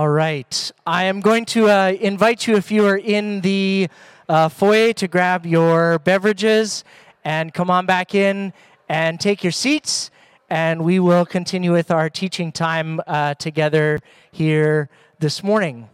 All 0.00 0.08
right. 0.08 0.72
I 0.86 1.04
am 1.04 1.20
going 1.20 1.44
to 1.56 1.68
uh, 1.68 1.92
invite 2.00 2.46
you, 2.46 2.56
if 2.56 2.70
you 2.70 2.86
are 2.86 2.96
in 2.96 3.42
the 3.42 3.88
uh, 4.30 4.48
foyer, 4.48 4.94
to 4.94 5.06
grab 5.06 5.44
your 5.44 5.98
beverages 5.98 6.84
and 7.22 7.52
come 7.52 7.70
on 7.70 7.84
back 7.84 8.14
in 8.14 8.54
and 8.88 9.20
take 9.20 9.44
your 9.44 9.52
seats. 9.52 10.10
And 10.48 10.86
we 10.86 11.00
will 11.00 11.26
continue 11.26 11.72
with 11.72 11.90
our 11.90 12.08
teaching 12.08 12.50
time 12.50 13.02
uh, 13.06 13.34
together 13.34 13.98
here 14.32 14.88
this 15.18 15.44
morning. 15.44 15.90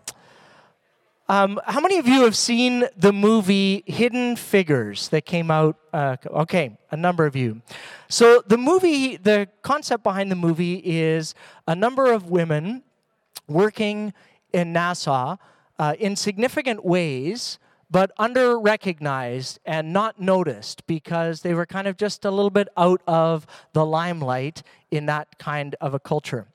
Um, 1.28 1.59
how 1.64 1.80
many 1.80 1.98
of 1.98 2.06
you 2.06 2.23
have 2.23 2.36
seen 2.36 2.84
the 2.96 3.12
movie 3.12 3.82
Hidden 3.86 4.36
Figures 4.36 5.09
that 5.09 5.27
came 5.27 5.50
out? 5.50 5.78
Uh, 5.92 6.16
okay, 6.28 6.78
a 6.92 6.96
number 6.96 7.27
of 7.27 7.34
you. 7.34 7.60
So, 8.09 8.45
the 8.46 8.56
movie, 8.56 9.16
the 9.16 9.48
concept 9.62 10.04
behind 10.04 10.30
the 10.30 10.36
movie 10.36 10.80
is 10.84 11.34
a 11.66 11.74
number 11.74 12.12
of 12.12 12.30
women 12.30 12.84
working 13.48 14.12
in 14.52 14.73
NASA 14.73 15.38
uh, 15.78 15.95
in 15.98 16.16
significant 16.16 16.84
ways, 16.84 17.59
but 17.91 18.10
under 18.19 18.59
recognized 18.59 19.59
and 19.64 19.92
not 19.92 20.20
noticed 20.20 20.86
because 20.86 21.42
they 21.42 21.55
were 21.55 21.66
kind 21.66 21.86
of 21.86 21.96
just 21.96 22.24
a 22.24 22.30
little 22.30 22.50
bit 22.50 22.69
out 22.77 23.00
of 23.06 23.46
the 23.72 23.84
limelight 23.84 24.62
in 24.91 25.06
that 25.06 25.38
kind 25.38 25.77
of 25.80 25.95
a 25.95 25.98
culture. 25.98 26.46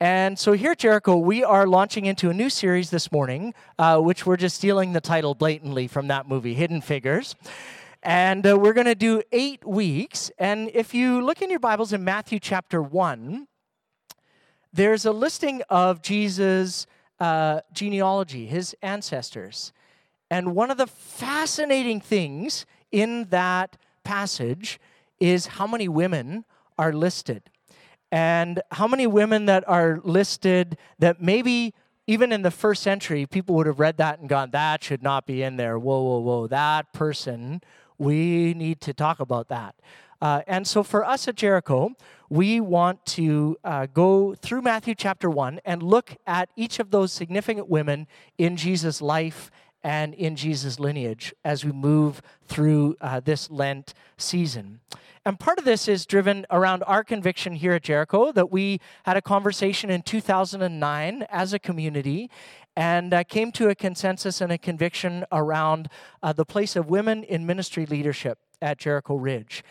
And 0.00 0.36
so 0.36 0.52
here 0.52 0.72
at 0.72 0.78
Jericho, 0.78 1.16
we 1.16 1.44
are 1.44 1.64
launching 1.64 2.06
into 2.06 2.28
a 2.28 2.34
new 2.34 2.50
series 2.50 2.90
this 2.90 3.12
morning, 3.12 3.54
uh, 3.78 4.00
which 4.00 4.26
we're 4.26 4.36
just 4.36 4.56
stealing 4.56 4.94
the 4.94 5.00
title 5.00 5.36
blatantly 5.36 5.86
from 5.86 6.08
that 6.08 6.26
movie, 6.26 6.54
Hidden 6.54 6.80
Figures. 6.80 7.36
And 8.02 8.44
uh, 8.44 8.58
we're 8.58 8.72
going 8.72 8.86
to 8.86 8.96
do 8.96 9.22
eight 9.30 9.64
weeks. 9.64 10.32
And 10.38 10.72
if 10.74 10.92
you 10.92 11.22
look 11.22 11.40
in 11.40 11.50
your 11.50 11.60
Bibles 11.60 11.92
in 11.92 12.02
Matthew 12.02 12.40
chapter 12.40 12.82
1, 12.82 13.46
there's 14.72 15.04
a 15.04 15.12
listing 15.12 15.62
of 15.68 16.02
Jesus' 16.02 16.86
uh, 17.20 17.60
genealogy, 17.72 18.46
his 18.46 18.74
ancestors. 18.82 19.72
And 20.30 20.54
one 20.54 20.70
of 20.70 20.78
the 20.78 20.86
fascinating 20.86 22.00
things 22.00 22.66
in 22.90 23.28
that 23.30 23.76
passage 24.02 24.80
is 25.20 25.46
how 25.46 25.66
many 25.66 25.88
women 25.88 26.44
are 26.78 26.92
listed. 26.92 27.42
And 28.10 28.60
how 28.72 28.88
many 28.88 29.06
women 29.06 29.46
that 29.46 29.66
are 29.68 30.00
listed 30.02 30.76
that 30.98 31.22
maybe 31.22 31.74
even 32.06 32.32
in 32.32 32.42
the 32.42 32.50
first 32.50 32.82
century, 32.82 33.26
people 33.26 33.54
would 33.54 33.66
have 33.66 33.78
read 33.78 33.96
that 33.98 34.18
and 34.18 34.28
gone, 34.28 34.50
that 34.50 34.82
should 34.82 35.02
not 35.02 35.26
be 35.26 35.42
in 35.42 35.56
there. 35.56 35.78
Whoa, 35.78 36.02
whoa, 36.02 36.18
whoa, 36.18 36.46
that 36.48 36.92
person, 36.92 37.62
we 37.98 38.54
need 38.54 38.80
to 38.82 38.92
talk 38.92 39.20
about 39.20 39.48
that. 39.48 39.76
Uh, 40.20 40.42
and 40.46 40.66
so 40.66 40.82
for 40.82 41.04
us 41.04 41.26
at 41.26 41.36
Jericho, 41.36 41.90
we 42.32 42.62
want 42.62 43.04
to 43.04 43.58
uh, 43.62 43.84
go 43.92 44.34
through 44.34 44.62
Matthew 44.62 44.94
chapter 44.94 45.28
1 45.28 45.60
and 45.66 45.82
look 45.82 46.16
at 46.26 46.48
each 46.56 46.78
of 46.78 46.90
those 46.90 47.12
significant 47.12 47.68
women 47.68 48.06
in 48.38 48.56
Jesus' 48.56 49.02
life 49.02 49.50
and 49.84 50.14
in 50.14 50.34
Jesus' 50.34 50.80
lineage 50.80 51.34
as 51.44 51.62
we 51.62 51.72
move 51.72 52.22
through 52.46 52.96
uh, 53.02 53.20
this 53.20 53.50
Lent 53.50 53.92
season. 54.16 54.80
And 55.26 55.38
part 55.38 55.58
of 55.58 55.66
this 55.66 55.88
is 55.88 56.06
driven 56.06 56.46
around 56.50 56.82
our 56.84 57.04
conviction 57.04 57.52
here 57.52 57.72
at 57.72 57.82
Jericho 57.82 58.32
that 58.32 58.50
we 58.50 58.80
had 59.02 59.18
a 59.18 59.22
conversation 59.22 59.90
in 59.90 60.00
2009 60.00 61.26
as 61.28 61.52
a 61.52 61.58
community 61.58 62.30
and 62.74 63.12
uh, 63.12 63.24
came 63.24 63.52
to 63.52 63.68
a 63.68 63.74
consensus 63.74 64.40
and 64.40 64.50
a 64.50 64.56
conviction 64.56 65.26
around 65.32 65.90
uh, 66.22 66.32
the 66.32 66.46
place 66.46 66.76
of 66.76 66.88
women 66.88 67.24
in 67.24 67.44
ministry 67.44 67.84
leadership 67.84 68.38
at 68.62 68.78
Jericho 68.78 69.16
Ridge. 69.16 69.62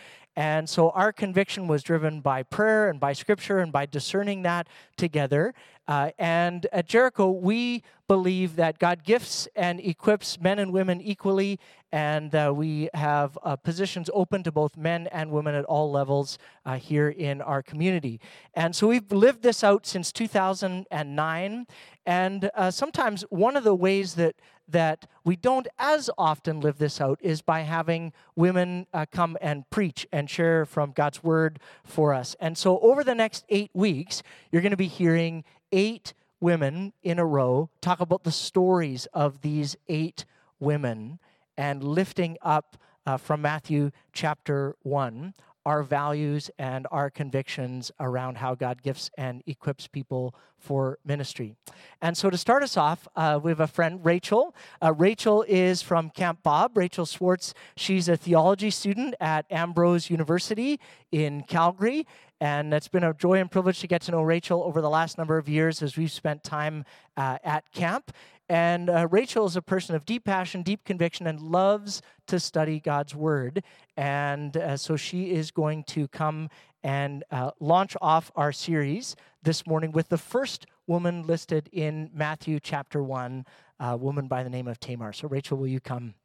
And 0.41 0.67
so 0.67 0.89
our 0.89 1.13
conviction 1.13 1.67
was 1.67 1.83
driven 1.83 2.19
by 2.19 2.41
prayer 2.41 2.89
and 2.89 2.99
by 2.99 3.13
scripture 3.13 3.59
and 3.59 3.71
by 3.71 3.85
discerning 3.85 4.41
that 4.41 4.65
together. 4.97 5.53
Uh, 5.91 6.09
and 6.17 6.67
at 6.71 6.87
Jericho, 6.87 7.29
we 7.29 7.83
believe 8.07 8.55
that 8.55 8.79
God 8.79 9.03
gifts 9.03 9.45
and 9.57 9.77
equips 9.81 10.39
men 10.39 10.57
and 10.57 10.71
women 10.71 11.01
equally, 11.01 11.59
and 11.91 12.33
uh, 12.33 12.53
we 12.55 12.87
have 12.93 13.37
uh, 13.43 13.57
positions 13.57 14.09
open 14.13 14.41
to 14.43 14.53
both 14.53 14.77
men 14.77 15.07
and 15.07 15.31
women 15.31 15.53
at 15.53 15.65
all 15.65 15.91
levels 15.91 16.37
uh, 16.65 16.77
here 16.77 17.09
in 17.09 17.41
our 17.41 17.61
community. 17.61 18.21
And 18.53 18.73
so 18.73 18.87
we've 18.87 19.11
lived 19.11 19.41
this 19.41 19.65
out 19.65 19.85
since 19.85 20.13
2009. 20.13 21.67
And 22.05 22.49
uh, 22.55 22.71
sometimes 22.71 23.23
one 23.29 23.57
of 23.57 23.65
the 23.65 23.75
ways 23.75 24.15
that 24.15 24.35
that 24.71 25.05
we 25.25 25.35
don't 25.35 25.67
as 25.77 26.09
often 26.17 26.61
live 26.61 26.77
this 26.77 27.01
out 27.01 27.19
is 27.21 27.41
by 27.41 27.61
having 27.61 28.13
women 28.37 28.87
uh, 28.93 29.05
come 29.11 29.37
and 29.41 29.69
preach 29.69 30.07
and 30.13 30.29
share 30.29 30.65
from 30.65 30.93
God's 30.93 31.21
word 31.21 31.59
for 31.83 32.13
us. 32.13 32.37
And 32.39 32.57
so, 32.57 32.79
over 32.79 33.03
the 33.03 33.15
next 33.15 33.43
eight 33.49 33.71
weeks, 33.73 34.23
you're 34.51 34.61
going 34.61 34.71
to 34.71 34.77
be 34.77 34.87
hearing 34.87 35.43
eight 35.71 36.13
women 36.39 36.93
in 37.03 37.19
a 37.19 37.25
row 37.25 37.69
talk 37.81 37.99
about 37.99 38.23
the 38.23 38.31
stories 38.31 39.07
of 39.13 39.41
these 39.41 39.75
eight 39.87 40.25
women 40.59 41.19
and 41.57 41.83
lifting 41.83 42.37
up 42.41 42.77
uh, 43.05 43.17
from 43.17 43.41
Matthew 43.41 43.91
chapter 44.13 44.75
1 44.83 45.33
our 45.65 45.83
values 45.83 46.49
and 46.57 46.87
our 46.91 47.09
convictions 47.09 47.91
around 47.99 48.37
how 48.37 48.55
God 48.55 48.81
gifts 48.81 49.11
and 49.17 49.43
equips 49.45 49.87
people 49.87 50.33
for 50.57 50.97
ministry. 51.05 51.55
And 52.01 52.17
so, 52.17 52.29
to 52.29 52.37
start 52.37 52.63
us 52.63 52.77
off, 52.77 53.07
uh, 53.15 53.39
we 53.41 53.51
have 53.51 53.59
a 53.59 53.67
friend, 53.67 54.03
Rachel. 54.03 54.55
Uh, 54.81 54.93
Rachel 54.93 55.43
is 55.47 55.81
from 55.81 56.09
Camp 56.09 56.39
Bob. 56.43 56.77
Rachel 56.77 57.05
Swartz, 57.05 57.53
she's 57.75 58.09
a 58.09 58.17
theology 58.17 58.69
student 58.71 59.15
at 59.19 59.45
Ambrose 59.51 60.09
University 60.09 60.79
in 61.11 61.43
Calgary. 61.43 62.05
And 62.41 62.73
it's 62.73 62.87
been 62.87 63.03
a 63.03 63.13
joy 63.13 63.39
and 63.39 63.51
privilege 63.51 63.81
to 63.81 63.87
get 63.87 64.01
to 64.01 64.11
know 64.11 64.23
Rachel 64.23 64.63
over 64.63 64.81
the 64.81 64.89
last 64.89 65.15
number 65.15 65.37
of 65.37 65.47
years 65.47 65.83
as 65.83 65.95
we've 65.95 66.11
spent 66.11 66.43
time 66.43 66.85
uh, 67.15 67.37
at 67.43 67.71
camp. 67.71 68.11
And 68.49 68.89
uh, 68.89 69.07
Rachel 69.11 69.45
is 69.45 69.55
a 69.55 69.61
person 69.61 69.93
of 69.93 70.05
deep 70.05 70.25
passion, 70.25 70.63
deep 70.63 70.83
conviction, 70.83 71.27
and 71.27 71.39
loves 71.39 72.01
to 72.25 72.39
study 72.39 72.79
God's 72.79 73.13
word. 73.13 73.63
And 73.95 74.57
uh, 74.57 74.75
so 74.75 74.97
she 74.97 75.29
is 75.29 75.51
going 75.51 75.83
to 75.89 76.07
come 76.07 76.49
and 76.81 77.23
uh, 77.29 77.51
launch 77.59 77.95
off 78.01 78.31
our 78.35 78.51
series 78.51 79.15
this 79.43 79.67
morning 79.67 79.91
with 79.91 80.09
the 80.09 80.17
first 80.17 80.65
woman 80.87 81.21
listed 81.27 81.69
in 81.71 82.09
Matthew 82.11 82.59
chapter 82.59 83.03
1, 83.03 83.45
a 83.79 83.97
woman 83.97 84.27
by 84.27 84.41
the 84.41 84.49
name 84.49 84.67
of 84.67 84.79
Tamar. 84.79 85.13
So, 85.13 85.27
Rachel, 85.27 85.59
will 85.59 85.67
you 85.67 85.79
come 85.79 86.15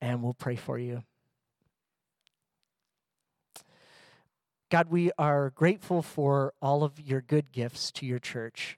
and 0.00 0.20
we'll 0.20 0.34
pray 0.34 0.56
for 0.56 0.80
you? 0.80 1.04
God, 4.74 4.90
we 4.90 5.12
are 5.18 5.50
grateful 5.50 6.02
for 6.02 6.52
all 6.60 6.82
of 6.82 6.98
your 6.98 7.20
good 7.20 7.52
gifts 7.52 7.92
to 7.92 8.04
your 8.04 8.18
church 8.18 8.76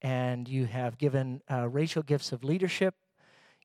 and 0.00 0.48
you 0.48 0.64
have 0.64 0.96
given 0.96 1.42
uh, 1.50 1.68
Rachel 1.68 2.02
gifts 2.02 2.32
of 2.32 2.44
leadership. 2.44 2.94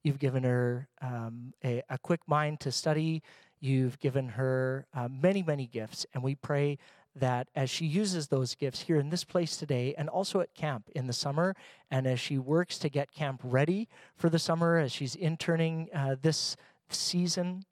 You've 0.03 0.19
given 0.19 0.43
her 0.43 0.89
um, 1.01 1.53
a, 1.63 1.81
a, 1.89 1.97
quick 1.99 2.19
mind 2.27 2.59
to 2.59 2.71
study. 2.73 3.23
You've 3.61 3.97
given 3.99 4.27
her 4.27 4.87
uh, 4.93 5.07
many, 5.07 5.41
many 5.41 5.65
gifts. 5.65 6.05
And 6.13 6.21
we 6.21 6.35
pray 6.35 6.79
that 7.15 7.47
as 7.55 7.69
she 7.69 7.85
uses 7.85 8.27
those 8.27 8.55
gifts 8.55 8.81
here 8.81 8.99
in 8.99 9.09
this 9.09 9.23
place 9.23 9.55
today 9.55 9.95
and 9.97 10.09
also 10.09 10.41
at 10.41 10.53
camp 10.53 10.89
in 10.93 11.07
the 11.07 11.13
summer, 11.13 11.55
and 11.89 12.05
as 12.05 12.19
she 12.19 12.37
works 12.37 12.77
to 12.79 12.89
get 12.89 13.13
camp 13.13 13.39
ready 13.41 13.87
for 14.17 14.29
the 14.29 14.37
summer, 14.37 14.79
as 14.79 14.91
she's 14.91 15.15
interning 15.15 15.87
uh, 15.95 16.17
this 16.21 16.57
season, 16.89 17.63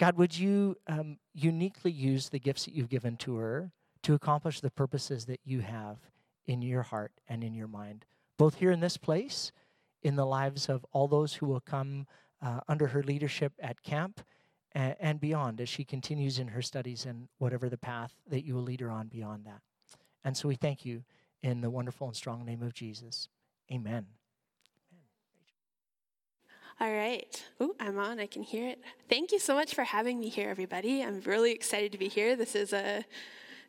God, 0.00 0.16
would 0.16 0.38
you 0.38 0.78
um, 0.86 1.18
uniquely 1.34 1.92
use 1.92 2.30
the 2.30 2.38
gifts 2.38 2.64
that 2.64 2.72
you've 2.72 2.88
given 2.88 3.18
to 3.18 3.36
her 3.36 3.70
to 4.02 4.14
accomplish 4.14 4.60
the 4.60 4.70
purposes 4.70 5.26
that 5.26 5.40
you 5.44 5.60
have 5.60 5.98
in 6.46 6.62
your 6.62 6.80
heart 6.80 7.12
and 7.28 7.44
in 7.44 7.52
your 7.52 7.68
mind, 7.68 8.06
both 8.38 8.54
here 8.54 8.70
in 8.70 8.80
this 8.80 8.96
place, 8.96 9.52
in 10.02 10.16
the 10.16 10.24
lives 10.24 10.70
of 10.70 10.86
all 10.92 11.06
those 11.06 11.34
who 11.34 11.44
will 11.44 11.60
come 11.60 12.06
uh, 12.40 12.60
under 12.66 12.86
her 12.86 13.02
leadership 13.02 13.52
at 13.60 13.82
camp, 13.82 14.22
and, 14.72 14.96
and 15.00 15.20
beyond 15.20 15.60
as 15.60 15.68
she 15.68 15.84
continues 15.84 16.38
in 16.38 16.48
her 16.48 16.62
studies 16.62 17.04
and 17.04 17.28
whatever 17.36 17.68
the 17.68 17.76
path 17.76 18.14
that 18.26 18.46
you 18.46 18.54
will 18.54 18.62
lead 18.62 18.80
her 18.80 18.90
on 18.90 19.08
beyond 19.08 19.44
that. 19.44 19.60
And 20.24 20.34
so 20.34 20.48
we 20.48 20.54
thank 20.54 20.86
you 20.86 21.04
in 21.42 21.60
the 21.60 21.68
wonderful 21.68 22.06
and 22.06 22.16
strong 22.16 22.46
name 22.46 22.62
of 22.62 22.72
Jesus. 22.72 23.28
Amen. 23.70 24.06
All 26.80 26.90
right. 26.90 27.44
Oh, 27.60 27.74
I'm 27.78 27.98
on. 27.98 28.18
I 28.18 28.26
can 28.26 28.42
hear 28.42 28.66
it. 28.66 28.80
Thank 29.10 29.32
you 29.32 29.38
so 29.38 29.54
much 29.54 29.74
for 29.74 29.84
having 29.84 30.18
me 30.18 30.30
here, 30.30 30.48
everybody. 30.48 31.02
I'm 31.02 31.20
really 31.26 31.52
excited 31.52 31.92
to 31.92 31.98
be 31.98 32.08
here. 32.08 32.36
This 32.36 32.54
is 32.54 32.72
a 32.72 33.04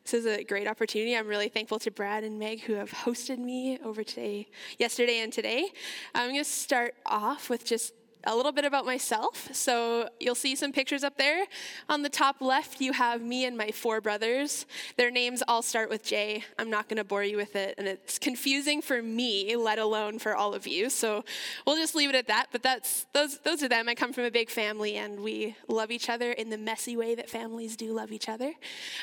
this 0.05 0.13
is 0.13 0.25
a 0.25 0.45
great 0.45 0.65
opportunity. 0.65 1.17
I'm 1.17 1.27
really 1.27 1.49
thankful 1.49 1.77
to 1.79 1.91
Brad 1.91 2.23
and 2.23 2.39
Meg 2.39 2.61
who 2.61 2.73
have 2.73 2.89
hosted 2.89 3.37
me 3.37 3.79
over 3.83 4.01
today, 4.01 4.47
yesterday 4.77 5.19
and 5.19 5.31
today. 5.31 5.71
I'm 6.15 6.29
going 6.29 6.39
to 6.39 6.49
start 6.49 6.95
off 7.05 7.49
with 7.49 7.65
just 7.65 7.93
a 8.25 8.35
little 8.35 8.51
bit 8.51 8.65
about 8.65 8.85
myself. 8.85 9.49
So 9.51 10.09
you'll 10.19 10.35
see 10.35 10.55
some 10.55 10.71
pictures 10.71 11.03
up 11.03 11.17
there. 11.17 11.45
On 11.89 12.01
the 12.01 12.09
top 12.09 12.41
left, 12.41 12.81
you 12.81 12.93
have 12.93 13.21
me 13.21 13.45
and 13.45 13.57
my 13.57 13.71
four 13.71 14.01
brothers. 14.01 14.65
Their 14.97 15.11
names 15.11 15.43
all 15.47 15.61
start 15.61 15.89
with 15.89 16.03
J. 16.03 16.43
I'm 16.59 16.69
not 16.69 16.87
going 16.87 16.97
to 16.97 17.03
bore 17.03 17.23
you 17.23 17.37
with 17.37 17.55
it, 17.55 17.75
and 17.77 17.87
it's 17.87 18.19
confusing 18.19 18.81
for 18.81 19.01
me, 19.01 19.55
let 19.55 19.79
alone 19.79 20.19
for 20.19 20.35
all 20.35 20.53
of 20.53 20.67
you. 20.67 20.89
So 20.89 21.23
we'll 21.65 21.77
just 21.77 21.95
leave 21.95 22.09
it 22.09 22.15
at 22.15 22.27
that. 22.27 22.47
But 22.51 22.63
that's 22.63 23.05
those 23.13 23.39
those 23.39 23.63
are 23.63 23.69
them. 23.69 23.89
I 23.89 23.95
come 23.95 24.13
from 24.13 24.25
a 24.25 24.31
big 24.31 24.49
family, 24.49 24.95
and 24.97 25.19
we 25.19 25.55
love 25.67 25.91
each 25.91 26.09
other 26.09 26.31
in 26.31 26.49
the 26.49 26.57
messy 26.57 26.95
way 26.95 27.15
that 27.15 27.29
families 27.29 27.75
do 27.75 27.91
love 27.93 28.11
each 28.11 28.29
other. 28.29 28.53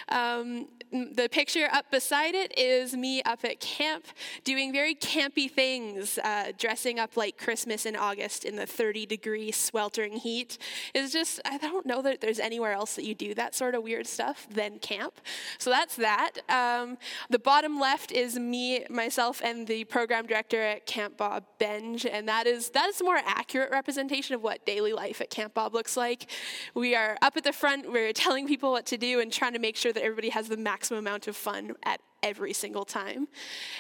Um, 0.09 0.69
the 0.91 1.29
picture 1.31 1.69
up 1.73 1.91
beside 1.91 2.35
it 2.35 2.57
is 2.57 2.95
me 2.95 3.23
up 3.23 3.45
at 3.45 3.61
camp 3.61 4.07
doing 4.45 4.73
very 4.73 4.95
campy 4.95 5.51
things, 5.51 6.19
uh, 6.19 6.53
dressing 6.57 6.99
up 6.99 7.17
like 7.17 7.37
Christmas 7.37 7.85
in 7.85 7.97
August 7.97 8.45
in 8.45 8.57
the 8.57 8.67
30 8.67 9.07
degree 9.09 9.51
sweltering 9.51 10.19
heat 10.19 10.59
is 10.95 11.13
just, 11.13 11.41
I 11.45 11.59
don't 11.59 11.87
know 11.87 12.03
that 12.03 12.21
there's 12.21 12.39
anywhere 12.39 12.73
else 12.73 12.95
that 12.97 13.05
you 13.05 13.15
do 13.15 13.35
that 13.35 13.55
sort 13.55 13.75
of 13.75 13.83
weird 13.83 14.07
stuff 14.07 14.47
than 14.51 14.79
camp. 14.79 15.21
So 15.59 15.71
that's 15.71 15.97
that. 15.97 16.39
Um, 16.49 16.99
the 17.31 17.39
bottom 17.39 17.81
left 17.81 18.13
is 18.13 18.39
me, 18.39 18.85
myself, 18.91 19.41
and 19.43 19.67
the 19.67 19.85
program 19.85 20.27
director 20.27 20.61
at 20.61 20.87
Camp 20.87 21.17
Bob 21.17 21.45
Benge, 21.59 22.09
and 22.11 22.29
that 22.29 22.47
is 22.47 22.71
that 22.71 22.89
is 22.89 23.01
a 23.01 23.05
more 23.05 23.21
accurate 23.25 23.71
representation 23.71 24.35
of 24.35 24.43
what 24.43 24.65
daily 24.67 24.93
life 24.93 25.21
at 25.21 25.31
Camp 25.31 25.55
Bob 25.55 25.75
looks 25.75 25.97
like. 25.97 26.31
We 26.75 26.95
are 26.95 27.17
up 27.23 27.37
at 27.37 27.45
the 27.45 27.53
front, 27.53 27.91
we're 27.91 28.13
telling 28.13 28.47
people 28.47 28.71
what 28.71 28.87
to 28.87 28.99
do 28.99 29.21
and 29.21 29.33
trying 29.33 29.55
to 29.55 29.59
make 29.59 29.77
sure 29.77 29.93
that 29.93 30.03
everybody 30.03 30.31
has 30.31 30.49
the 30.49 30.57
maximum 30.57 30.99
amount 30.99 31.29
of 31.29 31.37
fun 31.37 31.73
at 31.85 32.01
every 32.23 32.53
single 32.53 32.85
time. 32.85 33.29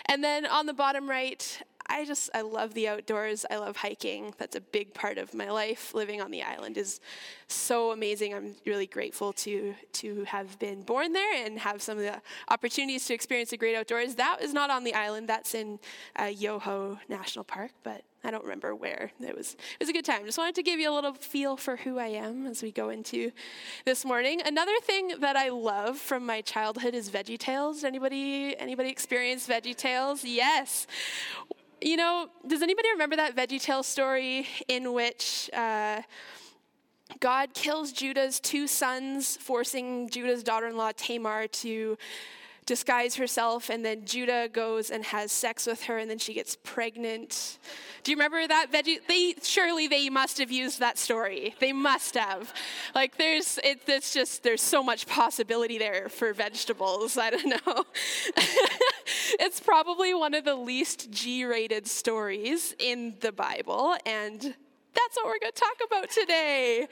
And 0.07 0.23
then 0.23 0.47
on 0.47 0.67
the 0.67 0.75
bottom 0.75 1.09
right, 1.09 1.61
I 1.88 2.05
just, 2.05 2.31
I 2.35 2.43
love 2.43 2.75
the 2.75 2.88
outdoors. 2.88 3.46
I 3.50 3.56
love 3.56 3.79
hiking. 3.79 4.35
That's 4.38 4.56
a 4.56 4.61
big 4.61 4.94
part 4.94 5.19
of 5.19 5.35
my 5.35 5.50
life. 5.50 5.94
Living 5.94 6.20
on 6.20 6.31
the 6.31 6.43
island 6.43 6.76
is 6.76 7.00
so 7.49 7.93
amazing. 7.93 8.35
I'm 8.35 8.55
really 8.67 8.87
grateful 8.87 9.32
to, 9.35 9.75
to 9.94 10.25
have 10.25 10.58
been 10.58 10.82
born 10.82 11.12
there 11.12 11.44
and 11.44 11.58
have 11.58 11.81
some 11.81 11.99
of 11.99 12.05
the 12.05 12.20
opportunities 12.49 13.06
to 13.06 13.14
experience 13.14 13.50
the 13.50 13.56
great 13.56 13.76
outdoors. 13.76 14.17
That 14.17 14.43
is 14.43 14.52
not 14.52 14.70
on 14.70 14.85
the 14.85 14.94
island. 14.94 15.29
That's 15.29 15.55
in 15.55 15.79
uh, 16.17 16.25
Yoho 16.25 16.99
National 17.08 17.44
Park, 17.44 17.70
but 17.82 18.02
I 18.25 18.31
don't 18.31 18.43
remember 18.43 18.75
where. 18.75 19.12
It 19.20 19.37
was 19.37 19.55
it 19.55 19.81
was 19.81 19.88
a 19.88 19.93
good 19.93 20.05
time. 20.05 20.25
Just 20.26 20.38
wanted 20.38 20.56
to 20.56 20.62
give 20.62 20.81
you 20.81 20.90
a 20.90 20.94
little 20.94 21.14
feel 21.14 21.56
for 21.56 21.76
who 21.76 21.99
I 21.99 22.08
am 22.08 22.46
as 22.46 22.62
we 22.62 22.73
go 22.73 22.90
into 22.90 23.31
this 23.85 24.05
morning. 24.05 24.43
Another 24.44 24.79
thing 24.82 25.14
that 25.20 25.37
I 25.37 25.50
love 25.50 25.99
from 25.99 26.26
my 26.26 26.40
childhood 26.40 26.94
is 26.94 27.11
Veggie 27.11 27.38
Tales. 27.38 27.85
Anybody 27.85 28.56
anybody 28.58 28.90
experience 28.90 29.46
Veggie 29.46 29.76
Tales? 29.76 30.25
Yes. 30.25 30.87
You 31.81 31.97
know, 31.97 32.29
does 32.45 32.61
anybody 32.63 32.91
remember 32.91 33.15
that 33.17 33.37
Veggie 33.37 33.63
Tale 33.63 33.85
story 33.85 34.49
in 34.67 34.93
which 34.93 35.49
uh, 35.53 36.03
God 37.21 37.55
kills 37.55 37.93
Judah's 37.93 38.41
two 38.41 38.67
sons, 38.67 39.37
forcing 39.37 40.09
Judah's 40.11 40.43
daughter 40.43 40.67
in 40.67 40.77
law 40.77 40.91
Tamar 40.97 41.47
to 41.47 41.97
disguise 42.69 43.17
herself, 43.17 43.70
and 43.70 43.82
then 43.82 44.05
Judah 44.05 44.47
goes 44.53 44.91
and 44.91 45.03
has 45.06 45.32
sex 45.32 45.67
with 45.67 45.85
her, 45.85 45.97
and 45.97 46.11
then 46.11 46.19
she 46.19 46.35
gets 46.35 46.55
pregnant. 46.55 47.59
Do 48.05 48.11
you 48.11 48.17
remember 48.17 48.47
that 48.47 48.70
veggie? 48.70 48.99
They 49.09 49.35
surely 49.43 49.88
they 49.88 50.11
must 50.11 50.37
have 50.37 50.50
used 50.50 50.79
that 50.79 50.99
story. 50.99 51.55
They 51.61 51.73
must 51.73 52.15
have. 52.15 52.53
Like 52.94 53.17
there's 53.17 53.59
it, 53.65 53.81
it's 53.87 54.12
just 54.12 54.43
there's 54.43 54.61
so 54.61 54.82
much 54.82 55.06
possibility 55.06 55.79
there 55.79 56.11
for 56.11 56.35
vegetables. 56.35 57.17
I 57.17 57.31
don't 57.31 57.49
know. 57.67 57.85
it's 59.41 59.61
probably 59.61 60.12
one 60.12 60.35
of 60.35 60.44
the 60.44 60.55
least 60.55 61.11
G-rated 61.11 61.87
stories 61.87 62.75
in 62.79 63.14
the 63.21 63.32
Bible, 63.32 63.97
and 64.05 64.55
that's 64.94 65.17
what 65.17 65.26
we're 65.26 65.38
going 65.38 65.52
to 65.52 65.61
talk 65.61 65.76
about 65.87 66.11
today. 66.11 66.87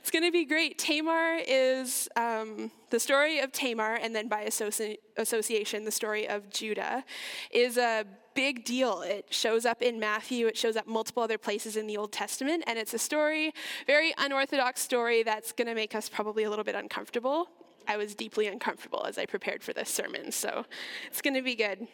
It's 0.00 0.10
going 0.10 0.24
to 0.24 0.32
be 0.32 0.44
great. 0.44 0.78
Tamar 0.78 1.38
is 1.46 2.08
um, 2.16 2.70
the 2.90 3.00
story 3.00 3.40
of 3.40 3.52
Tamar, 3.52 3.94
and 3.94 4.14
then 4.14 4.28
by 4.28 4.44
associ- 4.44 4.98
association, 5.16 5.84
the 5.84 5.90
story 5.90 6.28
of 6.28 6.50
Judah, 6.50 7.04
is 7.50 7.76
a 7.76 8.04
big 8.34 8.64
deal. 8.64 9.02
It 9.02 9.26
shows 9.30 9.66
up 9.66 9.82
in 9.82 9.98
Matthew, 10.00 10.46
it 10.46 10.56
shows 10.56 10.76
up 10.76 10.86
multiple 10.86 11.22
other 11.22 11.38
places 11.38 11.76
in 11.76 11.86
the 11.86 11.96
Old 11.96 12.12
Testament, 12.12 12.64
and 12.66 12.78
it's 12.78 12.94
a 12.94 12.98
story, 12.98 13.52
very 13.86 14.14
unorthodox 14.18 14.80
story 14.80 15.22
that's 15.22 15.52
going 15.52 15.68
to 15.68 15.74
make 15.74 15.94
us 15.94 16.08
probably 16.08 16.44
a 16.44 16.50
little 16.50 16.64
bit 16.64 16.74
uncomfortable. 16.74 17.48
I 17.88 17.96
was 17.96 18.14
deeply 18.14 18.46
uncomfortable 18.46 19.04
as 19.06 19.18
I 19.18 19.26
prepared 19.26 19.62
for 19.62 19.72
this 19.72 19.90
sermon, 19.90 20.32
so 20.32 20.64
it's 21.06 21.20
going 21.20 21.34
to 21.34 21.42
be 21.42 21.54
good 21.54 21.88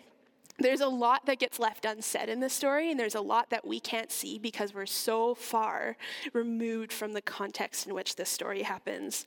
there's 0.58 0.80
a 0.80 0.88
lot 0.88 1.26
that 1.26 1.38
gets 1.38 1.58
left 1.58 1.84
unsaid 1.84 2.28
in 2.28 2.40
this 2.40 2.52
story, 2.52 2.90
and 2.90 2.98
there's 2.98 3.14
a 3.14 3.20
lot 3.20 3.50
that 3.50 3.66
we 3.66 3.80
can't 3.80 4.10
see 4.10 4.38
because 4.38 4.74
we're 4.74 4.86
so 4.86 5.34
far 5.34 5.96
removed 6.32 6.92
from 6.92 7.12
the 7.12 7.22
context 7.22 7.86
in 7.86 7.94
which 7.94 8.16
this 8.16 8.30
story 8.30 8.62
happens. 8.62 9.26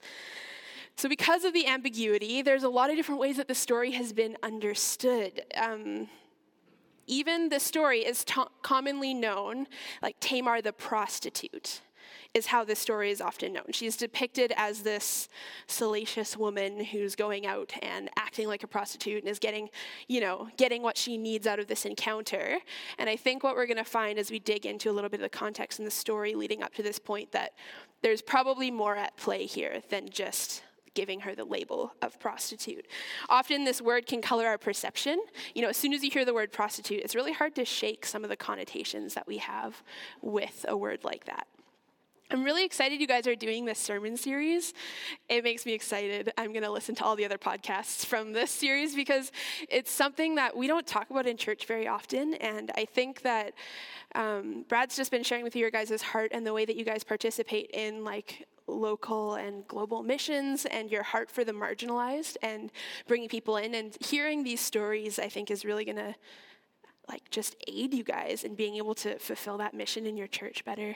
So, 0.95 1.07
because 1.07 1.45
of 1.45 1.53
the 1.53 1.67
ambiguity, 1.67 2.41
there's 2.41 2.63
a 2.63 2.69
lot 2.69 2.89
of 2.89 2.95
different 2.95 3.21
ways 3.21 3.37
that 3.37 3.47
the 3.47 3.55
story 3.55 3.91
has 3.91 4.11
been 4.11 4.37
understood. 4.43 5.43
Um, 5.55 6.09
even 7.07 7.49
the 7.49 7.59
story 7.59 7.99
is 8.01 8.25
commonly 8.61 9.13
known 9.13 9.67
like 10.01 10.19
Tamar 10.19 10.61
the 10.61 10.73
prostitute 10.73 11.81
is 12.35 12.45
how 12.45 12.63
this 12.63 12.77
story 12.77 13.09
is 13.09 13.21
often 13.21 13.53
known. 13.53 13.65
She's 13.71 13.97
depicted 13.97 14.53
as 14.55 14.81
this 14.81 15.29
salacious 15.65 16.37
woman 16.37 16.83
who's 16.83 17.15
going 17.15 17.47
out 17.47 17.73
and 17.81 18.09
acting 18.17 18.47
like 18.47 18.61
a 18.61 18.67
prostitute 18.67 19.23
and 19.23 19.29
is 19.29 19.39
getting, 19.39 19.69
you 20.07 20.21
know, 20.21 20.47
getting 20.55 20.83
what 20.83 20.95
she 20.95 21.17
needs 21.17 21.47
out 21.47 21.59
of 21.59 21.67
this 21.67 21.85
encounter. 21.85 22.57
And 22.99 23.09
I 23.09 23.15
think 23.15 23.43
what 23.43 23.55
we're 23.55 23.65
going 23.65 23.77
to 23.77 23.83
find 23.83 24.19
as 24.19 24.29
we 24.29 24.37
dig 24.37 24.67
into 24.67 24.91
a 24.91 24.93
little 24.93 25.09
bit 25.09 25.19
of 25.19 25.23
the 25.23 25.37
context 25.37 25.79
in 25.79 25.85
the 25.85 25.91
story 25.91 26.35
leading 26.35 26.61
up 26.61 26.73
to 26.75 26.83
this 26.83 26.99
point 26.99 27.31
that 27.31 27.53
there's 28.03 28.21
probably 28.21 28.69
more 28.69 28.95
at 28.95 29.17
play 29.17 29.45
here 29.45 29.81
than 29.89 30.09
just 30.09 30.63
giving 30.93 31.21
her 31.21 31.33
the 31.33 31.45
label 31.45 31.93
of 32.01 32.19
prostitute. 32.19 32.85
Often 33.27 33.63
this 33.63 33.81
word 33.81 34.05
can 34.05 34.21
color 34.21 34.45
our 34.45 34.57
perception. 34.57 35.19
You 35.55 35.61
know, 35.63 35.69
as 35.69 35.77
soon 35.77 35.93
as 35.93 36.03
you 36.03 36.11
hear 36.11 36.25
the 36.25 36.33
word 36.33 36.51
prostitute, 36.51 37.01
it's 37.03 37.15
really 37.15 37.33
hard 37.33 37.55
to 37.55 37.65
shake 37.65 38.05
some 38.05 38.23
of 38.23 38.29
the 38.29 38.35
connotations 38.35 39.13
that 39.15 39.27
we 39.27 39.37
have 39.37 39.81
with 40.21 40.65
a 40.67 40.77
word 40.77 41.03
like 41.03 41.25
that. 41.25 41.47
I'm 42.31 42.43
really 42.43 42.63
excited 42.63 43.01
you 43.01 43.07
guys 43.07 43.25
are 43.25 43.35
doing 43.35 43.65
this 43.65 43.79
sermon 43.79 44.15
series. 44.15 44.75
It 45.29 45.43
makes 45.43 45.65
me 45.65 45.73
excited. 45.73 46.31
I'm 46.37 46.53
going 46.53 46.63
to 46.63 46.69
listen 46.69 46.93
to 46.95 47.03
all 47.03 47.15
the 47.15 47.25
other 47.25 47.39
podcasts 47.39 48.05
from 48.05 48.33
this 48.33 48.51
series 48.51 48.93
because 48.93 49.31
it's 49.67 49.89
something 49.89 50.35
that 50.35 50.55
we 50.55 50.67
don't 50.67 50.85
talk 50.85 51.09
about 51.09 51.25
in 51.25 51.37
church 51.37 51.65
very 51.65 51.87
often. 51.87 52.35
And 52.35 52.71
I 52.75 52.85
think 52.85 53.23
that 53.23 53.53
um, 54.13 54.63
Brad's 54.69 54.95
just 54.95 55.09
been 55.09 55.23
sharing 55.23 55.43
with 55.43 55.55
you 55.55 55.61
your 55.61 55.71
guys' 55.71 56.03
heart 56.03 56.29
and 56.31 56.45
the 56.45 56.53
way 56.53 56.65
that 56.65 56.75
you 56.75 56.85
guys 56.85 57.03
participate 57.03 57.71
in 57.73 58.03
like 58.03 58.47
local 58.67 59.33
and 59.33 59.67
global 59.67 60.03
missions 60.03 60.65
and 60.65 60.91
your 60.91 61.01
heart 61.01 61.31
for 61.31 61.43
the 61.43 61.51
marginalized 61.51 62.37
and 62.43 62.71
bringing 63.07 63.27
people 63.27 63.57
in. 63.57 63.73
And 63.73 63.97
hearing 64.01 64.43
these 64.43 64.61
stories, 64.61 65.17
I 65.17 65.29
think, 65.29 65.49
is 65.49 65.65
really 65.65 65.83
going 65.83 65.97
to 65.97 66.13
like 67.07 67.31
just 67.31 67.55
aid 67.67 67.91
you 67.95 68.03
guys 68.03 68.43
in 68.43 68.53
being 68.53 68.75
able 68.75 68.93
to 68.93 69.17
fulfill 69.17 69.57
that 69.57 69.73
mission 69.73 70.05
in 70.05 70.15
your 70.15 70.27
church 70.27 70.63
better. 70.63 70.95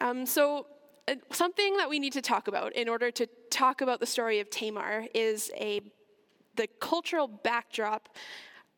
Um, 0.00 0.26
so, 0.26 0.66
uh, 1.08 1.14
something 1.30 1.76
that 1.76 1.88
we 1.88 1.98
need 1.98 2.12
to 2.14 2.22
talk 2.22 2.48
about 2.48 2.74
in 2.74 2.88
order 2.88 3.10
to 3.12 3.26
talk 3.50 3.80
about 3.80 4.00
the 4.00 4.06
story 4.06 4.40
of 4.40 4.50
Tamar 4.50 5.06
is 5.14 5.50
a 5.56 5.80
the 6.56 6.66
cultural 6.80 7.28
backdrop 7.28 8.08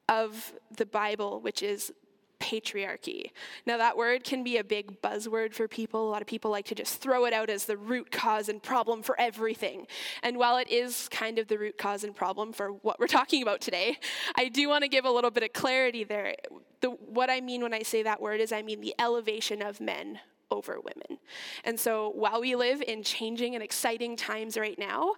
of 0.09 0.53
the 0.77 0.87
Bible, 0.87 1.41
which 1.41 1.63
is 1.63 1.93
patriarchy. 2.41 3.31
Now, 3.67 3.79
that 3.79 3.97
word 3.97 4.25
can 4.25 4.45
be 4.45 4.59
a 4.59 4.65
big 4.65 5.03
buzzword 5.03 5.55
for 5.55 5.67
people. 5.67 6.09
A 6.09 6.11
lot 6.11 6.23
of 6.23 6.29
people 6.29 6.51
like 6.51 6.67
to 6.67 6.75
just 6.75 7.01
throw 7.01 7.25
it 7.25 7.33
out 7.33 7.51
as 7.51 7.65
the 7.65 7.77
root 7.77 8.11
cause 8.11 8.49
and 8.49 8.63
problem 8.63 9.03
for 9.03 9.19
everything. 9.21 9.87
And 10.23 10.37
while 10.37 10.57
it 10.57 10.69
is 10.71 11.09
kind 11.11 11.39
of 11.39 11.49
the 11.49 11.59
root 11.59 11.79
cause 11.79 12.05
and 12.05 12.15
problem 12.15 12.53
for 12.53 12.71
what 12.71 13.01
we're 13.01 13.07
talking 13.09 13.43
about 13.43 13.61
today, 13.61 13.99
I 14.37 14.49
do 14.49 14.69
want 14.69 14.83
to 14.83 14.89
give 14.89 15.05
a 15.05 15.11
little 15.11 15.31
bit 15.31 15.43
of 15.43 15.53
clarity 15.53 16.05
there. 16.05 16.35
The, 16.81 16.91
what 16.91 17.29
I 17.29 17.41
mean 17.41 17.63
when 17.63 17.75
I 17.75 17.83
say 17.83 18.03
that 18.05 18.23
word 18.23 18.41
is 18.41 18.53
I 18.53 18.63
mean 18.63 18.81
the 18.81 18.95
elevation 18.99 19.63
of 19.63 19.81
men 19.81 20.21
over 20.51 20.81
women. 20.81 21.21
And 21.65 21.79
so 21.79 22.11
while 22.11 22.41
we 22.41 22.55
live 22.55 22.83
in 22.83 23.03
changing 23.03 23.55
and 23.55 23.63
exciting 23.63 24.17
times 24.17 24.57
right 24.57 24.79
now, 24.79 25.15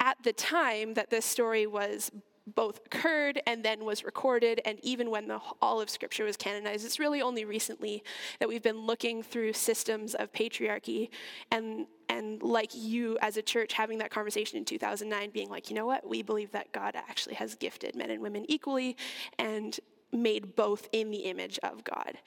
at 0.00 0.16
the 0.22 0.32
time 0.32 0.94
that 0.94 1.10
this 1.10 1.24
story 1.24 1.66
was 1.66 2.10
both 2.54 2.80
occurred 2.86 3.40
and 3.46 3.64
then 3.64 3.84
was 3.84 4.04
recorded, 4.04 4.60
and 4.64 4.78
even 4.82 5.10
when 5.10 5.28
the, 5.28 5.38
all 5.60 5.80
of 5.80 5.90
Scripture 5.90 6.24
was 6.24 6.36
canonized, 6.36 6.84
it's 6.84 6.98
really 6.98 7.20
only 7.20 7.44
recently 7.44 8.02
that 8.40 8.48
we've 8.48 8.62
been 8.62 8.86
looking 8.86 9.22
through 9.22 9.52
systems 9.52 10.14
of 10.14 10.32
patriarchy 10.32 11.10
and 11.50 11.86
and 12.10 12.42
like 12.42 12.70
you 12.74 13.18
as 13.20 13.36
a 13.36 13.42
church 13.42 13.74
having 13.74 13.98
that 13.98 14.10
conversation 14.10 14.56
in 14.56 14.64
2009 14.64 15.28
being 15.28 15.50
like 15.50 15.68
you 15.68 15.76
know 15.76 15.84
what 15.84 16.08
we 16.08 16.22
believe 16.22 16.50
that 16.52 16.72
god 16.72 16.96
actually 16.96 17.34
has 17.34 17.54
gifted 17.54 17.94
men 17.94 18.10
and 18.10 18.22
women 18.22 18.46
equally 18.48 18.96
and 19.38 19.78
made 20.12 20.56
both 20.56 20.88
in 20.92 21.10
the 21.10 21.18
image 21.18 21.58
of 21.62 21.84
God. 21.84 22.18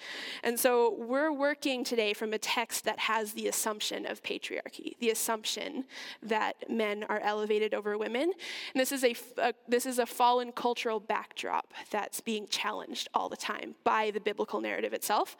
And 0.43 0.59
so 0.59 0.95
we're 0.97 1.31
working 1.31 1.83
today 1.83 2.13
from 2.13 2.33
a 2.33 2.37
text 2.37 2.85
that 2.85 2.99
has 2.99 3.33
the 3.33 3.47
assumption 3.47 4.05
of 4.05 4.21
patriarchy, 4.21 4.97
the 4.99 5.09
assumption 5.09 5.85
that 6.21 6.69
men 6.69 7.03
are 7.09 7.19
elevated 7.19 7.73
over 7.73 7.97
women. 7.97 8.23
And 8.23 8.81
this 8.81 8.91
is 8.91 9.03
a, 9.03 9.15
a, 9.37 9.53
this 9.67 9.85
is 9.85 9.99
a 9.99 10.05
fallen 10.05 10.51
cultural 10.51 10.99
backdrop 10.99 11.73
that's 11.89 12.21
being 12.21 12.47
challenged 12.47 13.09
all 13.13 13.29
the 13.29 13.37
time 13.37 13.75
by 13.83 14.11
the 14.11 14.19
biblical 14.19 14.61
narrative 14.61 14.93
itself. 14.93 15.35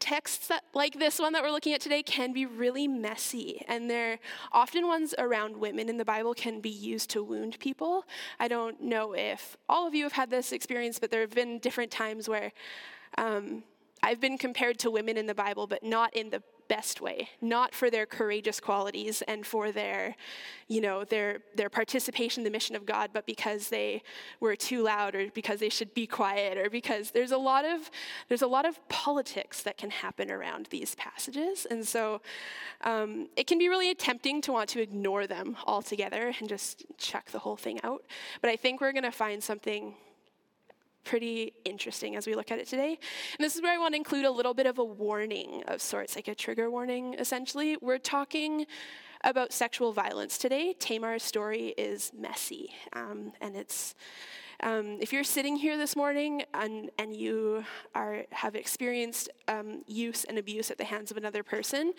Texts 0.00 0.48
that, 0.48 0.64
like 0.74 0.98
this 0.98 1.18
one 1.18 1.32
that 1.34 1.42
we're 1.42 1.50
looking 1.50 1.72
at 1.72 1.80
today 1.80 2.02
can 2.02 2.32
be 2.32 2.46
really 2.46 2.88
messy 2.88 3.64
and 3.68 3.88
they're 3.88 4.18
often 4.50 4.86
ones 4.86 5.14
around 5.18 5.56
women 5.56 5.88
in 5.88 5.96
the 5.98 6.04
bible 6.04 6.34
can 6.34 6.60
be 6.60 6.70
used 6.70 7.10
to 7.10 7.22
wound 7.22 7.58
people. 7.60 8.04
I 8.40 8.48
don't 8.48 8.80
know 8.80 9.12
if 9.14 9.56
all 9.68 9.86
of 9.86 9.94
you 9.94 10.04
have 10.04 10.12
had 10.12 10.30
this 10.30 10.52
experience 10.52 10.98
but 10.98 11.10
there 11.10 11.20
have 11.20 11.34
been 11.34 11.58
different 11.58 11.90
times 11.90 12.28
where 12.28 12.52
um, 13.18 13.62
i've 14.02 14.20
been 14.20 14.38
compared 14.38 14.78
to 14.78 14.90
women 14.90 15.16
in 15.16 15.26
the 15.26 15.34
bible 15.34 15.66
but 15.66 15.82
not 15.82 16.14
in 16.14 16.30
the 16.30 16.42
best 16.70 17.00
way, 17.00 17.28
not 17.40 17.74
for 17.74 17.90
their 17.90 18.06
courageous 18.06 18.60
qualities 18.60 19.22
and 19.22 19.44
for 19.44 19.72
their, 19.72 20.14
you 20.68 20.80
know, 20.80 21.02
their 21.04 21.40
their 21.56 21.68
participation 21.68 22.40
in 22.40 22.44
the 22.44 22.50
mission 22.50 22.76
of 22.76 22.86
God, 22.86 23.10
but 23.12 23.26
because 23.26 23.68
they 23.68 24.02
were 24.38 24.54
too 24.54 24.80
loud 24.84 25.16
or 25.16 25.28
because 25.32 25.58
they 25.58 25.68
should 25.68 25.92
be 25.94 26.06
quiet 26.06 26.56
or 26.56 26.70
because 26.70 27.10
there's 27.10 27.32
a 27.32 27.42
lot 27.50 27.64
of 27.64 27.90
there's 28.28 28.42
a 28.42 28.46
lot 28.46 28.64
of 28.64 28.74
politics 28.88 29.64
that 29.64 29.76
can 29.76 29.90
happen 29.90 30.30
around 30.30 30.68
these 30.70 30.94
passages, 30.94 31.66
and 31.68 31.86
so 31.86 32.20
um, 32.82 33.28
it 33.36 33.48
can 33.48 33.58
be 33.58 33.68
really 33.68 33.92
tempting 33.94 34.40
to 34.42 34.52
want 34.52 34.68
to 34.70 34.80
ignore 34.80 35.26
them 35.26 35.56
altogether 35.66 36.32
and 36.38 36.48
just 36.48 36.86
check 36.98 37.30
the 37.32 37.40
whole 37.40 37.56
thing 37.56 37.80
out. 37.82 38.04
But 38.40 38.50
I 38.50 38.56
think 38.56 38.80
we're 38.80 38.92
going 38.92 39.10
to 39.12 39.18
find 39.26 39.42
something 39.42 39.94
pretty 41.04 41.52
interesting 41.64 42.16
as 42.16 42.26
we 42.26 42.34
look 42.34 42.50
at 42.50 42.58
it 42.58 42.66
today. 42.66 42.98
And 43.38 43.44
this 43.44 43.56
is 43.56 43.62
where 43.62 43.72
I 43.72 43.78
want 43.78 43.94
to 43.94 43.96
include 43.96 44.24
a 44.24 44.30
little 44.30 44.54
bit 44.54 44.66
of 44.66 44.78
a 44.78 44.84
warning 44.84 45.62
of 45.66 45.80
sorts, 45.80 46.16
like 46.16 46.28
a 46.28 46.34
trigger 46.34 46.70
warning, 46.70 47.14
essentially. 47.18 47.76
We're 47.80 47.98
talking 47.98 48.66
about 49.22 49.52
sexual 49.52 49.92
violence 49.92 50.38
today. 50.38 50.74
Tamar's 50.78 51.22
story 51.22 51.74
is 51.76 52.12
messy, 52.16 52.70
um, 52.92 53.32
and 53.40 53.56
it's 53.56 53.94
um, 54.62 54.98
if 55.00 55.10
you're 55.12 55.24
sitting 55.24 55.56
here 55.56 55.78
this 55.78 55.96
morning 55.96 56.42
and, 56.52 56.90
and 56.98 57.16
you 57.16 57.64
are, 57.94 58.24
have 58.30 58.54
experienced 58.54 59.30
um, 59.48 59.82
use 59.86 60.24
and 60.24 60.38
abuse 60.38 60.70
at 60.70 60.76
the 60.76 60.84
hands 60.84 61.10
of 61.10 61.16
another 61.16 61.42
person, 61.42 61.94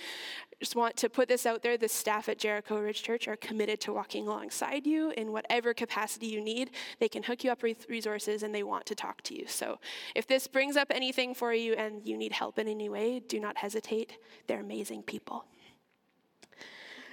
just 0.59 0.75
want 0.75 0.95
to 0.97 1.09
put 1.09 1.27
this 1.27 1.47
out 1.47 1.63
there. 1.63 1.75
The 1.75 1.89
staff 1.89 2.29
at 2.29 2.37
Jericho 2.37 2.79
Ridge 2.79 3.01
Church 3.01 3.27
are 3.27 3.35
committed 3.35 3.79
to 3.81 3.93
walking 3.93 4.27
alongside 4.27 4.85
you 4.85 5.09
in 5.17 5.31
whatever 5.31 5.73
capacity 5.73 6.27
you 6.27 6.39
need. 6.39 6.71
They 6.99 7.09
can 7.09 7.23
hook 7.23 7.43
you 7.43 7.51
up 7.51 7.63
with 7.63 7.89
resources 7.89 8.43
and 8.43 8.53
they 8.53 8.63
want 8.63 8.85
to 8.87 8.95
talk 8.95 9.21
to 9.23 9.35
you. 9.35 9.47
So 9.47 9.79
if 10.15 10.27
this 10.27 10.45
brings 10.47 10.77
up 10.77 10.91
anything 10.91 11.33
for 11.33 11.53
you 11.53 11.73
and 11.73 12.05
you 12.07 12.15
need 12.15 12.31
help 12.31 12.59
in 12.59 12.67
any 12.67 12.89
way, 12.89 13.21
do 13.27 13.39
not 13.39 13.57
hesitate. 13.57 14.19
They're 14.45 14.61
amazing 14.61 15.03
people. 15.03 15.45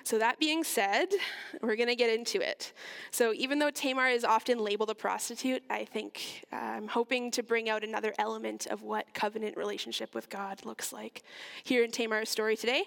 So, 0.08 0.18
that 0.20 0.38
being 0.38 0.64
said, 0.64 1.08
we're 1.60 1.76
going 1.76 1.90
to 1.90 1.94
get 1.94 2.08
into 2.08 2.40
it. 2.40 2.72
So, 3.10 3.34
even 3.34 3.58
though 3.58 3.70
Tamar 3.70 4.08
is 4.08 4.24
often 4.24 4.58
labeled 4.58 4.88
a 4.88 4.94
prostitute, 4.94 5.62
I 5.68 5.84
think 5.84 6.46
uh, 6.50 6.56
I'm 6.56 6.88
hoping 6.88 7.30
to 7.32 7.42
bring 7.42 7.68
out 7.68 7.84
another 7.84 8.14
element 8.18 8.66
of 8.68 8.80
what 8.80 9.12
covenant 9.12 9.58
relationship 9.58 10.14
with 10.14 10.30
God 10.30 10.64
looks 10.64 10.94
like 10.94 11.24
here 11.62 11.84
in 11.84 11.90
Tamar's 11.90 12.30
story 12.30 12.56
today. 12.56 12.84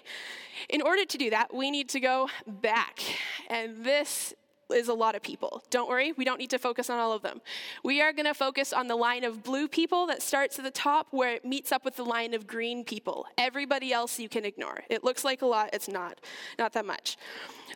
In 0.68 0.82
order 0.82 1.04
to 1.04 1.16
do 1.16 1.30
that, 1.30 1.54
we 1.54 1.70
need 1.70 1.88
to 1.90 2.00
go 2.00 2.28
back. 2.44 3.00
And 3.48 3.84
this 3.84 4.34
is 4.72 4.88
a 4.88 4.94
lot 4.94 5.14
of 5.14 5.22
people. 5.22 5.62
Don't 5.70 5.88
worry, 5.88 6.12
we 6.12 6.24
don't 6.24 6.38
need 6.38 6.50
to 6.50 6.58
focus 6.58 6.90
on 6.90 6.98
all 6.98 7.12
of 7.12 7.22
them. 7.22 7.40
We 7.84 8.00
are 8.00 8.12
going 8.12 8.26
to 8.26 8.34
focus 8.34 8.72
on 8.72 8.88
the 8.88 8.96
line 8.96 9.24
of 9.24 9.42
blue 9.42 9.68
people 9.68 10.06
that 10.06 10.22
starts 10.22 10.58
at 10.58 10.64
the 10.64 10.70
top 10.70 11.08
where 11.10 11.34
it 11.34 11.44
meets 11.44 11.72
up 11.72 11.84
with 11.84 11.96
the 11.96 12.04
line 12.04 12.34
of 12.34 12.46
green 12.46 12.84
people. 12.84 13.26
Everybody 13.38 13.92
else 13.92 14.18
you 14.18 14.28
can 14.28 14.44
ignore. 14.44 14.84
It 14.88 15.04
looks 15.04 15.24
like 15.24 15.42
a 15.42 15.46
lot, 15.46 15.70
it's 15.72 15.88
not. 15.88 16.20
Not 16.58 16.72
that 16.72 16.86
much. 16.86 17.16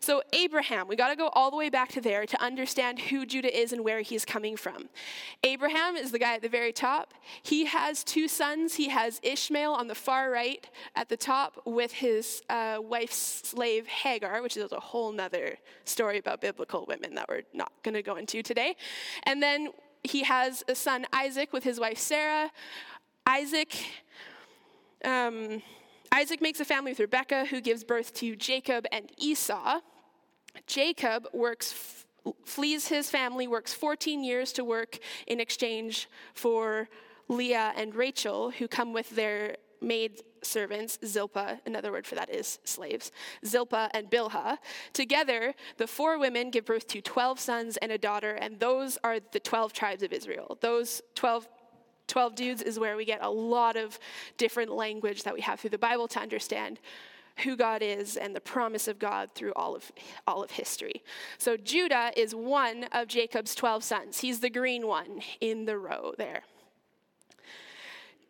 So, 0.01 0.23
Abraham, 0.33 0.89
we 0.89 0.97
got 0.97 1.09
to 1.09 1.17
go 1.17 1.29
all 1.29 1.51
the 1.51 1.57
way 1.57 1.71
back 1.71 1.91
to 1.91 2.01
there 2.01 2.27
to 2.27 2.43
understand 2.43 2.99
who 2.99 3.27
Judah 3.27 3.57
is 3.57 3.73
and 3.73 3.83
where 3.83 4.03
he's 4.03 4.25
coming 4.25 4.57
from. 4.57 4.89
Abraham 5.43 5.97
is 5.97 6.13
the 6.13 6.19
guy 6.19 6.35
at 6.35 6.43
the 6.43 6.49
very 6.49 6.73
top. 6.73 7.15
He 7.43 7.65
has 7.65 8.05
two 8.05 8.29
sons. 8.29 8.75
He 8.75 8.89
has 8.89 9.21
Ishmael 9.23 9.73
on 9.73 9.89
the 9.89 9.95
far 9.95 10.31
right 10.31 10.69
at 10.95 11.09
the 11.09 11.17
top 11.17 11.61
with 11.65 11.93
his 11.93 12.43
uh, 12.49 12.79
wife's 12.81 13.17
slave 13.17 13.87
Hagar, 13.87 14.43
which 14.43 14.57
is 14.57 14.71
a 14.71 14.81
whole 14.81 15.13
nother 15.13 15.59
story 15.85 16.19
about 16.19 16.41
biblical 16.41 16.86
women 16.87 17.15
that 17.15 17.27
we're 17.29 17.43
not 17.53 17.73
going 17.83 17.95
to 17.95 18.03
go 18.03 18.17
into 18.17 18.43
today. 18.43 18.77
And 19.25 19.43
then 19.43 19.71
he 20.03 20.23
has 20.23 20.63
a 20.69 20.75
son 20.75 21.07
Isaac 21.13 21.53
with 21.53 21.65
his 21.65 21.81
wife 21.81 21.99
Sarah. 21.99 22.51
Isaac. 23.27 23.77
Um, 25.05 25.63
Isaac 26.13 26.41
makes 26.41 26.61
a 26.61 26.65
family 26.65 26.93
with 26.93 27.01
Rebekah, 27.01 27.47
who 27.47 27.61
gives 27.61 27.85
birth 27.85 28.15
to 28.15 28.37
Jacob 28.37 28.87
and 28.93 29.11
Esau. 29.19 29.81
Jacob 30.67 31.29
works, 31.33 32.05
flees 32.45 32.89
his 32.89 33.11
family, 33.11 33.47
works 33.47 33.75
14 33.75 34.25
years 34.25 34.53
to 34.53 34.65
work 34.65 34.99
in 35.27 35.41
exchange 35.41 36.09
for 36.33 36.89
Leah 37.29 37.73
and 37.77 37.95
Rachel, 37.95 38.51
who 38.51 38.69
come 38.69 38.93
with 38.93 39.11
their 39.11 39.57
maid 39.81 40.23
servants, 40.47 40.99
Zilpah, 41.05 41.61
another 41.67 41.93
word 41.93 42.07
for 42.07 42.15
that 42.15 42.31
is 42.31 42.59
slaves, 42.65 43.13
Zilpah 43.45 43.91
and 43.93 44.11
Bilhah. 44.11 44.59
Together, 44.93 45.55
the 45.77 45.87
four 45.87 46.19
women 46.19 46.51
give 46.51 46.65
birth 46.65 46.87
to 46.89 47.01
12 47.01 47.39
sons 47.39 47.77
and 47.79 47.93
a 47.93 47.99
daughter, 47.99 48.33
and 48.33 48.59
those 48.59 48.99
are 49.05 49.19
the 49.33 49.41
12 49.41 49.73
tribes 49.73 50.03
of 50.03 50.13
Israel. 50.13 50.59
Those 50.61 51.03
12 51.15 51.49
12 52.09 52.37
dudes 52.37 52.63
is 52.63 52.79
where 52.79 52.97
we 52.97 53.05
get 53.05 53.21
a 53.21 53.29
lot 53.29 53.77
of 53.77 53.99
different 54.37 54.71
language 54.71 55.25
that 55.25 55.35
we 55.35 55.41
have 55.41 55.59
through 55.59 55.71
the 55.71 55.79
Bible 55.79 56.07
to 56.07 56.21
understand 56.21 56.79
who 57.39 57.57
God 57.57 57.83
is 57.83 58.17
and 58.17 58.35
the 58.35 58.41
promise 58.41 58.89
of 58.89 58.99
God 58.99 59.31
through 59.33 59.53
all 59.55 59.75
of 59.75 59.91
all 60.27 60.43
of 60.43 60.53
history. 60.53 61.03
So 61.39 61.57
Judah 61.57 62.13
is 62.17 62.35
one 62.35 62.85
of 62.93 63.09
Jacob's 63.09 63.55
12 63.55 63.85
sons. 63.85 64.19
He's 64.21 64.41
the 64.41 64.51
green 64.51 64.87
one 64.87 65.21
in 65.41 65.67
the 65.67 65.77
row 65.77 66.15
there. 66.17 66.45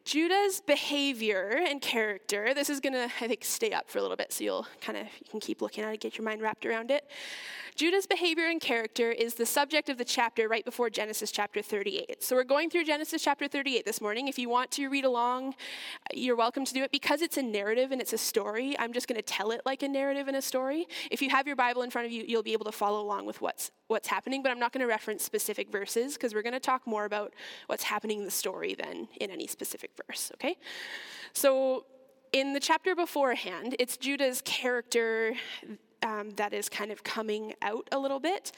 Judah's 0.06 0.60
behavior 0.60 1.58
and 1.66 1.80
character, 1.80 2.54
this 2.54 2.70
is 2.70 2.78
going 2.78 2.92
to, 2.92 3.10
I 3.20 3.26
think, 3.26 3.42
stay 3.42 3.72
up 3.72 3.90
for 3.90 3.98
a 3.98 4.02
little 4.02 4.16
bit, 4.16 4.32
so 4.32 4.44
you'll 4.44 4.66
kind 4.80 4.96
of, 4.96 5.08
you 5.18 5.28
can 5.28 5.40
keep 5.40 5.60
looking 5.60 5.82
at 5.82 5.92
it, 5.92 6.00
get 6.00 6.16
your 6.16 6.24
mind 6.24 6.40
wrapped 6.40 6.64
around 6.64 6.92
it. 6.92 7.10
Judah's 7.74 8.06
behavior 8.06 8.46
and 8.46 8.60
character 8.60 9.10
is 9.10 9.34
the 9.34 9.44
subject 9.44 9.88
of 9.88 9.98
the 9.98 10.04
chapter 10.04 10.48
right 10.48 10.64
before 10.64 10.90
Genesis 10.90 11.32
chapter 11.32 11.60
38. 11.60 12.22
So 12.22 12.36
we're 12.36 12.44
going 12.44 12.70
through 12.70 12.84
Genesis 12.84 13.20
chapter 13.20 13.48
38 13.48 13.84
this 13.84 14.00
morning. 14.00 14.28
If 14.28 14.38
you 14.38 14.48
want 14.48 14.70
to 14.72 14.88
read 14.88 15.04
along, 15.04 15.56
you're 16.14 16.36
welcome 16.36 16.64
to 16.64 16.72
do 16.72 16.84
it. 16.84 16.92
Because 16.92 17.20
it's 17.20 17.36
a 17.36 17.42
narrative 17.42 17.92
and 17.92 18.00
it's 18.00 18.14
a 18.14 18.18
story, 18.18 18.78
I'm 18.78 18.94
just 18.94 19.08
going 19.08 19.16
to 19.16 19.22
tell 19.22 19.50
it 19.50 19.60
like 19.66 19.82
a 19.82 19.88
narrative 19.88 20.28
and 20.28 20.36
a 20.36 20.42
story. 20.42 20.86
If 21.10 21.20
you 21.20 21.28
have 21.30 21.46
your 21.46 21.56
Bible 21.56 21.82
in 21.82 21.90
front 21.90 22.06
of 22.06 22.12
you, 22.12 22.24
you'll 22.26 22.42
be 22.42 22.54
able 22.54 22.64
to 22.64 22.72
follow 22.72 23.02
along 23.02 23.26
with 23.26 23.42
what's 23.42 23.72
what's 23.88 24.08
happening, 24.08 24.42
but 24.42 24.50
I'm 24.50 24.58
not 24.58 24.72
going 24.72 24.80
to 24.80 24.86
reference 24.86 25.22
specific 25.22 25.70
verses 25.70 26.14
because 26.14 26.34
we're 26.34 26.42
going 26.42 26.54
to 26.54 26.60
talk 26.60 26.86
more 26.86 27.04
about 27.04 27.34
what's 27.66 27.84
happening 27.84 28.18
in 28.18 28.24
the 28.24 28.30
story 28.30 28.74
than 28.74 29.06
in 29.20 29.30
any 29.30 29.46
specific 29.46 29.95
verse, 30.06 30.30
okay? 30.34 30.56
So 31.32 31.84
in 32.32 32.52
the 32.52 32.60
chapter 32.60 32.94
beforehand, 32.94 33.76
it's 33.78 33.96
Judah's 33.96 34.42
character 34.44 35.34
um, 36.02 36.30
that 36.36 36.52
is 36.52 36.68
kind 36.68 36.92
of 36.92 37.02
coming 37.02 37.54
out 37.62 37.88
a 37.92 37.98
little 37.98 38.20
bit. 38.20 38.52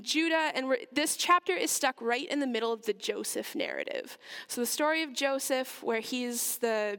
Judah, 0.00 0.50
and 0.54 0.74
this 0.92 1.16
chapter 1.16 1.52
is 1.52 1.70
stuck 1.70 2.00
right 2.00 2.28
in 2.28 2.40
the 2.40 2.46
middle 2.46 2.72
of 2.72 2.84
the 2.84 2.92
Joseph 2.92 3.54
narrative. 3.54 4.18
So 4.48 4.60
the 4.60 4.66
story 4.66 5.02
of 5.02 5.12
Joseph, 5.12 5.82
where 5.82 6.00
he's 6.00 6.58
the 6.58 6.98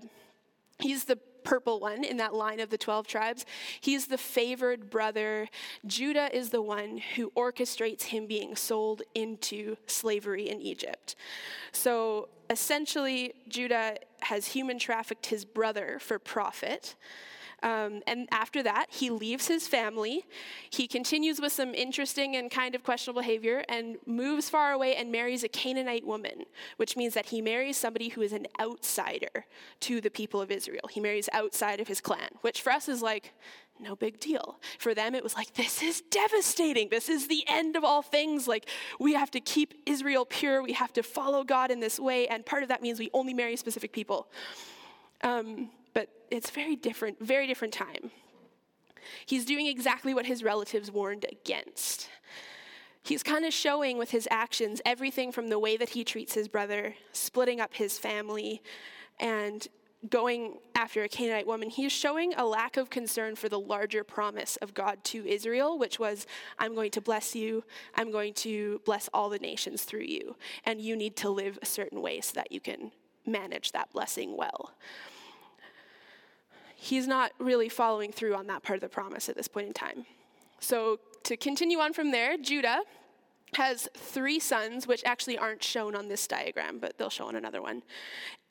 he's 0.79 1.05
the 1.05 1.17
purple 1.45 1.79
one 1.79 2.03
in 2.03 2.17
that 2.17 2.33
line 2.33 2.59
of 2.59 2.69
the 2.69 2.77
12 2.77 3.07
tribes. 3.07 3.45
He's 3.79 4.07
the 4.07 4.17
favored 4.17 4.89
brother. 4.89 5.47
Judah 5.85 6.35
is 6.35 6.49
the 6.49 6.61
one 6.61 6.97
who 7.15 7.31
orchestrates 7.31 8.03
him 8.03 8.25
being 8.27 8.55
sold 8.55 9.03
into 9.13 9.77
slavery 9.87 10.49
in 10.49 10.61
Egypt. 10.61 11.15
So 11.71 12.27
essentially, 12.49 13.35
Judah 13.47 13.97
has 14.23 14.47
human 14.47 14.79
trafficked 14.79 15.27
his 15.27 15.45
brother 15.45 15.99
for 16.01 16.19
profit. 16.19 16.95
Um, 17.63 18.01
and 18.05 18.27
after 18.31 18.61
that, 18.63 18.87
he 18.89 19.09
leaves 19.09 19.47
his 19.47 19.67
family. 19.67 20.25
He 20.69 20.87
continues 20.87 21.39
with 21.41 21.51
some 21.51 21.73
interesting 21.73 22.35
and 22.35 22.51
kind 22.51 22.75
of 22.75 22.83
questionable 22.83 23.21
behavior 23.21 23.63
and 23.69 23.97
moves 24.05 24.49
far 24.49 24.71
away 24.71 24.95
and 24.95 25.11
marries 25.11 25.43
a 25.43 25.47
Canaanite 25.47 26.05
woman, 26.05 26.43
which 26.77 26.95
means 26.95 27.13
that 27.13 27.27
he 27.27 27.41
marries 27.41 27.77
somebody 27.77 28.09
who 28.09 28.21
is 28.21 28.33
an 28.33 28.47
outsider 28.59 29.45
to 29.81 30.01
the 30.01 30.11
people 30.11 30.41
of 30.41 30.51
Israel. 30.51 30.87
He 30.89 30.99
marries 30.99 31.29
outside 31.33 31.79
of 31.79 31.87
his 31.87 32.01
clan, 32.01 32.29
which 32.41 32.61
for 32.61 32.71
us 32.71 32.87
is 32.87 33.01
like, 33.01 33.33
no 33.79 33.95
big 33.95 34.19
deal. 34.19 34.59
For 34.79 34.93
them, 34.93 35.15
it 35.15 35.23
was 35.23 35.35
like, 35.35 35.53
this 35.55 35.83
is 35.83 36.01
devastating. 36.09 36.89
This 36.89 37.09
is 37.09 37.27
the 37.27 37.43
end 37.47 37.75
of 37.75 37.83
all 37.83 38.01
things. 38.01 38.47
Like, 38.47 38.69
we 38.99 39.13
have 39.13 39.31
to 39.31 39.41
keep 39.41 39.73
Israel 39.85 40.25
pure. 40.25 40.63
We 40.63 40.73
have 40.73 40.93
to 40.93 41.03
follow 41.03 41.43
God 41.43 41.71
in 41.71 41.79
this 41.81 41.99
way. 41.99 42.27
And 42.27 42.45
part 42.45 42.63
of 42.63 42.69
that 42.69 42.81
means 42.81 42.99
we 42.99 43.09
only 43.13 43.33
marry 43.33 43.57
specific 43.57 43.91
people. 43.91 44.27
Um, 45.23 45.71
but 45.95 46.09
it's 46.29 46.51
very 46.51 46.75
different, 46.75 47.19
very 47.19 47.47
different 47.47 47.73
time. 47.73 48.11
He's 49.25 49.45
doing 49.45 49.65
exactly 49.65 50.13
what 50.13 50.27
his 50.27 50.43
relatives 50.43 50.91
warned 50.91 51.25
against. 51.31 52.09
He's 53.01 53.23
kind 53.23 53.45
of 53.45 53.53
showing 53.53 53.97
with 53.97 54.11
his 54.11 54.27
actions 54.29 54.81
everything 54.85 55.31
from 55.31 55.47
the 55.47 55.59
way 55.59 55.77
that 55.77 55.89
he 55.89 56.03
treats 56.03 56.33
his 56.33 56.47
brother, 56.47 56.95
splitting 57.11 57.59
up 57.61 57.73
his 57.73 57.97
family, 57.97 58.61
and 59.19 59.67
going 60.09 60.57
after 60.75 61.03
a 61.03 61.07
Canaanite 61.07 61.47
woman. 61.47 61.69
He's 61.69 61.91
showing 61.91 62.33
a 62.33 62.45
lack 62.45 62.77
of 62.77 62.89
concern 62.89 63.35
for 63.35 63.47
the 63.47 63.59
larger 63.59 64.03
promise 64.03 64.55
of 64.57 64.73
God 64.73 65.03
to 65.05 65.25
Israel, 65.25 65.79
which 65.79 65.99
was, 65.99 66.27
I'm 66.59 66.75
going 66.75 66.91
to 66.91 67.01
bless 67.01 67.35
you, 67.35 67.63
I'm 67.95 68.11
going 68.11 68.33
to 68.35 68.81
bless 68.85 69.07
all 69.13 69.29
the 69.29 69.39
nations 69.39 69.83
through 69.83 70.01
you, 70.01 70.35
and 70.65 70.81
you 70.81 70.95
need 70.95 71.15
to 71.17 71.29
live 71.29 71.57
a 71.61 71.65
certain 71.65 72.01
way 72.01 72.21
so 72.21 72.33
that 72.35 72.51
you 72.51 72.59
can 72.59 72.91
manage 73.25 73.71
that 73.71 73.91
blessing 73.93 74.35
well. 74.35 74.71
He's 76.85 77.07
not 77.07 77.31
really 77.39 77.67
following 77.67 78.11
through 78.11 78.35
on 78.35 78.45
that 78.47 78.61
part 78.61 78.77
of 78.77 78.81
the 78.81 78.89
promise 78.89 79.27
at 79.27 79.35
this 79.35 79.47
point 79.47 79.67
in 79.67 79.73
time. 79.73 80.05
So, 80.59 80.99
to 81.23 81.35
continue 81.35 81.79
on 81.79 81.93
from 81.93 82.11
there, 82.11 82.37
Judah 82.37 82.81
has 83.55 83.87
three 83.95 84.39
sons, 84.39 84.85
which 84.85 85.01
actually 85.05 85.37
aren't 85.37 85.63
shown 85.63 85.95
on 85.95 86.07
this 86.07 86.27
diagram, 86.27 86.77
but 86.77 86.97
they'll 86.97 87.09
show 87.09 87.25
on 87.25 87.35
another 87.35 87.61
one 87.61 87.81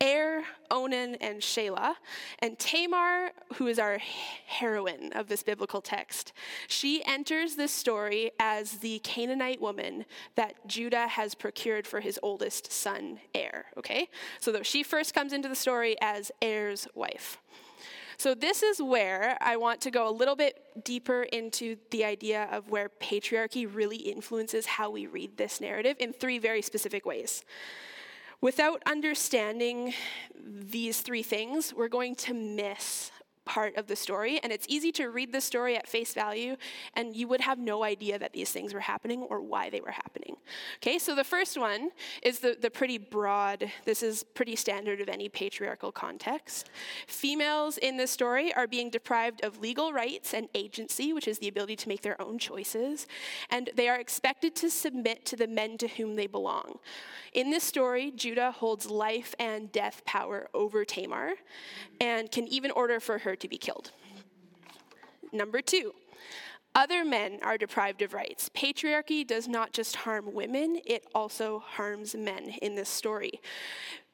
Er, 0.03 0.43
Onan, 0.71 1.14
and 1.17 1.41
Shelah. 1.41 1.95
And 2.41 2.59
Tamar, 2.59 3.31
who 3.55 3.69
is 3.69 3.79
our 3.79 3.99
heroine 4.47 5.12
of 5.12 5.29
this 5.29 5.43
biblical 5.43 5.81
text, 5.81 6.33
she 6.67 7.05
enters 7.05 7.55
this 7.55 7.71
story 7.71 8.33
as 8.41 8.79
the 8.79 8.99
Canaanite 9.00 9.61
woman 9.61 10.05
that 10.35 10.55
Judah 10.67 11.07
has 11.07 11.35
procured 11.35 11.87
for 11.87 12.00
his 12.00 12.19
oldest 12.23 12.73
son, 12.73 13.21
Er. 13.37 13.67
Okay? 13.76 14.09
So 14.41 14.62
she 14.62 14.83
first 14.83 15.14
comes 15.14 15.33
into 15.33 15.49
the 15.49 15.55
story 15.55 15.97
as 16.00 16.33
Er's 16.43 16.88
wife. 16.95 17.38
So, 18.25 18.35
this 18.35 18.62
is 18.62 18.81
where 18.81 19.37
I 19.43 19.59
want 19.59 19.83
to 19.83 19.90
go 19.90 20.09
a 20.09 20.11
little 20.11 20.35
bit 20.35 20.59
deeper 20.83 21.25
into 21.25 21.76
the 21.90 22.07
idea 22.07 22.49
of 22.50 22.71
where 22.71 22.88
patriarchy 22.88 23.69
really 23.71 23.99
influences 23.99 24.64
how 24.64 24.88
we 24.88 25.07
read 25.07 25.37
this 25.37 25.61
narrative 25.61 25.99
in 26.00 26.14
three 26.14 26.38
very 26.38 26.62
specific 26.62 27.04
ways. 27.04 27.45
Without 28.40 28.83
understanding 28.87 29.93
these 30.43 31.02
three 31.02 31.23
things, 31.23 31.75
we're 31.75 31.88
going 31.88 32.14
to 32.14 32.33
miss 32.33 33.11
part 33.45 33.77
of 33.77 33.87
the 33.87 33.97
story, 33.97 34.41
and 34.43 34.53
it's 34.53 34.67
easy 34.69 34.91
to 34.93 35.09
read 35.09 35.33
the 35.33 35.41
story 35.41 35.77
at 35.77 35.87
face 35.87 36.15
value, 36.15 36.57
and 36.95 37.15
you 37.15 37.29
would 37.29 37.41
have 37.41 37.59
no 37.59 37.85
idea 37.85 38.19
that 38.19 38.33
these 38.33 38.51
things 38.51 38.73
were 38.73 38.81
happening 38.81 39.23
or 39.23 39.41
why 39.41 39.71
they 39.71 39.81
were 39.81 39.91
happening. 39.91 40.37
Okay, 40.77 40.99
so 40.99 41.15
the 41.15 41.25
first 41.25 41.59
one 41.59 41.91
is 42.23 42.39
the, 42.39 42.57
the 42.61 42.71
pretty 42.71 42.99
broad, 42.99 43.71
this 43.85 44.03
is 44.03 44.23
pretty 44.23 44.57
standard 44.57 45.01
of 45.01 45.09
any 45.09 45.29
patriarchal 45.29 45.93
context. 45.93 46.71
Females 47.07 47.79
in 47.79 47.97
this 47.97 48.11
story 48.11 48.53
are 48.55 48.67
being 48.67 48.91
deprived 48.91 49.45
of 49.45 49.61
legal 49.61 49.93
rights 49.93 50.35
and 50.35 50.49
agency, 50.55 51.13
which 51.13 51.29
is 51.29 51.39
the 51.39 51.49
ability 51.49 51.77
to 51.77 51.89
make 51.89 52.03
their 52.03 52.21
own 52.21 52.39
choices, 52.39 53.07
and 53.51 53.71
they 53.75 53.89
are 53.89 53.99
expected 53.99 54.55
to 54.57 54.71
submit 54.71 55.25
to 55.27 55.37
the 55.37 55.47
men 55.47 55.79
to 55.79 55.89
whom 55.89 56.17
they 56.17 56.27
belong. 56.27 56.79
In 57.33 57.51
this 57.51 57.65
story, 57.65 58.13
Judah 58.13 58.53
holds 58.53 58.89
life 58.89 59.35
and 59.39 59.73
death 59.73 60.05
power 60.05 60.49
over 60.55 60.85
Tamar 60.85 61.33
and 62.01 62.31
can 62.31 62.47
even 62.47 62.71
order 62.71 63.01
for 63.01 63.19
her 63.19 63.34
to 63.37 63.49
be 63.49 63.59
killed. 63.59 63.91
Number 65.33 65.61
two, 65.61 65.93
other 66.75 67.05
men 67.05 67.38
are 67.43 67.57
deprived 67.57 68.03
of 68.03 68.14
rights. 68.14 68.49
Patriarchy 68.49 69.26
does 69.26 69.47
not 69.47 69.73
just 69.73 69.97
harm 69.97 70.33
women, 70.33 70.81
it 70.85 71.07
also 71.14 71.61
harms 71.61 72.14
men 72.14 72.50
in 72.62 72.75
this 72.75 72.88
story. 72.88 73.41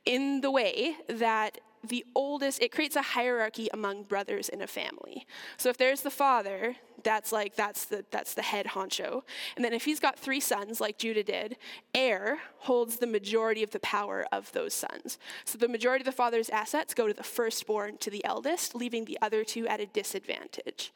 In 0.04 0.40
the 0.40 0.50
way 0.50 0.96
that 1.08 1.60
the 1.82 2.04
oldest, 2.14 2.60
it 2.62 2.72
creates 2.72 2.96
a 2.96 3.02
hierarchy 3.02 3.68
among 3.72 4.04
brothers 4.04 4.48
in 4.48 4.60
a 4.60 4.66
family. 4.66 5.26
So 5.56 5.70
if 5.70 5.78
there's 5.78 6.02
the 6.02 6.10
father, 6.10 6.76
that's 7.02 7.32
like 7.32 7.56
that's 7.56 7.86
the 7.86 8.04
that's 8.10 8.34
the 8.34 8.42
head 8.42 8.66
honcho. 8.66 9.22
And 9.56 9.64
then 9.64 9.72
if 9.72 9.84
he's 9.84 10.00
got 10.00 10.18
three 10.18 10.40
sons 10.40 10.80
like 10.80 10.98
Judah 10.98 11.22
did, 11.22 11.56
Er 11.96 12.38
holds 12.58 12.96
the 12.96 13.06
majority 13.06 13.62
of 13.62 13.70
the 13.70 13.80
power 13.80 14.26
of 14.30 14.52
those 14.52 14.74
sons. 14.74 15.18
So 15.44 15.56
the 15.56 15.68
majority 15.68 16.02
of 16.02 16.06
the 16.06 16.12
father's 16.12 16.50
assets 16.50 16.92
go 16.92 17.06
to 17.06 17.14
the 17.14 17.22
firstborn 17.22 17.96
to 17.98 18.10
the 18.10 18.24
eldest, 18.24 18.74
leaving 18.74 19.06
the 19.06 19.18
other 19.22 19.44
two 19.44 19.66
at 19.66 19.80
a 19.80 19.86
disadvantage. 19.86 20.92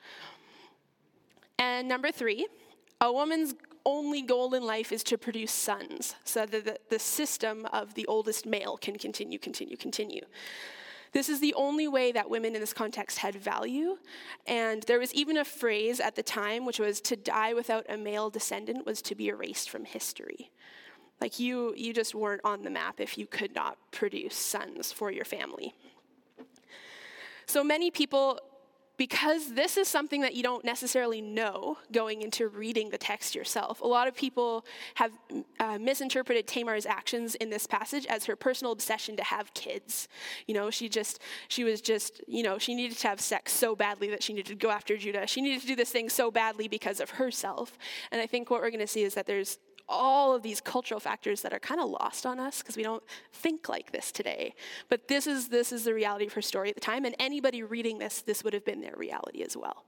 And 1.59 1.89
number 1.89 2.11
3, 2.11 2.47
a 3.01 3.13
woman's 3.13 3.55
only 3.87 4.23
goal 4.23 4.55
in 4.55 4.63
life 4.63 4.93
is 4.93 5.03
to 5.05 5.19
produce 5.19 5.53
sons 5.53 6.15
so 6.25 6.47
that 6.47 6.91
the, 6.91 6.99
system 6.99 7.67
of 7.73 7.95
the 7.95 8.07
oldest 8.07 8.47
male 8.47 8.77
can 8.77 8.97
continue, 8.99 9.39
continue, 9.39 9.77
continue. 9.77 10.23
This 11.13 11.29
is 11.29 11.41
the 11.41 11.55
only 11.55 11.87
way 11.87 12.11
that 12.13 12.29
women 12.29 12.55
in 12.55 12.61
this 12.61 12.73
context 12.73 13.19
had 13.19 13.37
value. 13.37 13.99
And 14.47 14.83
there 14.85 14.99
was 14.99 15.15
even 15.15 15.37
a 15.37 15.45
phrase 15.45 16.01
at 16.01 16.17
the 16.17 16.23
time, 16.23 16.67
which 16.67 16.81
was 16.81 17.01
to 17.03 17.17
die 17.17 17.55
without 17.55 17.87
a 17.89 17.97
male 17.97 18.31
descendant 18.31 18.85
was 18.85 19.01
to 19.03 19.15
be 19.15 19.29
erased 19.29 19.71
from 19.71 19.85
history. 19.85 20.51
Like 21.21 21.39
you, 21.39 21.73
you 21.77 21.93
just 21.93 22.15
weren't 22.15 22.41
on 22.45 22.63
the 22.63 22.71
map 22.71 23.01
if 23.01 23.17
you 23.17 23.27
could 23.27 23.55
not 23.55 23.79
produce 23.93 24.35
sons 24.35 24.91
for 24.91 25.13
your 25.13 25.25
family. 25.25 25.75
So 27.47 27.63
many 27.63 27.91
people 27.91 28.41
because 28.97 29.55
this 29.55 29.77
is 29.77 29.89
something 29.89 30.21
that 30.21 30.35
you 30.35 30.43
don't 30.43 30.65
necessarily 30.65 31.21
know 31.21 31.79
going 31.93 32.23
into 32.23 32.49
reading 32.49 32.91
the 32.91 32.99
text 32.99 33.35
yourself. 33.35 33.81
A 33.81 33.87
lot 33.87 34.07
of 34.07 34.15
people 34.15 34.65
have 34.95 35.13
uh, 35.59 35.79
misinterpreted 35.79 36.47
Tamar's 36.47 36.87
actions 36.87 37.35
in 37.37 37.51
this 37.51 37.67
passage 37.67 38.07
as 38.07 38.25
her 38.27 38.37
personal 38.37 38.73
obsession 38.73 39.17
to 39.17 39.25
have 39.25 39.53
kids. 39.55 40.09
You 40.47 40.55
know, 40.55 40.71
she 40.71 40.89
just, 40.89 41.21
she 41.49 41.65
was 41.65 41.81
just, 41.81 42.23
you 42.29 42.43
know, 42.43 42.59
she 42.59 42.75
needed 42.75 42.97
to 42.99 43.09
have 43.09 43.21
sex 43.21 43.53
so 43.53 43.75
badly 43.75 44.09
that 44.11 44.23
she 44.23 44.33
needed 44.33 44.51
to 44.51 44.55
go 44.55 44.71
after 44.71 44.97
Judah. 44.97 45.27
She 45.27 45.41
needed 45.41 45.61
to 45.63 45.67
do 45.67 45.77
this 45.77 45.91
thing 45.91 46.09
so 46.09 46.31
badly 46.31 46.69
because 46.69 47.01
of 47.01 47.11
herself. 47.11 47.77
And 48.13 48.21
I 48.21 48.27
think 48.27 48.49
what 48.51 48.61
we're 48.61 48.71
going 48.71 48.81
to 48.81 48.87
see 48.87 49.03
is 49.03 49.15
that 49.15 49.27
there's 49.27 49.59
all 49.89 50.35
of 50.35 50.43
these 50.43 50.61
cultural 50.61 51.01
factors 51.01 51.43
that 51.43 51.53
are 51.53 51.59
kind 51.59 51.81
of 51.81 51.91
lost 51.91 52.25
on 52.25 52.41
us 52.41 52.63
because 52.63 52.77
we 52.77 52.83
don't 52.83 53.03
think 53.33 53.69
like 53.69 53.93
this 53.93 54.11
today. 54.11 54.55
But 54.89 55.09
this 55.09 55.27
is 55.27 55.49
this 55.49 55.73
is 55.73 55.85
the 55.85 55.95
reality 55.95 56.27
of 56.27 56.33
her 56.35 56.43
story 56.43 56.69
at 56.71 56.75
the 56.75 56.81
time, 56.81 57.05
and 57.05 57.15
anybody 57.19 57.63
reading 57.63 57.99
this, 57.99 58.23
this 58.23 58.43
would 58.45 58.55
have 58.55 58.65
been 58.65 58.81
their 58.81 58.95
reality 58.97 59.43
as 59.43 59.57
well. 59.57 59.85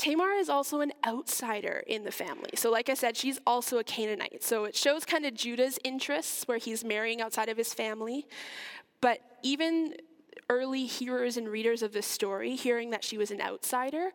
Tamar 0.00 0.32
is 0.32 0.48
also 0.48 0.80
an 0.80 0.92
outsider 1.06 1.84
in 1.86 2.04
the 2.04 2.10
family. 2.10 2.52
So, 2.54 2.70
like 2.70 2.88
I 2.88 2.94
said, 2.94 3.18
she's 3.18 3.38
also 3.46 3.78
a 3.78 3.84
Canaanite. 3.84 4.42
So, 4.42 4.64
it 4.64 4.74
shows 4.74 5.04
kind 5.04 5.26
of 5.26 5.34
Judah's 5.34 5.78
interests 5.84 6.48
where 6.48 6.56
he's 6.56 6.82
marrying 6.82 7.20
outside 7.20 7.50
of 7.50 7.58
his 7.58 7.74
family. 7.74 8.26
But 9.02 9.20
even 9.42 9.94
early 10.48 10.86
hearers 10.86 11.36
and 11.36 11.48
readers 11.48 11.82
of 11.82 11.92
this 11.92 12.06
story, 12.06 12.56
hearing 12.56 12.90
that 12.90 13.04
she 13.04 13.18
was 13.18 13.30
an 13.30 13.42
outsider, 13.42 14.12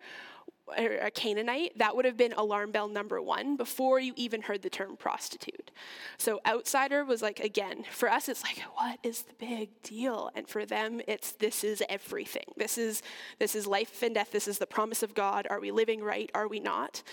a 0.76 1.12
Canaanite, 1.12 1.78
that 1.78 1.96
would 1.96 2.06
have 2.06 2.18
been 2.18 2.34
alarm 2.34 2.72
bell 2.72 2.88
number 2.88 3.22
one 3.22 3.56
before 3.56 4.00
you 4.00 4.14
even 4.16 4.42
heard 4.42 4.62
the 4.62 4.70
term 4.70 4.98
prostitute. 4.98 5.72
So 6.18 6.42
outsider 6.46 7.06
was 7.06 7.22
like, 7.22 7.40
again, 7.40 7.84
for 7.92 8.10
us, 8.10 8.28
it's 8.28 8.44
like, 8.44 8.60
what 8.74 9.00
is 9.04 9.24
the 9.24 9.34
big 9.34 9.82
deal? 9.84 10.32
And 10.36 10.48
for 10.48 10.66
them, 10.66 11.02
it's 11.08 11.34
this 11.34 11.64
is 11.64 11.84
everything. 11.88 12.46
This 12.58 12.78
is 12.78 13.04
this 13.40 13.56
is 13.56 13.68
life 13.68 14.02
and 14.02 14.16
death. 14.16 14.32
This 14.32 14.48
is 14.48 14.58
the 14.58 14.66
promise 14.66 15.04
of 15.04 15.14
God. 15.14 15.48
Are 15.50 15.60
we 15.60 15.72
living 15.72 16.02
right? 16.02 16.32
Are 16.34 16.48
we 16.48 16.60
not? 16.60 17.04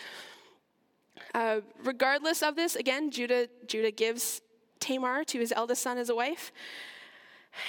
Uh, 1.35 1.61
regardless 1.85 2.43
of 2.43 2.57
this, 2.57 2.75
again, 2.75 3.11
Judah 3.11 3.49
Judah 3.67 3.91
gives 3.91 4.41
Tamar 4.81 5.25
to 5.25 5.39
his 5.39 5.53
eldest 5.53 5.83
son 5.83 5.99
as 5.99 6.09
a 6.09 6.15
wife, 6.15 6.53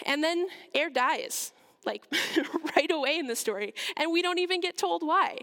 and 0.06 0.24
then 0.24 0.48
Er 0.76 0.90
dies 0.90 1.52
like 1.86 2.04
right 2.76 2.92
away 2.92 3.18
in 3.18 3.28
the 3.28 3.36
story, 3.36 3.74
and 3.98 4.12
we 4.12 4.22
don't 4.22 4.40
even 4.40 4.62
get 4.62 4.78
told 4.78 5.04
why. 5.04 5.40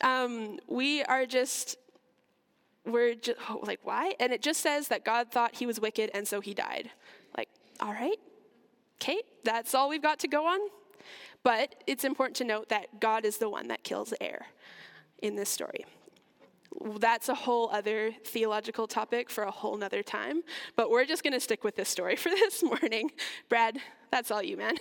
Um, 0.00 0.58
we 0.68 1.02
are 1.04 1.26
just 1.26 1.76
we're 2.84 3.14
just 3.14 3.38
oh, 3.48 3.60
like 3.62 3.80
why? 3.82 4.14
And 4.20 4.32
it 4.32 4.42
just 4.42 4.60
says 4.60 4.88
that 4.88 5.04
god 5.04 5.30
thought 5.30 5.56
he 5.56 5.66
was 5.66 5.80
wicked 5.80 6.10
and 6.14 6.26
so 6.26 6.40
he 6.40 6.54
died. 6.54 6.90
Like 7.36 7.48
all 7.80 7.92
right 7.92 8.18
okay 9.00 9.20
that's 9.44 9.74
all 9.74 9.88
we've 9.88 10.02
got 10.02 10.18
to 10.20 10.28
go 10.28 10.46
on. 10.46 10.60
But 11.44 11.76
it's 11.86 12.04
important 12.04 12.36
to 12.38 12.44
note 12.44 12.68
that 12.68 13.00
god 13.00 13.24
is 13.24 13.38
the 13.38 13.48
one 13.48 13.68
that 13.68 13.84
kills 13.84 14.12
Er 14.22 14.46
in 15.20 15.36
this 15.36 15.48
story 15.48 15.84
that's 16.98 17.28
a 17.28 17.34
whole 17.34 17.68
other 17.70 18.12
theological 18.24 18.86
topic 18.86 19.30
for 19.30 19.44
a 19.44 19.50
whole 19.50 19.76
nother 19.76 20.02
time 20.02 20.42
but 20.76 20.90
we're 20.90 21.04
just 21.04 21.22
going 21.22 21.32
to 21.32 21.40
stick 21.40 21.64
with 21.64 21.76
this 21.76 21.88
story 21.88 22.16
for 22.24 22.30
this 22.30 22.62
morning 22.62 23.10
brad 23.48 23.78
that's 24.10 24.30
all 24.30 24.42
you 24.42 24.56
man 24.56 24.76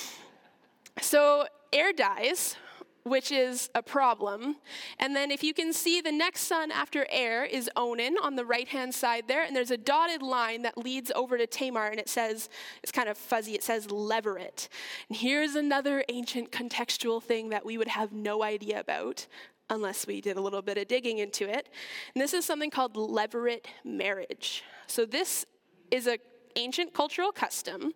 so 1.00 1.46
air 1.72 1.92
dies 1.92 2.56
which 3.04 3.32
is 3.32 3.68
a 3.74 3.82
problem. 3.82 4.56
And 4.98 5.14
then 5.14 5.30
if 5.30 5.42
you 5.42 5.54
can 5.54 5.72
see 5.72 6.00
the 6.00 6.12
next 6.12 6.42
son 6.42 6.70
after 6.70 7.06
air 7.10 7.44
is 7.44 7.68
Onan 7.76 8.16
on 8.22 8.36
the 8.36 8.44
right 8.44 8.68
hand 8.68 8.94
side 8.94 9.24
there, 9.26 9.42
and 9.42 9.54
there's 9.56 9.70
a 9.70 9.76
dotted 9.76 10.22
line 10.22 10.62
that 10.62 10.78
leads 10.78 11.10
over 11.14 11.36
to 11.36 11.46
Tamar, 11.46 11.88
and 11.88 11.98
it 11.98 12.08
says, 12.08 12.48
it's 12.82 12.92
kind 12.92 13.08
of 13.08 13.18
fuzzy, 13.18 13.54
it 13.54 13.62
says 13.62 13.88
Levirate. 13.88 14.68
And 15.08 15.18
here's 15.18 15.54
another 15.54 16.04
ancient 16.08 16.52
contextual 16.52 17.22
thing 17.22 17.48
that 17.48 17.66
we 17.66 17.76
would 17.76 17.88
have 17.88 18.12
no 18.12 18.42
idea 18.42 18.78
about 18.78 19.26
unless 19.72 20.06
we 20.06 20.20
did 20.20 20.36
a 20.36 20.40
little 20.40 20.62
bit 20.62 20.78
of 20.78 20.86
digging 20.86 21.18
into 21.18 21.48
it. 21.48 21.68
And 22.14 22.22
this 22.22 22.34
is 22.34 22.44
something 22.44 22.70
called 22.70 22.94
levirate 22.94 23.64
marriage. 23.84 24.62
So 24.86 25.04
this 25.06 25.46
is 25.90 26.06
a 26.06 26.18
ancient 26.56 26.94
cultural 26.94 27.32
custom 27.32 27.92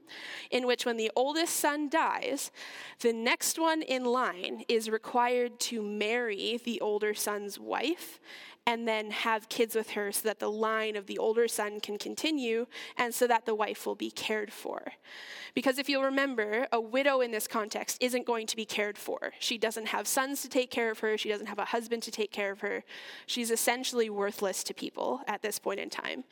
in 0.51 0.67
which 0.67 0.85
when 0.85 0.97
the 0.97 1.11
oldest 1.17 1.57
son 1.57 1.89
dies, 1.89 2.51
the 3.01 3.13
next 3.13 3.59
one 3.59 3.83
in 3.83 4.05
line 4.05 4.63
is 4.69 4.91
required 4.91 5.59
to 5.61 5.83
marry 5.83 6.61
the 6.65 6.81
older 6.81 7.15
son's 7.15 7.59
wife 7.59 8.21
and 8.67 8.87
then 8.87 9.13
have 9.13 9.49
kids 9.49 9.77
with 9.77 9.91
her 9.91 10.11
so 10.11 10.29
that 10.29 10.41
the 10.41 10.51
line 10.51 10.97
of 10.97 11.07
the 11.07 11.19
older 11.19 11.47
son 11.47 11.79
can 11.79 11.97
continue 11.97 12.67
and 12.97 13.15
so 13.15 13.27
that 13.27 13.47
the 13.47 13.55
wife 13.55 13.87
will 13.87 13.95
be 13.95 14.11
cared 14.11 14.53
for. 14.53 14.93
Because 15.55 15.79
if 15.79 15.89
you'll 15.89 16.03
remember, 16.03 16.67
a 16.73 16.81
widow 16.81 17.21
in 17.21 17.31
this 17.31 17.47
context 17.47 17.97
isn't 18.01 18.27
going 18.27 18.47
to 18.49 18.57
be 18.57 18.65
cared 18.65 18.99
for. 18.99 19.33
She 19.39 19.57
doesn't 19.57 19.87
have 19.87 20.09
sons 20.09 20.43
to 20.43 20.49
take 20.49 20.71
care 20.71 20.91
of 20.91 20.99
her, 20.99 21.17
she 21.17 21.29
doesn't 21.29 21.47
have 21.47 21.61
a 21.61 21.65
husband 21.67 22.03
to 22.03 22.11
take 22.11 22.33
care 22.33 22.51
of 22.51 22.61
her. 22.61 22.83
She's 23.27 23.53
essentially 23.53 24.11
worthless 24.11 24.65
to 24.65 24.75
people 24.75 25.21
at 25.29 25.43
this 25.43 25.61
point 25.61 25.79
in 25.79 25.89
time. 25.89 26.25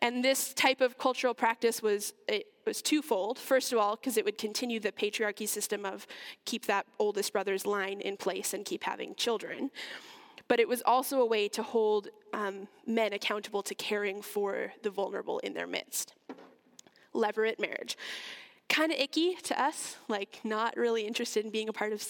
And 0.00 0.24
this 0.24 0.52
type 0.54 0.80
of 0.80 0.98
cultural 0.98 1.34
practice 1.34 1.65
was 1.82 2.14
it 2.28 2.46
was 2.66 2.82
twofold. 2.82 3.38
First 3.38 3.72
of 3.72 3.78
all, 3.78 3.96
because 3.96 4.16
it 4.16 4.24
would 4.24 4.38
continue 4.38 4.80
the 4.80 4.92
patriarchy 4.92 5.46
system 5.46 5.84
of 5.84 6.06
keep 6.44 6.66
that 6.66 6.86
oldest 6.98 7.32
brother's 7.32 7.64
line 7.64 8.00
in 8.00 8.16
place 8.16 8.54
and 8.54 8.64
keep 8.64 8.84
having 8.84 9.14
children 9.14 9.70
but 10.48 10.60
it 10.60 10.68
was 10.68 10.82
also 10.86 11.20
a 11.20 11.26
way 11.26 11.48
to 11.48 11.62
hold 11.62 12.08
um, 12.32 12.68
men 12.86 13.12
accountable 13.12 13.62
to 13.62 13.74
caring 13.74 14.22
for 14.22 14.72
the 14.82 14.90
vulnerable 14.90 15.38
in 15.40 15.54
their 15.54 15.66
midst. 15.66 16.14
Levirate 17.14 17.58
marriage. 17.58 17.96
Kind 18.68 18.90
of 18.90 18.98
icky 18.98 19.36
to 19.44 19.60
us, 19.60 19.96
like 20.08 20.40
not 20.42 20.76
really 20.76 21.06
interested 21.06 21.44
in 21.44 21.52
being 21.52 21.68
a 21.68 21.72
part 21.72 21.92
of 21.92 22.04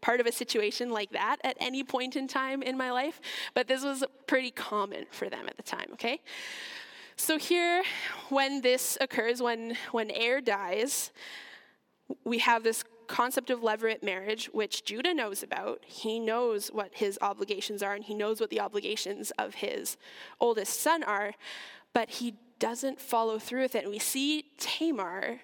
part 0.00 0.18
of 0.18 0.26
a 0.26 0.32
situation 0.32 0.90
like 0.90 1.12
that 1.12 1.36
at 1.44 1.56
any 1.60 1.84
point 1.84 2.16
in 2.16 2.26
time 2.26 2.60
in 2.60 2.76
my 2.76 2.90
life, 2.90 3.20
but 3.54 3.68
this 3.68 3.84
was 3.84 4.02
pretty 4.26 4.50
common 4.50 5.06
for 5.12 5.30
them 5.30 5.46
at 5.46 5.56
the 5.56 5.62
time. 5.62 5.86
Okay, 5.92 6.20
so 7.16 7.38
here, 7.38 7.82
when 8.28 8.60
this 8.60 8.98
occurs, 9.00 9.40
when 9.42 9.76
when 9.92 10.10
Er 10.10 10.40
dies, 10.40 11.10
we 12.24 12.38
have 12.38 12.62
this 12.62 12.84
concept 13.06 13.50
of 13.50 13.60
levirate 13.60 14.02
marriage, 14.02 14.46
which 14.52 14.84
Judah 14.84 15.12
knows 15.12 15.42
about. 15.42 15.82
He 15.84 16.18
knows 16.18 16.68
what 16.68 16.90
his 16.94 17.18
obligations 17.20 17.82
are, 17.82 17.94
and 17.94 18.04
he 18.04 18.14
knows 18.14 18.40
what 18.40 18.50
the 18.50 18.60
obligations 18.60 19.30
of 19.32 19.54
his 19.56 19.96
oldest 20.40 20.80
son 20.80 21.02
are, 21.02 21.34
but 21.92 22.08
he 22.08 22.34
doesn't 22.58 23.00
follow 23.00 23.38
through 23.38 23.62
with 23.62 23.74
it. 23.74 23.82
And 23.84 23.90
we 23.90 23.98
see 23.98 24.46
Tamar 24.56 25.40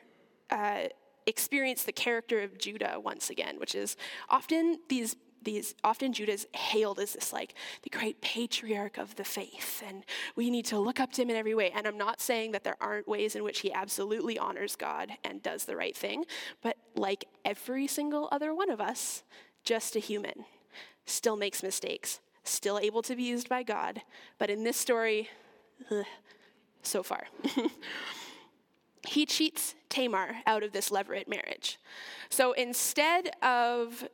uh, 0.50 0.84
experience 1.26 1.82
the 1.82 1.92
character 1.92 2.40
of 2.40 2.58
Judah 2.58 2.98
once 2.98 3.28
again, 3.28 3.58
which 3.58 3.74
is 3.74 3.96
often 4.30 4.78
these 4.88 5.14
these 5.42 5.74
often 5.84 6.12
Judah 6.12 6.32
is 6.32 6.46
hailed 6.54 6.98
as 6.98 7.12
this 7.12 7.32
like 7.32 7.54
the 7.82 7.90
great 7.90 8.20
patriarch 8.20 8.98
of 8.98 9.16
the 9.16 9.24
faith, 9.24 9.82
and 9.86 10.04
we 10.36 10.50
need 10.50 10.66
to 10.66 10.78
look 10.78 11.00
up 11.00 11.12
to 11.12 11.22
him 11.22 11.30
in 11.30 11.36
every 11.36 11.54
way. 11.54 11.70
And 11.74 11.86
I'm 11.86 11.98
not 11.98 12.20
saying 12.20 12.52
that 12.52 12.64
there 12.64 12.76
aren't 12.80 13.08
ways 13.08 13.34
in 13.34 13.44
which 13.44 13.60
he 13.60 13.72
absolutely 13.72 14.38
honors 14.38 14.76
God 14.76 15.12
and 15.24 15.42
does 15.42 15.64
the 15.64 15.76
right 15.76 15.96
thing, 15.96 16.24
but 16.62 16.76
like 16.94 17.26
every 17.44 17.86
single 17.86 18.28
other 18.32 18.54
one 18.54 18.70
of 18.70 18.80
us, 18.80 19.22
just 19.64 19.96
a 19.96 20.00
human, 20.00 20.44
still 21.06 21.36
makes 21.36 21.62
mistakes, 21.62 22.20
still 22.44 22.78
able 22.78 23.02
to 23.02 23.16
be 23.16 23.22
used 23.22 23.48
by 23.48 23.62
God. 23.62 24.02
But 24.38 24.50
in 24.50 24.64
this 24.64 24.76
story, 24.76 25.28
ugh, 25.90 26.04
so 26.82 27.02
far. 27.02 27.26
he 29.06 29.26
cheats 29.26 29.74
Tamar 29.88 30.36
out 30.46 30.62
of 30.62 30.72
this 30.72 30.90
levirate 30.90 31.28
marriage. 31.28 31.78
So 32.30 32.52
instead 32.52 33.30
of 33.42 34.06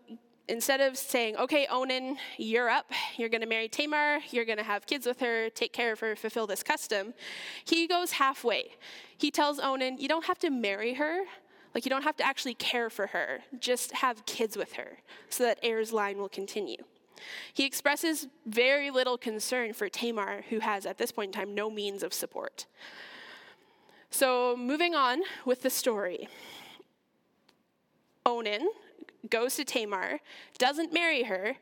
instead 0.48 0.80
of 0.80 0.96
saying, 0.96 1.36
okay, 1.36 1.66
Onan, 1.70 2.18
you're 2.36 2.68
up, 2.68 2.90
you're 3.16 3.28
going 3.28 3.40
to 3.40 3.46
marry 3.46 3.68
Tamar, 3.68 4.20
you're 4.30 4.44
going 4.44 4.58
to 4.58 4.64
have 4.64 4.86
kids 4.86 5.06
with 5.06 5.20
her, 5.20 5.48
take 5.50 5.72
care 5.72 5.92
of 5.92 6.00
her, 6.00 6.14
fulfill 6.16 6.46
this 6.46 6.62
custom, 6.62 7.14
he 7.64 7.86
goes 7.86 8.12
halfway. 8.12 8.72
He 9.16 9.30
tells 9.30 9.58
Onan, 9.58 9.98
you 9.98 10.08
don't 10.08 10.26
have 10.26 10.38
to 10.40 10.50
marry 10.50 10.94
her. 10.94 11.22
Like, 11.74 11.84
you 11.84 11.90
don't 11.90 12.02
have 12.02 12.16
to 12.18 12.26
actually 12.26 12.54
care 12.54 12.88
for 12.88 13.08
her. 13.08 13.40
Just 13.58 13.92
have 13.92 14.24
kids 14.26 14.56
with 14.56 14.74
her 14.74 14.98
so 15.28 15.42
that 15.42 15.58
Er's 15.64 15.92
line 15.92 16.18
will 16.18 16.28
continue. 16.28 16.76
He 17.52 17.64
expresses 17.64 18.28
very 18.46 18.90
little 18.90 19.18
concern 19.18 19.72
for 19.72 19.88
Tamar, 19.88 20.44
who 20.50 20.60
has, 20.60 20.86
at 20.86 20.98
this 20.98 21.10
point 21.10 21.34
in 21.34 21.40
time, 21.40 21.54
no 21.54 21.70
means 21.70 22.02
of 22.02 22.14
support. 22.14 22.66
So, 24.10 24.56
moving 24.56 24.94
on 24.94 25.22
with 25.44 25.62
the 25.62 25.70
story. 25.70 26.28
Onan, 28.24 28.68
goes 29.30 29.56
to 29.56 29.64
Tamar, 29.64 30.20
doesn't 30.58 30.92
marry 30.92 31.24
her, 31.24 31.56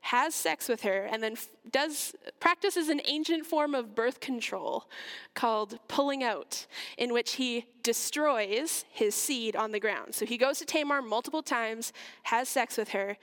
has 0.00 0.34
sex 0.34 0.68
with 0.68 0.82
her, 0.82 1.08
and 1.10 1.20
then 1.22 1.36
does 1.72 2.14
practices 2.38 2.88
an 2.88 3.00
ancient 3.06 3.44
form 3.44 3.74
of 3.74 3.94
birth 3.94 4.20
control 4.20 4.88
called 5.34 5.80
pulling 5.88 6.22
out, 6.22 6.66
in 6.96 7.12
which 7.12 7.32
he 7.34 7.66
destroys 7.82 8.84
his 8.92 9.14
seed 9.14 9.56
on 9.56 9.72
the 9.72 9.80
ground. 9.80 10.14
So 10.14 10.24
he 10.24 10.38
goes 10.38 10.58
to 10.60 10.64
Tamar 10.64 11.02
multiple 11.02 11.42
times, 11.42 11.92
has 12.24 12.48
sex 12.48 12.76
with 12.76 12.90
her, 12.90 13.16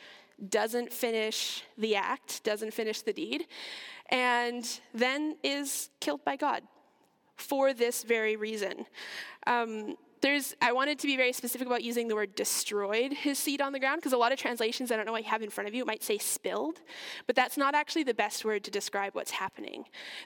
doesn't 0.50 0.92
finish 0.92 1.64
the 1.78 1.96
act, 1.96 2.44
doesn't 2.44 2.74
finish 2.74 3.02
the 3.02 3.14
deed, 3.14 3.46
and 4.10 4.82
then 4.94 5.38
is 5.42 5.90
killed 6.02 6.26
by 6.26 6.36
God 6.36 6.64
for 7.38 7.74
this 7.74 8.04
very 8.04 8.36
reason. 8.36 8.86
Um, 9.48 9.96
there's, 10.24 10.56
I 10.62 10.72
wanted 10.72 11.00
to 11.00 11.08
be 11.08 11.18
very 11.18 11.34
specific 11.34 11.68
about 11.68 11.84
using 11.84 12.08
the 12.08 12.16
word 12.16 12.34
destroyed 12.34 13.12
his 13.12 13.38
seed 13.38 13.62
on 13.62 13.74
the 13.74 13.80
ground 13.80 13.98
because 13.98 14.14
a 14.14 14.18
lot 14.18 14.32
of 14.32 14.40
translations, 14.40 14.90
I 14.90 14.96
don't 14.96 15.06
know 15.06 15.12
what 15.12 15.24
you 15.24 15.30
have 15.30 15.42
in 15.42 15.50
front 15.50 15.68
of 15.68 15.76
you, 15.76 15.84
might 15.84 16.02
say 16.02 16.18
spilled, 16.18 16.80
but 17.28 17.36
that's 17.36 17.58
not 17.58 17.76
actually 17.76 18.04
the 18.04 18.14
best 18.14 18.46
word 18.46 18.64
to 18.64 18.72
describe 18.72 19.16
what's 19.16 19.32
happening. 19.32 19.84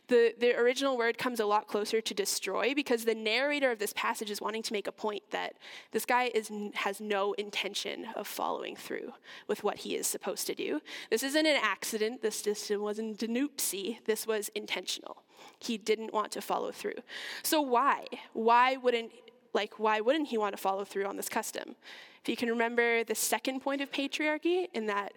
The, 0.08 0.36
the 0.40 0.56
original 0.56 0.98
word 0.98 1.18
comes 1.18 1.40
a 1.40 1.48
lot 1.48 1.68
closer 1.68 2.00
to 2.00 2.14
destroy 2.14 2.76
because 2.76 3.06
the 3.06 3.16
narrator 3.16 3.72
of 3.72 3.80
this 3.80 3.92
passage 3.94 4.30
is 4.30 4.40
wanting 4.40 4.62
to 4.64 4.74
make 4.74 4.86
a 4.86 4.92
point 4.92 5.24
that 5.32 5.56
this 5.92 6.06
guy 6.06 6.32
is, 6.36 6.52
has 6.76 7.02
no 7.02 7.34
intention 7.34 8.06
of 8.16 8.28
following 8.28 8.76
through 8.76 9.14
with 9.48 9.64
what 9.64 9.78
he 9.78 9.96
is 9.96 10.06
supposed 10.06 10.46
to 10.46 10.54
do. 10.54 10.80
This 11.10 11.24
isn't 11.24 11.46
an 11.48 11.60
accident, 11.60 12.22
this 12.22 12.46
wasn't 12.70 13.24
an 13.24 13.36
oopsie, 13.36 13.98
this 14.06 14.28
was 14.28 14.50
intentional. 14.54 15.24
He 15.60 15.78
didn't 15.78 16.14
want 16.14 16.32
to 16.34 16.42
follow 16.42 16.72
through. 16.72 17.02
So, 17.42 17.62
why? 17.62 18.06
Why 18.34 18.78
wouldn't 18.78 19.12
like, 19.58 19.78
why 19.78 20.00
wouldn't 20.00 20.30
he 20.30 20.38
want 20.38 20.56
to 20.56 20.62
follow 20.62 20.86
through 20.86 21.06
on 21.06 21.18
this 21.18 21.28
custom? 21.28 21.76
If 22.22 22.30
you 22.30 22.38
can 22.38 22.48
remember 22.48 23.04
the 23.04 23.16
second 23.16 23.60
point 23.60 23.82
of 23.82 23.92
patriarchy, 23.92 24.68
in 24.74 24.86
that 24.86 25.14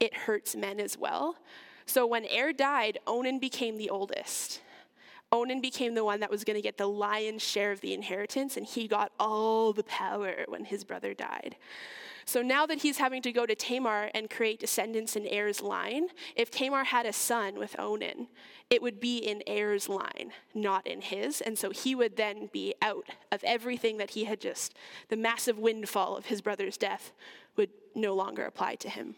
it 0.00 0.12
hurts 0.14 0.56
men 0.56 0.80
as 0.80 0.98
well. 0.98 1.36
So 1.86 2.04
when 2.04 2.26
Er 2.36 2.52
died, 2.52 2.98
Onan 3.06 3.38
became 3.38 3.76
the 3.76 3.90
oldest. 3.90 4.60
Onan 5.32 5.60
became 5.60 5.94
the 5.94 6.04
one 6.04 6.20
that 6.20 6.30
was 6.30 6.44
going 6.44 6.56
to 6.56 6.62
get 6.62 6.78
the 6.78 6.86
lion's 6.86 7.42
share 7.42 7.72
of 7.72 7.80
the 7.80 7.92
inheritance, 7.92 8.56
and 8.56 8.64
he 8.64 8.86
got 8.86 9.12
all 9.18 9.72
the 9.72 9.84
power 9.84 10.44
when 10.48 10.64
his 10.64 10.84
brother 10.84 11.14
died. 11.14 11.56
So 12.24 12.42
now 12.42 12.66
that 12.66 12.78
he's 12.78 12.98
having 12.98 13.22
to 13.22 13.32
go 13.32 13.46
to 13.46 13.54
Tamar 13.54 14.10
and 14.12 14.28
create 14.28 14.58
descendants 14.58 15.14
in 15.14 15.28
Er's 15.32 15.62
line, 15.62 16.08
if 16.34 16.50
Tamar 16.50 16.82
had 16.82 17.06
a 17.06 17.12
son 17.12 17.56
with 17.56 17.78
Onan, 17.78 18.26
it 18.68 18.82
would 18.82 18.98
be 18.98 19.18
in 19.18 19.44
Er's 19.48 19.88
line, 19.88 20.32
not 20.52 20.84
in 20.88 21.02
his. 21.02 21.40
And 21.40 21.56
so 21.56 21.70
he 21.70 21.94
would 21.94 22.16
then 22.16 22.50
be 22.52 22.74
out 22.82 23.06
of 23.30 23.44
everything 23.44 23.98
that 23.98 24.10
he 24.10 24.24
had 24.24 24.40
just, 24.40 24.74
the 25.08 25.16
massive 25.16 25.56
windfall 25.56 26.16
of 26.16 26.26
his 26.26 26.40
brother's 26.40 26.76
death 26.76 27.12
would 27.54 27.70
no 27.94 28.12
longer 28.12 28.44
apply 28.44 28.74
to 28.76 28.88
him. 28.88 29.14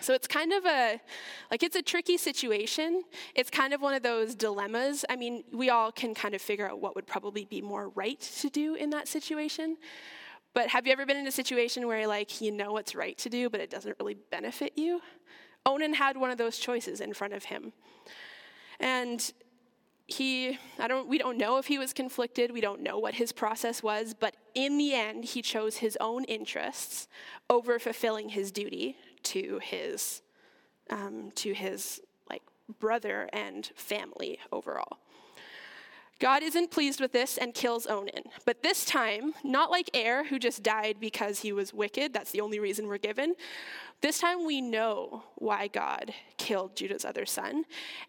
So 0.00 0.12
it's 0.12 0.26
kind 0.26 0.52
of 0.52 0.64
a, 0.64 1.00
like, 1.50 1.62
it's 1.62 1.76
a 1.76 1.82
tricky 1.82 2.16
situation. 2.16 3.04
It's 3.34 3.48
kind 3.48 3.72
of 3.72 3.80
one 3.80 3.94
of 3.94 4.02
those 4.02 4.34
dilemmas. 4.34 5.04
I 5.08 5.16
mean, 5.16 5.44
we 5.52 5.70
all 5.70 5.92
can 5.92 6.14
kind 6.14 6.34
of 6.34 6.42
figure 6.42 6.68
out 6.68 6.80
what 6.80 6.96
would 6.96 7.06
probably 7.06 7.44
be 7.44 7.62
more 7.62 7.90
right 7.90 8.20
to 8.40 8.50
do 8.50 8.74
in 8.74 8.90
that 8.90 9.06
situation. 9.06 9.76
But 10.52 10.68
have 10.68 10.86
you 10.86 10.92
ever 10.92 11.06
been 11.06 11.16
in 11.16 11.26
a 11.26 11.32
situation 11.32 11.86
where, 11.86 12.06
like, 12.06 12.40
you 12.40 12.50
know 12.50 12.72
what's 12.72 12.94
right 12.94 13.16
to 13.18 13.28
do, 13.28 13.48
but 13.48 13.60
it 13.60 13.70
doesn't 13.70 13.96
really 14.00 14.16
benefit 14.30 14.72
you? 14.76 15.00
Onan 15.64 15.94
had 15.94 16.16
one 16.16 16.30
of 16.30 16.38
those 16.38 16.58
choices 16.58 17.00
in 17.00 17.14
front 17.14 17.32
of 17.32 17.44
him. 17.44 17.72
And 18.80 19.32
he 20.06 20.58
i 20.78 20.86
don't 20.86 21.08
we 21.08 21.16
don't 21.16 21.38
know 21.38 21.56
if 21.56 21.66
he 21.66 21.78
was 21.78 21.94
conflicted 21.94 22.52
we 22.52 22.60
don't 22.60 22.82
know 22.82 22.98
what 22.98 23.14
his 23.14 23.32
process 23.32 23.82
was 23.82 24.12
but 24.12 24.36
in 24.54 24.76
the 24.76 24.92
end 24.92 25.24
he 25.24 25.40
chose 25.40 25.76
his 25.76 25.96
own 25.98 26.24
interests 26.24 27.08
over 27.48 27.78
fulfilling 27.78 28.28
his 28.28 28.52
duty 28.52 28.96
to 29.24 29.58
his 29.62 30.22
um, 30.90 31.32
to 31.36 31.52
his 31.52 32.00
like 32.28 32.42
brother 32.78 33.28
and 33.32 33.70
family 33.74 34.38
overall 34.52 34.98
God 36.20 36.42
isn't 36.42 36.70
pleased 36.70 37.00
with 37.00 37.12
this 37.12 37.38
and 37.38 37.52
kills 37.52 37.86
Onan. 37.86 38.24
But 38.44 38.62
this 38.62 38.84
time, 38.84 39.34
not 39.42 39.70
like 39.70 39.90
Er, 39.96 40.24
who 40.24 40.38
just 40.38 40.62
died 40.62 40.96
because 41.00 41.40
he 41.40 41.52
was 41.52 41.74
wicked, 41.74 42.12
that's 42.12 42.30
the 42.30 42.40
only 42.40 42.60
reason 42.60 42.86
we're 42.86 42.98
given. 42.98 43.34
This 44.00 44.20
time 44.20 44.46
we 44.46 44.60
know 44.60 45.24
why 45.36 45.66
God 45.68 46.14
killed 46.36 46.76
Judah's 46.76 47.04
other 47.04 47.26
son. 47.26 47.64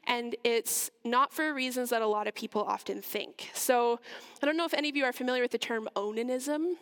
And 0.06 0.36
it's 0.44 0.92
not 1.04 1.34
for 1.34 1.54
reasons 1.54 1.90
that 1.90 2.02
a 2.02 2.08
lot 2.08 2.28
of 2.28 2.36
people 2.36 2.62
often 2.62 3.02
think. 3.02 3.50
So 3.54 4.00
I 4.42 4.46
don't 4.46 4.58
know 4.58 4.66
if 4.66 4.74
any 4.74 4.90
of 4.90 4.96
you 4.96 5.04
are 5.04 5.14
familiar 5.14 5.42
with 5.42 5.52
the 5.52 5.58
term 5.58 5.90
onanism. 5.96 6.76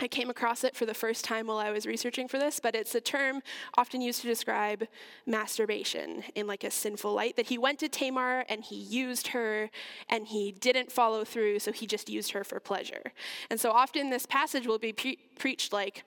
I 0.00 0.08
came 0.08 0.30
across 0.30 0.64
it 0.64 0.74
for 0.74 0.84
the 0.84 0.94
first 0.94 1.24
time 1.24 1.46
while 1.46 1.58
I 1.58 1.70
was 1.70 1.86
researching 1.86 2.26
for 2.26 2.38
this, 2.38 2.58
but 2.58 2.74
it's 2.74 2.94
a 2.94 3.00
term 3.00 3.40
often 3.78 4.00
used 4.00 4.20
to 4.22 4.26
describe 4.26 4.88
masturbation 5.26 6.24
in 6.34 6.46
like 6.46 6.64
a 6.64 6.70
sinful 6.70 7.12
light. 7.12 7.36
That 7.36 7.46
he 7.46 7.58
went 7.58 7.78
to 7.80 7.88
Tamar 7.88 8.44
and 8.48 8.64
he 8.64 8.76
used 8.76 9.28
her 9.28 9.70
and 10.08 10.26
he 10.26 10.50
didn't 10.52 10.90
follow 10.90 11.24
through, 11.24 11.60
so 11.60 11.70
he 11.70 11.86
just 11.86 12.10
used 12.10 12.32
her 12.32 12.42
for 12.42 12.58
pleasure. 12.58 13.12
And 13.48 13.60
so 13.60 13.70
often 13.70 14.10
this 14.10 14.26
passage 14.26 14.66
will 14.66 14.78
be 14.78 14.92
pre- 14.92 15.18
preached 15.38 15.72
like, 15.72 16.04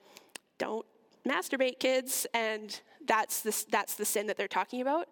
don't 0.58 0.84
masturbate, 1.26 1.78
kids, 1.78 2.26
and 2.34 2.80
that's 3.06 3.40
the, 3.42 3.64
that's 3.70 3.94
the 3.94 4.04
sin 4.04 4.26
that 4.26 4.36
they're 4.36 4.48
talking 4.48 4.80
about. 4.80 5.08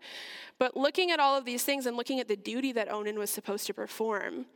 But 0.58 0.76
looking 0.76 1.10
at 1.10 1.20
all 1.20 1.36
of 1.36 1.44
these 1.44 1.64
things 1.64 1.86
and 1.86 1.96
looking 1.96 2.20
at 2.20 2.28
the 2.28 2.36
duty 2.36 2.72
that 2.72 2.90
Onan 2.90 3.18
was 3.18 3.30
supposed 3.30 3.66
to 3.68 3.74
perform, 3.74 4.46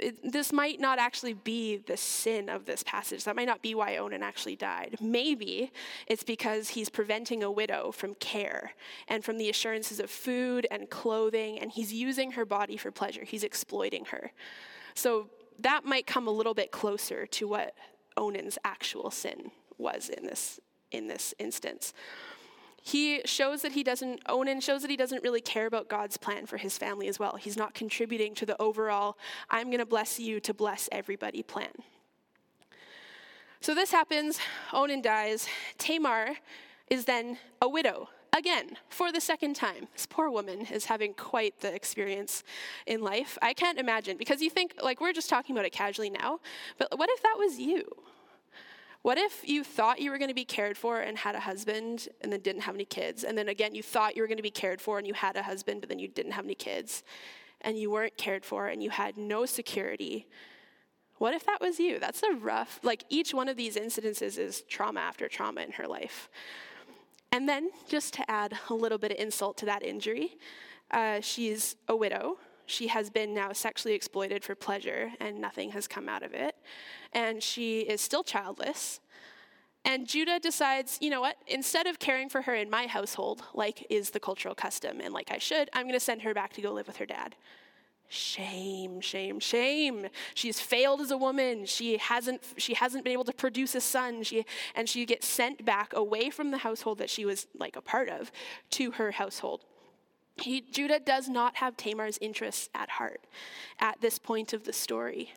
it, 0.00 0.32
this 0.32 0.52
might 0.52 0.80
not 0.80 0.98
actually 0.98 1.34
be 1.34 1.76
the 1.76 1.96
sin 1.96 2.48
of 2.48 2.64
this 2.64 2.82
passage. 2.82 3.24
That 3.24 3.36
might 3.36 3.46
not 3.46 3.62
be 3.62 3.74
why 3.74 3.96
Onan 3.96 4.22
actually 4.22 4.56
died. 4.56 4.96
Maybe 5.00 5.72
it's 6.06 6.22
because 6.22 6.70
he's 6.70 6.88
preventing 6.88 7.42
a 7.42 7.50
widow 7.50 7.92
from 7.92 8.14
care 8.14 8.72
and 9.08 9.24
from 9.24 9.38
the 9.38 9.50
assurances 9.50 10.00
of 10.00 10.10
food 10.10 10.66
and 10.70 10.88
clothing, 10.90 11.58
and 11.58 11.70
he's 11.70 11.92
using 11.92 12.32
her 12.32 12.44
body 12.44 12.76
for 12.76 12.90
pleasure. 12.90 13.24
He's 13.24 13.44
exploiting 13.44 14.06
her. 14.06 14.32
So 14.94 15.28
that 15.58 15.84
might 15.84 16.06
come 16.06 16.26
a 16.26 16.32
little 16.32 16.54
bit 16.54 16.70
closer 16.70 17.26
to 17.26 17.48
what 17.48 17.74
Onan's 18.16 18.58
actual 18.64 19.10
sin 19.10 19.50
was 19.76 20.08
in 20.08 20.24
this, 20.24 20.60
in 20.90 21.08
this 21.08 21.34
instance 21.38 21.92
he 22.82 23.20
shows 23.24 23.62
that 23.62 23.72
he 23.72 23.82
doesn't, 23.82 24.20
Onan 24.28 24.60
shows 24.60 24.82
that 24.82 24.90
he 24.90 24.96
doesn't 24.96 25.22
really 25.22 25.40
care 25.40 25.66
about 25.66 25.88
God's 25.88 26.16
plan 26.16 26.46
for 26.46 26.56
his 26.56 26.78
family 26.78 27.08
as 27.08 27.18
well. 27.18 27.36
He's 27.36 27.56
not 27.56 27.74
contributing 27.74 28.34
to 28.36 28.46
the 28.46 28.60
overall, 28.60 29.18
I'm 29.50 29.66
going 29.66 29.78
to 29.78 29.86
bless 29.86 30.18
you 30.18 30.40
to 30.40 30.54
bless 30.54 30.88
everybody 30.90 31.42
plan. 31.42 31.72
So 33.60 33.74
this 33.74 33.90
happens, 33.90 34.38
Onan 34.72 35.02
dies. 35.02 35.48
Tamar 35.78 36.36
is 36.88 37.04
then 37.04 37.38
a 37.60 37.68
widow 37.68 38.08
again 38.36 38.76
for 38.88 39.10
the 39.10 39.20
second 39.20 39.56
time. 39.56 39.88
This 39.92 40.06
poor 40.06 40.30
woman 40.30 40.60
is 40.60 40.84
having 40.84 41.12
quite 41.14 41.60
the 41.60 41.74
experience 41.74 42.44
in 42.86 43.02
life. 43.02 43.36
I 43.42 43.52
can't 43.52 43.78
imagine 43.78 44.16
because 44.16 44.40
you 44.40 44.50
think, 44.50 44.74
like, 44.82 45.00
we're 45.00 45.12
just 45.12 45.28
talking 45.28 45.56
about 45.56 45.66
it 45.66 45.72
casually 45.72 46.10
now, 46.10 46.40
but 46.78 46.96
what 46.96 47.10
if 47.10 47.22
that 47.22 47.34
was 47.36 47.58
you? 47.58 47.84
What 49.08 49.16
if 49.16 49.48
you 49.48 49.64
thought 49.64 50.02
you 50.02 50.10
were 50.10 50.18
going 50.18 50.28
to 50.28 50.34
be 50.34 50.44
cared 50.44 50.76
for 50.76 51.00
and 51.00 51.16
had 51.16 51.34
a 51.34 51.40
husband 51.40 52.08
and 52.20 52.30
then 52.30 52.40
didn't 52.40 52.60
have 52.60 52.74
any 52.74 52.84
kids? 52.84 53.24
And 53.24 53.38
then 53.38 53.48
again, 53.48 53.74
you 53.74 53.82
thought 53.82 54.14
you 54.14 54.20
were 54.20 54.28
going 54.28 54.36
to 54.36 54.42
be 54.42 54.50
cared 54.50 54.82
for 54.82 54.98
and 54.98 55.06
you 55.06 55.14
had 55.14 55.34
a 55.38 55.42
husband, 55.42 55.80
but 55.80 55.88
then 55.88 55.98
you 55.98 56.08
didn't 56.08 56.32
have 56.32 56.44
any 56.44 56.54
kids 56.54 57.02
and 57.62 57.78
you 57.78 57.90
weren't 57.90 58.18
cared 58.18 58.44
for 58.44 58.66
and 58.66 58.82
you 58.82 58.90
had 58.90 59.16
no 59.16 59.46
security? 59.46 60.26
What 61.16 61.32
if 61.32 61.46
that 61.46 61.62
was 61.62 61.80
you? 61.80 61.98
That's 61.98 62.22
a 62.22 62.34
rough, 62.34 62.80
like 62.82 63.02
each 63.08 63.32
one 63.32 63.48
of 63.48 63.56
these 63.56 63.76
incidences 63.76 64.38
is 64.38 64.60
trauma 64.68 65.00
after 65.00 65.26
trauma 65.26 65.62
in 65.62 65.72
her 65.72 65.88
life. 65.88 66.28
And 67.32 67.48
then, 67.48 67.70
just 67.88 68.12
to 68.12 68.30
add 68.30 68.58
a 68.68 68.74
little 68.74 68.98
bit 68.98 69.12
of 69.12 69.16
insult 69.16 69.56
to 69.58 69.64
that 69.64 69.82
injury, 69.82 70.36
uh, 70.90 71.22
she's 71.22 71.76
a 71.88 71.96
widow 71.96 72.36
she 72.68 72.88
has 72.88 73.10
been 73.10 73.34
now 73.34 73.52
sexually 73.52 73.94
exploited 73.94 74.44
for 74.44 74.54
pleasure 74.54 75.12
and 75.20 75.40
nothing 75.40 75.70
has 75.70 75.88
come 75.88 76.08
out 76.08 76.22
of 76.22 76.34
it. 76.34 76.54
And 77.12 77.42
she 77.42 77.80
is 77.80 78.00
still 78.00 78.22
childless. 78.22 79.00
And 79.84 80.06
Judah 80.06 80.38
decides, 80.38 80.98
you 81.00 81.08
know 81.08 81.20
what, 81.20 81.36
instead 81.46 81.86
of 81.86 81.98
caring 81.98 82.28
for 82.28 82.42
her 82.42 82.54
in 82.54 82.68
my 82.68 82.86
household, 82.86 83.42
like 83.54 83.86
is 83.88 84.10
the 84.10 84.20
cultural 84.20 84.54
custom 84.54 85.00
and 85.00 85.14
like 85.14 85.30
I 85.30 85.38
should, 85.38 85.70
I'm 85.72 85.84
going 85.84 85.94
to 85.94 86.00
send 86.00 86.22
her 86.22 86.34
back 86.34 86.52
to 86.54 86.60
go 86.60 86.72
live 86.72 86.86
with 86.86 86.98
her 86.98 87.06
dad. 87.06 87.36
Shame, 88.10 89.02
shame, 89.02 89.38
shame. 89.38 90.06
She's 90.34 90.60
failed 90.60 91.02
as 91.02 91.10
a 91.10 91.18
woman. 91.18 91.66
She 91.66 91.98
hasn't 91.98 92.42
she 92.56 92.72
hasn't 92.72 93.04
been 93.04 93.12
able 93.12 93.24
to 93.24 93.34
produce 93.34 93.74
a 93.74 93.82
son. 93.82 94.22
She 94.22 94.46
and 94.74 94.88
she 94.88 95.04
gets 95.04 95.26
sent 95.26 95.62
back 95.62 95.92
away 95.92 96.30
from 96.30 96.50
the 96.50 96.58
household 96.58 96.98
that 96.98 97.10
she 97.10 97.26
was 97.26 97.46
like 97.58 97.76
a 97.76 97.82
part 97.82 98.08
of 98.08 98.32
to 98.70 98.92
her 98.92 99.10
household. 99.10 99.66
He, 100.40 100.60
Judah 100.60 101.00
does 101.00 101.28
not 101.28 101.56
have 101.56 101.76
Tamar's 101.76 102.18
interests 102.20 102.68
at 102.74 102.90
heart 102.90 103.24
at 103.80 104.00
this 104.00 104.18
point 104.18 104.52
of 104.52 104.64
the 104.64 104.72
story. 104.72 105.32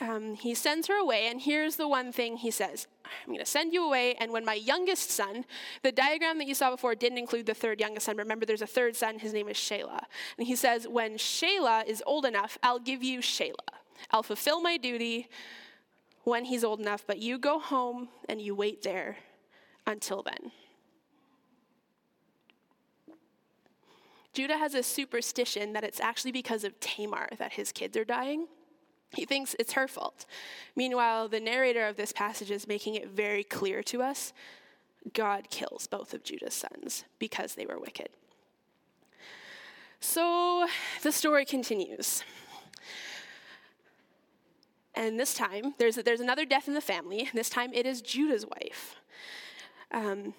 Um, 0.00 0.34
he 0.34 0.54
sends 0.54 0.86
her 0.86 0.94
away, 0.94 1.26
and 1.26 1.40
here's 1.40 1.76
the 1.76 1.88
one 1.88 2.12
thing 2.12 2.36
he 2.36 2.50
says 2.50 2.86
I'm 3.04 3.32
going 3.32 3.40
to 3.40 3.46
send 3.46 3.72
you 3.72 3.84
away, 3.84 4.14
and 4.14 4.30
when 4.32 4.44
my 4.44 4.54
youngest 4.54 5.10
son, 5.10 5.44
the 5.82 5.90
diagram 5.90 6.38
that 6.38 6.46
you 6.46 6.54
saw 6.54 6.70
before 6.70 6.94
didn't 6.94 7.18
include 7.18 7.46
the 7.46 7.54
third 7.54 7.80
youngest 7.80 8.06
son. 8.06 8.16
Remember, 8.16 8.46
there's 8.46 8.62
a 8.62 8.66
third 8.66 8.94
son, 8.94 9.18
his 9.18 9.32
name 9.32 9.48
is 9.48 9.56
Shelah. 9.56 10.02
And 10.36 10.46
he 10.46 10.54
says, 10.54 10.86
When 10.86 11.14
Shelah 11.14 11.86
is 11.86 12.02
old 12.06 12.26
enough, 12.26 12.58
I'll 12.62 12.78
give 12.78 13.02
you 13.02 13.20
Shelah. 13.20 13.54
I'll 14.10 14.22
fulfill 14.22 14.60
my 14.60 14.76
duty 14.76 15.28
when 16.24 16.44
he's 16.44 16.62
old 16.62 16.80
enough, 16.80 17.04
but 17.06 17.18
you 17.18 17.38
go 17.38 17.58
home 17.58 18.08
and 18.28 18.40
you 18.40 18.54
wait 18.54 18.82
there 18.82 19.16
until 19.86 20.22
then. 20.22 20.52
Judah 24.38 24.56
has 24.56 24.74
a 24.74 24.84
superstition 24.84 25.72
that 25.72 25.82
it's 25.82 25.98
actually 25.98 26.30
because 26.30 26.62
of 26.62 26.78
Tamar 26.78 27.28
that 27.38 27.54
his 27.54 27.72
kids 27.72 27.96
are 27.96 28.04
dying. 28.04 28.46
He 29.12 29.24
thinks 29.24 29.56
it's 29.58 29.72
her 29.72 29.88
fault. 29.88 30.26
Meanwhile, 30.76 31.26
the 31.26 31.40
narrator 31.40 31.88
of 31.88 31.96
this 31.96 32.12
passage 32.12 32.52
is 32.52 32.68
making 32.68 32.94
it 32.94 33.08
very 33.08 33.42
clear 33.42 33.82
to 33.82 34.00
us 34.00 34.32
God 35.12 35.50
kills 35.50 35.88
both 35.88 36.14
of 36.14 36.22
Judah's 36.22 36.54
sons 36.54 37.04
because 37.18 37.56
they 37.56 37.66
were 37.66 37.80
wicked. 37.80 38.10
So 39.98 40.68
the 41.02 41.10
story 41.10 41.44
continues. 41.44 42.22
And 44.94 45.18
this 45.18 45.34
time, 45.34 45.74
there's, 45.78 45.96
there's 45.96 46.20
another 46.20 46.44
death 46.44 46.68
in 46.68 46.74
the 46.74 46.80
family, 46.80 47.28
this 47.34 47.50
time 47.50 47.72
it 47.74 47.86
is 47.86 48.02
Judah's 48.02 48.46
wife. 48.46 48.94
Um, 49.90 50.34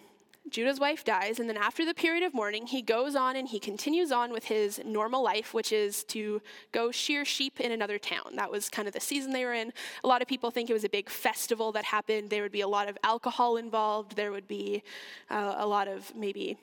Judah's 0.50 0.80
wife 0.80 1.04
dies, 1.04 1.40
and 1.40 1.50
then 1.50 1.58
after 1.58 1.86
the 1.86 1.94
period 1.94 2.24
of 2.24 2.34
mourning, 2.34 2.68
he 2.68 2.82
goes 2.82 3.16
on 3.16 3.36
and 3.36 3.48
he 3.48 3.60
continues 3.60 4.12
on 4.12 4.32
with 4.32 4.46
his 4.46 4.82
normal 4.86 5.24
life, 5.24 5.54
which 5.54 5.72
is 5.72 6.04
to 6.06 6.42
go 6.72 6.92
shear 6.92 7.26
sheep 7.26 7.60
in 7.60 7.72
another 7.72 7.98
town. 7.98 8.36
That 8.36 8.52
was 8.52 8.70
kind 8.70 8.88
of 8.88 8.94
the 8.94 9.00
season 9.00 9.32
they 9.32 9.46
were 9.46 9.54
in. 9.54 9.72
A 10.04 10.08
lot 10.08 10.22
of 10.22 10.28
people 10.28 10.52
think 10.52 10.70
it 10.70 10.74
was 10.74 10.84
a 10.84 10.90
big 10.90 11.10
festival 11.10 11.72
that 11.74 11.86
happened. 11.86 12.30
There 12.30 12.44
would 12.44 12.52
be 12.52 12.62
a 12.62 12.68
lot 12.68 12.90
of 12.90 12.98
alcohol 13.04 13.58
involved, 13.58 14.16
there 14.16 14.32
would 14.32 14.48
be 14.48 14.84
uh, 15.30 15.56
a 15.58 15.68
lot 15.68 15.88
of 15.88 16.14
maybe 16.16 16.58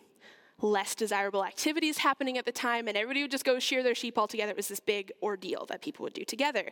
less 0.61 0.94
desirable 0.94 1.44
activities 1.44 1.99
happening 1.99 2.38
at 2.38 2.44
the 2.44 2.53
time, 2.53 2.88
and 2.88 2.96
everybody 2.96 3.22
would 3.22 3.31
just 3.31 3.44
go 3.44 3.59
shear 3.59 3.83
their 3.83 3.94
sheep 3.94 4.18
all 4.18 4.27
together. 4.27 4.51
It 4.51 4.57
was 4.57 4.68
this 4.68 4.81
big 4.81 5.12
ordeal 5.22 5.66
that 5.66 5.83
people 5.83 6.05
would 6.05 6.14
do 6.14 6.25
together. 6.25 6.70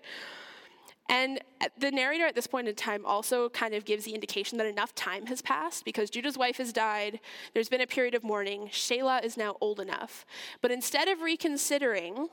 And 1.09 1.41
uh, 1.61 1.69
the 1.79 1.91
narrator 1.91 2.27
at 2.27 2.35
this 2.35 2.47
point 2.47 2.67
in 2.67 2.75
time 2.75 3.05
also 3.05 3.49
kind 3.51 3.75
of 3.75 3.85
gives 3.85 4.05
the 4.05 4.13
indication 4.13 4.57
that 4.59 4.67
enough 4.67 4.95
time 4.95 5.27
has 5.27 5.43
passed 5.43 5.85
because 5.85 6.09
Judah's 6.09 6.39
wife 6.39 6.57
has 6.57 6.73
died. 6.73 7.21
There's 7.53 7.69
been 7.69 7.83
a 7.83 7.87
period 7.87 8.15
of 8.15 8.25
mourning. 8.25 8.69
Shelah 8.69 9.23
is 9.23 9.37
now 9.37 9.57
old 9.61 9.81
enough. 9.81 10.25
But 10.63 10.71
instead 10.71 11.09
of 11.09 11.21
reconsidering 11.21 12.29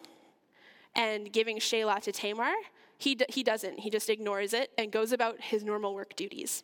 and 0.96 1.32
giving 1.32 1.58
Shelah 1.58 2.02
to 2.04 2.12
Tamar, 2.12 2.54
he, 2.98 3.16
d- 3.16 3.26
he 3.30 3.44
doesn't. 3.44 3.80
He 3.80 3.90
just 3.90 4.10
ignores 4.10 4.54
it 4.54 4.72
and 4.78 4.92
goes 4.92 5.12
about 5.12 5.42
his 5.42 5.64
normal 5.64 5.94
work 5.94 6.16
duties. 6.16 6.64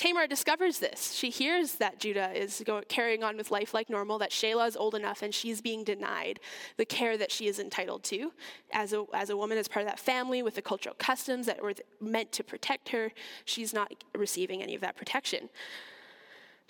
Tamar 0.00 0.26
discovers 0.26 0.78
this. 0.78 1.12
She 1.12 1.28
hears 1.28 1.74
that 1.74 2.00
Judah 2.00 2.32
is 2.32 2.62
going, 2.64 2.84
carrying 2.88 3.22
on 3.22 3.36
with 3.36 3.50
life 3.50 3.74
like 3.74 3.90
normal, 3.90 4.18
that 4.20 4.30
Shelah 4.30 4.66
is 4.66 4.74
old 4.74 4.94
enough 4.94 5.20
and 5.20 5.34
she's 5.34 5.60
being 5.60 5.84
denied 5.84 6.40
the 6.78 6.86
care 6.86 7.18
that 7.18 7.30
she 7.30 7.48
is 7.48 7.58
entitled 7.58 8.02
to. 8.04 8.32
As 8.72 8.94
a, 8.94 9.04
as 9.12 9.28
a 9.28 9.36
woman, 9.36 9.58
as 9.58 9.68
part 9.68 9.84
of 9.84 9.92
that 9.92 9.98
family 9.98 10.42
with 10.42 10.54
the 10.54 10.62
cultural 10.62 10.94
customs 10.98 11.44
that 11.44 11.62
were 11.62 11.74
meant 12.00 12.32
to 12.32 12.42
protect 12.42 12.88
her, 12.88 13.12
she's 13.44 13.74
not 13.74 13.92
receiving 14.14 14.62
any 14.62 14.74
of 14.74 14.80
that 14.80 14.96
protection. 14.96 15.50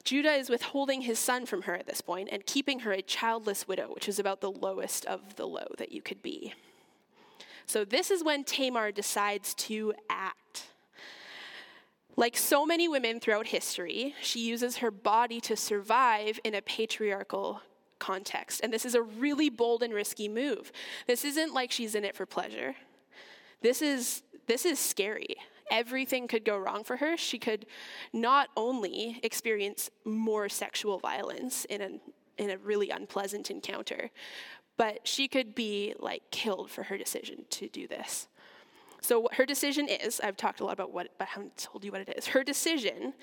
Judah 0.02 0.32
is 0.32 0.50
withholding 0.50 1.02
his 1.02 1.20
son 1.20 1.46
from 1.46 1.62
her 1.62 1.76
at 1.76 1.86
this 1.86 2.00
point 2.00 2.30
and 2.32 2.44
keeping 2.46 2.80
her 2.80 2.90
a 2.90 3.00
childless 3.00 3.68
widow, 3.68 3.94
which 3.94 4.08
is 4.08 4.18
about 4.18 4.40
the 4.40 4.50
lowest 4.50 5.06
of 5.06 5.36
the 5.36 5.46
low 5.46 5.68
that 5.78 5.92
you 5.92 6.02
could 6.02 6.20
be. 6.20 6.52
So, 7.64 7.84
this 7.84 8.10
is 8.10 8.24
when 8.24 8.42
Tamar 8.42 8.90
decides 8.90 9.54
to 9.54 9.94
act. 10.08 10.64
Like 12.20 12.36
so 12.36 12.66
many 12.66 12.86
women 12.86 13.18
throughout 13.18 13.46
history, 13.46 14.14
she 14.20 14.40
uses 14.40 14.76
her 14.76 14.90
body 14.90 15.40
to 15.40 15.56
survive 15.56 16.38
in 16.44 16.54
a 16.54 16.60
patriarchal 16.60 17.62
context. 17.98 18.60
And 18.62 18.70
this 18.70 18.84
is 18.84 18.94
a 18.94 19.00
really 19.00 19.48
bold 19.48 19.82
and 19.82 19.94
risky 19.94 20.28
move. 20.28 20.70
This 21.06 21.24
isn't 21.24 21.54
like 21.54 21.72
she's 21.72 21.94
in 21.94 22.04
it 22.04 22.14
for 22.14 22.26
pleasure. 22.26 22.76
This 23.62 23.80
is 23.80 24.22
this 24.46 24.66
is 24.66 24.78
scary. 24.78 25.36
Everything 25.70 26.28
could 26.28 26.44
go 26.44 26.58
wrong 26.58 26.84
for 26.84 26.96
her. 26.98 27.16
She 27.16 27.38
could 27.38 27.64
not 28.12 28.50
only 28.54 29.18
experience 29.22 29.88
more 30.04 30.50
sexual 30.50 30.98
violence 30.98 31.64
in 31.64 31.80
a 31.80 31.88
in 32.36 32.50
a 32.50 32.58
really 32.58 32.90
unpleasant 32.90 33.50
encounter, 33.50 34.10
but 34.76 35.08
she 35.08 35.26
could 35.26 35.54
be 35.54 35.94
like 35.98 36.30
killed 36.30 36.70
for 36.70 36.82
her 36.82 36.98
decision 36.98 37.46
to 37.48 37.66
do 37.70 37.88
this. 37.88 38.28
So 39.00 39.28
her 39.32 39.46
decision 39.46 39.88
is, 39.88 40.20
I've 40.20 40.36
talked 40.36 40.60
a 40.60 40.64
lot 40.64 40.72
about 40.72 40.92
what, 40.92 41.08
but 41.18 41.28
I 41.28 41.30
haven't 41.32 41.56
told 41.56 41.84
you 41.84 41.92
what 41.92 42.02
it 42.02 42.14
is. 42.16 42.26
Her 42.26 42.44
decision 42.44 43.14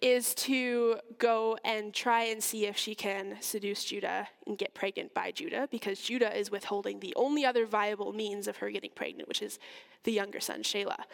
is 0.00 0.34
to 0.34 0.96
go 1.18 1.58
and 1.64 1.92
try 1.92 2.24
and 2.24 2.42
see 2.42 2.66
if 2.66 2.76
she 2.76 2.94
can 2.94 3.36
seduce 3.40 3.84
Judah 3.84 4.28
and 4.46 4.56
get 4.56 4.74
pregnant 4.74 5.12
by 5.14 5.30
Judah 5.30 5.68
because 5.70 6.00
Judah 6.00 6.36
is 6.36 6.50
withholding 6.50 7.00
the 7.00 7.14
only 7.16 7.44
other 7.44 7.66
viable 7.66 8.12
means 8.12 8.46
of 8.46 8.58
her 8.58 8.70
getting 8.70 8.90
pregnant, 8.94 9.28
which 9.28 9.42
is 9.42 9.58
the 10.04 10.12
younger 10.12 10.40
son, 10.40 10.62
Shelah. 10.62 11.04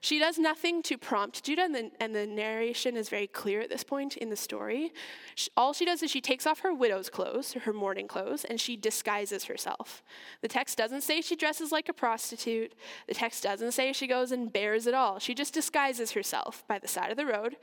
She 0.00 0.18
does 0.18 0.38
nothing 0.38 0.82
to 0.84 0.96
prompt 0.96 1.42
Judah, 1.42 1.62
and 1.62 1.74
the, 1.74 1.90
and 2.00 2.14
the 2.14 2.26
narration 2.26 2.96
is 2.96 3.08
very 3.08 3.26
clear 3.26 3.60
at 3.60 3.68
this 3.68 3.84
point 3.84 4.16
in 4.16 4.30
the 4.30 4.36
story. 4.36 4.92
She, 5.34 5.50
all 5.56 5.72
she 5.72 5.84
does 5.84 6.02
is 6.02 6.10
she 6.10 6.20
takes 6.20 6.46
off 6.46 6.60
her 6.60 6.72
widow's 6.72 7.10
clothes, 7.10 7.54
her 7.54 7.72
mourning 7.72 8.08
clothes, 8.08 8.44
and 8.44 8.60
she 8.60 8.76
disguises 8.76 9.44
herself. 9.44 10.02
The 10.40 10.48
text 10.48 10.78
doesn't 10.78 11.02
say 11.02 11.20
she 11.20 11.36
dresses 11.36 11.72
like 11.72 11.88
a 11.88 11.92
prostitute. 11.92 12.74
The 13.06 13.14
text 13.14 13.42
doesn't 13.42 13.72
say 13.72 13.92
she 13.92 14.06
goes 14.06 14.32
and 14.32 14.52
bears 14.52 14.86
it 14.86 14.94
all. 14.94 15.18
She 15.18 15.34
just 15.34 15.54
disguises 15.54 16.12
herself 16.12 16.64
by 16.68 16.78
the 16.78 16.88
side 16.88 17.10
of 17.10 17.16
the 17.16 17.26
road. 17.26 17.56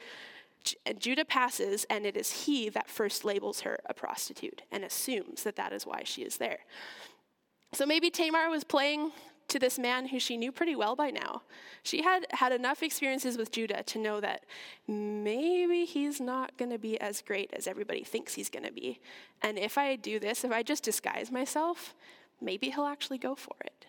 And 0.86 1.00
Judah 1.00 1.26
passes, 1.26 1.86
and 1.90 2.06
it 2.06 2.18
is 2.18 2.46
he 2.46 2.70
that 2.70 2.90
first 2.90 3.24
labels 3.24 3.62
her 3.62 3.78
a 3.86 3.94
prostitute 3.94 4.64
and 4.72 4.84
assumes 4.84 5.44
that 5.44 5.56
that 5.58 5.72
is 5.72 5.86
why 5.86 6.02
she 6.04 6.24
is 6.24 6.38
there. 6.38 6.60
So 7.74 7.86
maybe 7.86 8.10
Tamar 8.10 8.50
was 8.50 8.64
playing 8.64 9.12
to 9.48 9.60
this 9.60 9.78
man 9.78 10.08
who 10.08 10.20
she 10.20 10.38
knew 10.38 10.52
pretty 10.52 10.76
well 10.76 10.96
by 10.96 11.12
now. 11.12 11.44
She 11.84 12.02
had 12.02 12.26
had 12.32 12.52
enough 12.52 12.82
experiences 12.82 13.38
with 13.38 13.52
Judah 13.52 13.84
to 13.84 14.00
know 14.00 14.20
that 14.20 14.44
maybe 14.88 15.86
he's 15.86 16.20
not 16.20 16.58
going 16.58 16.72
to 16.72 16.80
be 16.80 17.00
as 17.00 17.22
great 17.22 17.52
as 17.54 17.68
everybody 17.68 18.04
thinks 18.04 18.34
he's 18.34 18.50
going 18.50 18.66
to 18.66 18.72
be. 18.72 19.00
And 19.42 19.60
if 19.60 19.78
I 19.78 19.96
do 19.96 20.20
this, 20.20 20.44
if 20.44 20.52
I 20.52 20.64
just 20.64 20.84
disguise 20.84 21.32
myself, 21.32 21.94
maybe 22.42 22.70
he'll 22.70 22.86
actually 22.86 23.20
go 23.20 23.36
for 23.36 23.56
it. 23.64 23.86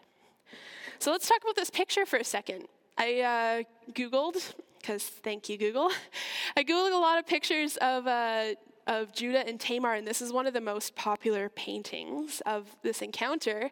So 0.98 1.10
let's 1.10 1.28
talk 1.28 1.42
about 1.42 1.56
this 1.56 1.70
picture 1.70 2.06
for 2.06 2.18
a 2.18 2.24
second. 2.24 2.64
I 2.98 3.20
uh, 3.20 3.92
Googled, 3.92 4.54
because 4.78 5.04
thank 5.04 5.48
you, 5.48 5.58
Google. 5.58 5.90
I 6.56 6.64
Googled 6.64 6.92
a 6.92 6.98
lot 6.98 7.18
of 7.18 7.26
pictures 7.26 7.76
of. 7.78 8.06
Uh, 8.06 8.54
of 8.86 9.12
Judah 9.12 9.46
and 9.46 9.58
Tamar, 9.58 9.94
and 9.94 10.06
this 10.06 10.22
is 10.22 10.32
one 10.32 10.46
of 10.46 10.54
the 10.54 10.60
most 10.60 10.94
popular 10.94 11.48
paintings 11.48 12.40
of 12.46 12.76
this 12.82 13.02
encounter. 13.02 13.70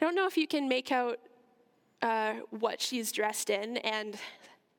I 0.00 0.04
don't 0.04 0.14
know 0.14 0.26
if 0.26 0.36
you 0.36 0.46
can 0.46 0.68
make 0.68 0.92
out 0.92 1.18
uh, 2.02 2.34
what 2.50 2.80
she's 2.80 3.12
dressed 3.12 3.50
in 3.50 3.78
and 3.78 4.16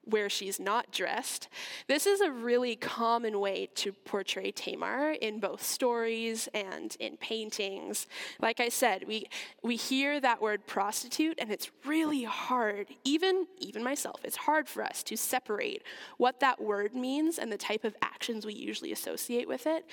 where 0.05 0.29
she's 0.29 0.59
not 0.59 0.91
dressed. 0.91 1.49
This 1.87 2.05
is 2.05 2.21
a 2.21 2.31
really 2.31 2.75
common 2.75 3.39
way 3.39 3.69
to 3.75 3.91
portray 3.91 4.51
Tamar 4.51 5.11
in 5.11 5.39
both 5.39 5.63
stories 5.63 6.47
and 6.53 6.95
in 6.99 7.17
paintings. 7.17 8.07
Like 8.39 8.59
I 8.59 8.69
said, 8.69 9.05
we 9.07 9.27
we 9.63 9.75
hear 9.75 10.19
that 10.19 10.41
word 10.41 10.65
prostitute 10.67 11.37
and 11.39 11.51
it's 11.51 11.71
really 11.85 12.23
hard, 12.23 12.87
even 13.03 13.47
even 13.59 13.83
myself, 13.83 14.21
it's 14.23 14.37
hard 14.37 14.67
for 14.67 14.83
us 14.83 15.03
to 15.03 15.17
separate 15.17 15.83
what 16.17 16.39
that 16.39 16.61
word 16.61 16.93
means 16.93 17.37
and 17.39 17.51
the 17.51 17.57
type 17.57 17.83
of 17.83 17.95
actions 18.01 18.45
we 18.45 18.53
usually 18.53 18.91
associate 18.91 19.47
with 19.47 19.67
it. 19.67 19.85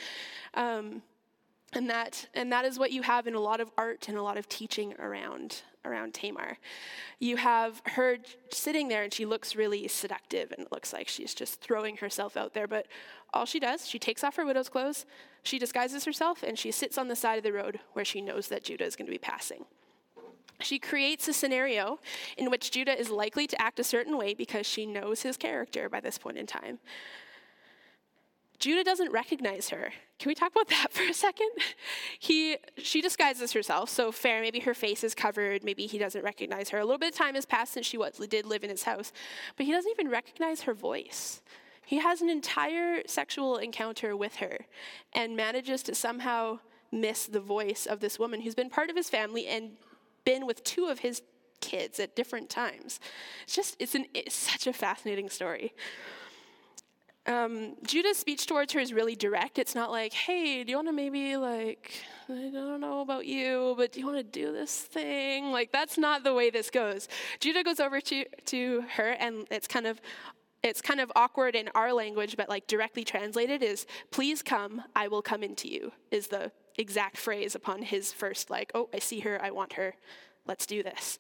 Um, 0.55 1.03
and 1.72 1.88
that, 1.88 2.28
and 2.35 2.52
that 2.52 2.64
is 2.64 2.78
what 2.78 2.92
you 2.92 3.02
have 3.02 3.26
in 3.26 3.35
a 3.35 3.40
lot 3.40 3.61
of 3.61 3.70
art 3.78 4.08
and 4.08 4.18
a 4.18 4.22
lot 4.22 4.37
of 4.37 4.48
teaching 4.48 4.94
around, 4.98 5.62
around 5.85 6.12
Tamar. 6.12 6.58
You 7.18 7.37
have 7.37 7.80
her 7.87 8.18
sitting 8.50 8.88
there 8.88 9.02
and 9.02 9.12
she 9.12 9.24
looks 9.24 9.56
really 9.56 9.88
seductive 9.88 10.52
and 10.52 10.66
it 10.66 10.72
looks 10.72 10.92
like 10.92 11.08
she's 11.08 11.35
just 11.35 11.61
throwing 11.61 11.96
herself 11.96 12.37
out 12.37 12.52
there. 12.52 12.66
But 12.66 12.87
all 13.32 13.46
she 13.46 13.58
does, 13.58 13.88
she 13.88 13.98
takes 13.98 14.22
off 14.22 14.37
her 14.37 14.44
widow's 14.44 14.68
clothes, 14.68 15.06
she 15.42 15.58
disguises 15.58 16.04
herself, 16.04 16.42
and 16.42 16.58
she 16.58 16.70
sits 16.70 16.98
on 16.98 17.08
the 17.08 17.16
side 17.16 17.38
of 17.38 17.44
the 17.44 17.52
road 17.52 17.80
where 17.94 18.04
she 18.04 18.20
knows 18.20 18.48
that 18.48 18.64
Judah 18.64 18.85
is 18.85 18.94
going 18.94 19.06
to 19.06 19.12
be 19.12 19.18
passing. 19.18 19.64
She 20.61 20.78
creates 20.78 21.26
a 21.26 21.32
scenario 21.32 21.98
in 22.37 22.50
which 22.50 22.70
Judah 22.70 22.98
is 22.98 23.11
likely 23.11 23.46
to 23.48 23.61
act 23.61 23.80
a 23.80 23.85
certain 23.85 24.16
way 24.16 24.35
because 24.35 24.66
she 24.66 24.87
knows 24.87 25.22
his 25.22 25.37
character 25.37 25.88
by 25.88 26.00
this 26.00 26.18
point 26.18 26.38
in 26.38 26.46
time. 26.46 26.78
Judah 28.62 28.85
doesn't 28.85 29.11
recognize 29.11 29.70
her. 29.70 29.92
Can 30.20 30.29
we 30.29 30.37
talk 30.37 30.53
about 30.53 30.68
that 30.68 30.87
for 30.92 31.03
a 31.03 31.12
second? 31.12 31.51
He, 32.20 32.59
she 32.77 33.03
disguises 33.03 33.53
herself, 33.53 33.90
so 33.90 34.12
fair. 34.12 34.40
Maybe 34.40 34.61
her 34.61 34.72
face 34.72 35.03
is 35.03 35.16
covered. 35.16 35.64
Maybe 35.64 35.88
he 35.88 35.98
doesn't 35.98 36.22
recognize 36.22 36.68
her. 36.68 36.79
A 36.79 36.85
little 36.85 37.01
bit 37.01 37.12
of 37.12 37.18
time 37.18 37.35
has 37.35 37.44
passed 37.44 37.72
since 37.72 37.87
she 37.87 37.98
did 38.29 38.46
live 38.46 38.62
in 38.62 38.70
his 38.70 38.85
house, 38.85 39.12
but 39.57 39.66
he 39.66 39.72
doesn't 39.72 39.90
even 39.90 40.09
recognize 40.09 40.61
her 40.62 40.75
voice. 40.75 41.42
He 41.85 41.98
has 41.98 42.22
an 42.22 42.31
entire 42.31 43.03
sexual 43.05 43.57
encounter 43.57 44.16
with 44.16 44.37
her 44.37 44.59
and 45.12 45.37
manages 45.37 45.83
to 45.83 45.94
somehow 45.96 46.61
miss 46.92 47.27
the 47.27 47.40
voice 47.40 47.85
of 47.85 47.98
this 47.98 48.16
woman 48.16 48.42
who's 48.42 48.55
been 48.55 48.70
part 48.70 48.90
of 48.90 48.96
his 48.96 49.11
family 49.11 49.48
and 49.48 49.72
been 50.25 50.46
with 50.46 50.62
two 50.62 50.87
of 50.87 51.01
his 51.01 51.20
kids 51.61 51.98
at 51.98 52.14
different 52.14 52.48
times. 52.48 53.01
It's 53.42 53.57
just, 53.57 53.75
it's, 53.81 53.96
an, 53.96 54.07
it's 54.14 54.37
such 54.37 54.68
a 54.68 54.72
fascinating 54.72 55.31
story 55.31 55.72
um, 57.26 57.74
Judah's 57.87 58.18
speech 58.18 58.46
towards 58.46 58.72
her 58.72 58.80
is 58.80 58.92
really 58.92 59.14
direct. 59.14 59.58
It's 59.58 59.74
not 59.74 59.90
like, 59.90 60.12
hey, 60.12 60.64
do 60.64 60.70
you 60.70 60.76
want 60.76 60.88
to 60.88 60.92
maybe, 60.92 61.37
like, 61.37 61.92
I 62.28 62.50
don't 62.52 62.80
know 62.80 63.00
about 63.00 63.26
you, 63.26 63.74
but 63.76 63.92
do 63.92 64.00
you 64.00 64.06
want 64.06 64.18
to 64.18 64.24
do 64.24 64.52
this 64.52 64.76
thing? 64.76 65.52
Like, 65.52 65.70
that's 65.70 65.98
not 65.98 66.24
the 66.24 66.35
way 66.35 66.50
this 66.50 66.70
goes. 66.70 67.08
Judah 67.40 67.62
goes 67.62 67.80
over 67.80 68.00
to, 68.00 68.24
to 68.46 68.85
her, 68.96 69.11
and 69.11 69.46
it's 69.50 69.68
kind 69.68 69.87
of 69.87 70.00
it's 70.62 70.80
kind 70.80 71.00
of 71.00 71.11
awkward 71.16 71.56
in 71.56 71.68
our 71.74 71.92
language, 71.92 72.37
but 72.37 72.48
like 72.48 72.66
directly 72.66 73.04
translated 73.04 73.62
is, 73.62 73.87
please 74.11 74.42
come, 74.42 74.82
I 74.94 75.08
will 75.08 75.22
come 75.22 75.42
into 75.42 75.68
you, 75.68 75.92
is 76.11 76.28
the 76.28 76.52
exact 76.78 77.16
phrase 77.16 77.54
upon 77.54 77.82
his 77.82 78.12
first, 78.12 78.48
like, 78.48 78.70
oh, 78.74 78.88
I 78.94 79.00
see 79.00 79.20
her, 79.20 79.42
I 79.42 79.50
want 79.50 79.72
her, 79.74 79.94
let's 80.46 80.64
do 80.66 80.82
this. 80.82 81.18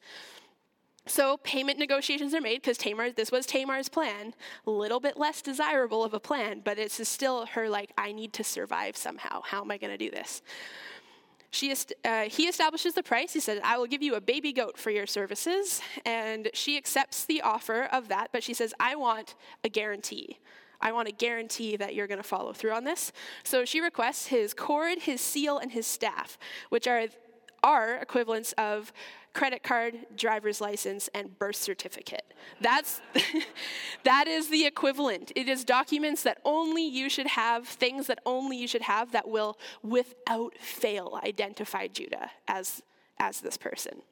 So 1.06 1.36
payment 1.38 1.78
negotiations 1.78 2.32
are 2.32 2.40
made 2.40 2.62
because 2.62 2.78
Tamar, 2.78 3.10
this 3.10 3.32
was 3.32 3.44
Tamar's 3.44 3.88
plan, 3.88 4.34
a 4.66 4.70
little 4.70 5.00
bit 5.00 5.16
less 5.16 5.42
desirable 5.42 6.04
of 6.04 6.14
a 6.14 6.20
plan, 6.20 6.60
but 6.64 6.78
it's 6.78 7.06
still 7.08 7.46
her 7.46 7.68
like, 7.68 7.90
I 7.98 8.12
need 8.12 8.32
to 8.34 8.44
survive 8.44 8.96
somehow. 8.96 9.42
How 9.42 9.62
am 9.62 9.70
I 9.70 9.78
going 9.78 9.90
to 9.90 9.98
do 9.98 10.10
this? 10.10 10.42
She, 11.50 11.74
uh, 12.04 12.22
he 12.22 12.44
establishes 12.44 12.94
the 12.94 13.02
price. 13.02 13.32
He 13.32 13.40
says, 13.40 13.60
I 13.62 13.76
will 13.76 13.86
give 13.86 14.02
you 14.02 14.14
a 14.14 14.20
baby 14.20 14.52
goat 14.52 14.78
for 14.78 14.90
your 14.90 15.06
services. 15.06 15.82
And 16.06 16.48
she 16.54 16.78
accepts 16.78 17.26
the 17.26 17.42
offer 17.42 17.88
of 17.92 18.08
that, 18.08 18.28
but 18.32 18.42
she 18.42 18.54
says, 18.54 18.72
I 18.80 18.94
want 18.94 19.34
a 19.62 19.68
guarantee. 19.68 20.38
I 20.80 20.92
want 20.92 21.08
a 21.08 21.12
guarantee 21.12 21.76
that 21.76 21.94
you're 21.94 22.06
going 22.06 22.22
to 22.22 22.26
follow 22.26 22.52
through 22.52 22.72
on 22.72 22.84
this. 22.84 23.12
So 23.44 23.64
she 23.64 23.80
requests 23.80 24.26
his 24.28 24.54
cord, 24.54 25.00
his 25.00 25.20
seal, 25.20 25.58
and 25.58 25.72
his 25.72 25.86
staff, 25.86 26.38
which 26.70 26.86
are, 26.86 27.06
are 27.62 27.96
equivalents 27.96 28.52
of 28.58 28.92
credit 29.34 29.62
card, 29.62 29.94
driver's 30.16 30.60
license, 30.60 31.08
and 31.14 31.38
birth 31.38 31.56
certificate. 31.56 32.34
That's 32.60 33.00
that 34.04 34.28
is 34.28 34.48
the 34.48 34.66
equivalent. 34.66 35.32
It 35.34 35.48
is 35.48 35.64
documents 35.64 36.22
that 36.24 36.38
only 36.44 36.86
you 36.86 37.08
should 37.08 37.28
have, 37.28 37.66
things 37.66 38.06
that 38.08 38.18
only 38.26 38.56
you 38.56 38.68
should 38.68 38.82
have 38.82 39.12
that 39.12 39.28
will 39.28 39.58
without 39.82 40.56
fail 40.58 41.18
identify 41.24 41.86
Judah 41.86 42.30
as 42.48 42.82
as 43.18 43.40
this 43.40 43.56
person 43.56 44.02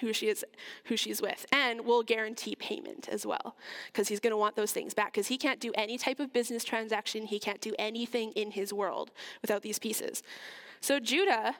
who 0.00 0.12
she 0.12 0.28
is 0.28 0.44
who 0.84 0.96
she's 0.96 1.22
with 1.22 1.46
and 1.52 1.84
will 1.84 2.02
guarantee 2.02 2.54
payment 2.54 3.08
as 3.08 3.24
well 3.24 3.56
because 3.86 4.08
he's 4.08 4.20
going 4.20 4.30
to 4.30 4.36
want 4.36 4.56
those 4.56 4.72
things 4.72 4.94
back 4.94 5.12
because 5.12 5.28
he 5.28 5.38
can't 5.38 5.60
do 5.60 5.72
any 5.74 5.96
type 5.96 6.20
of 6.20 6.32
business 6.32 6.64
transaction 6.64 7.26
he 7.26 7.38
can't 7.38 7.60
do 7.60 7.74
anything 7.78 8.30
in 8.32 8.50
his 8.50 8.72
world 8.72 9.10
without 9.40 9.62
these 9.62 9.78
pieces 9.78 10.22
so 10.80 11.00
judah 11.00 11.54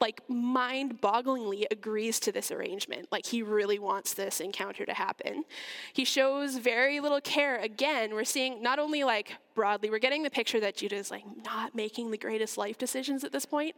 like 0.00 0.20
mind 0.28 1.00
bogglingly 1.00 1.64
agrees 1.70 2.20
to 2.20 2.32
this 2.32 2.50
arrangement. 2.50 3.08
Like 3.10 3.24
he 3.24 3.42
really 3.42 3.78
wants 3.78 4.12
this 4.12 4.40
encounter 4.40 4.84
to 4.84 4.92
happen. 4.92 5.44
He 5.92 6.04
shows 6.04 6.56
very 6.56 7.00
little 7.00 7.20
care. 7.20 7.56
Again, 7.58 8.12
we're 8.12 8.24
seeing 8.24 8.62
not 8.62 8.78
only 8.78 9.04
like 9.04 9.36
broadly, 9.54 9.88
we're 9.88 9.98
getting 9.98 10.22
the 10.22 10.30
picture 10.30 10.60
that 10.60 10.76
Judah 10.76 10.96
is 10.96 11.10
like 11.10 11.24
not 11.44 11.74
making 11.74 12.10
the 12.10 12.18
greatest 12.18 12.58
life 12.58 12.76
decisions 12.76 13.24
at 13.24 13.32
this 13.32 13.46
point, 13.46 13.74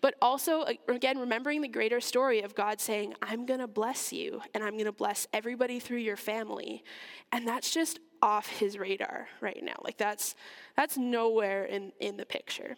but 0.00 0.14
also, 0.22 0.60
uh, 0.60 0.74
again, 0.88 1.18
remembering 1.18 1.60
the 1.60 1.68
greater 1.68 2.00
story 2.00 2.40
of 2.42 2.54
God 2.54 2.80
saying, 2.80 3.14
I'm 3.20 3.44
going 3.44 3.60
to 3.60 3.66
bless 3.66 4.12
you 4.12 4.40
and 4.54 4.62
I'm 4.62 4.74
going 4.74 4.84
to 4.84 4.92
bless 4.92 5.26
everybody 5.32 5.80
through 5.80 5.98
your 5.98 6.16
family. 6.16 6.84
And 7.32 7.46
that's 7.48 7.72
just 7.72 7.98
off 8.22 8.46
his 8.48 8.78
radar 8.78 9.28
right 9.40 9.62
now. 9.62 9.80
Like 9.82 9.96
that's, 9.96 10.36
that's 10.76 10.96
nowhere 10.96 11.64
in, 11.64 11.92
in 11.98 12.16
the 12.16 12.26
picture. 12.26 12.76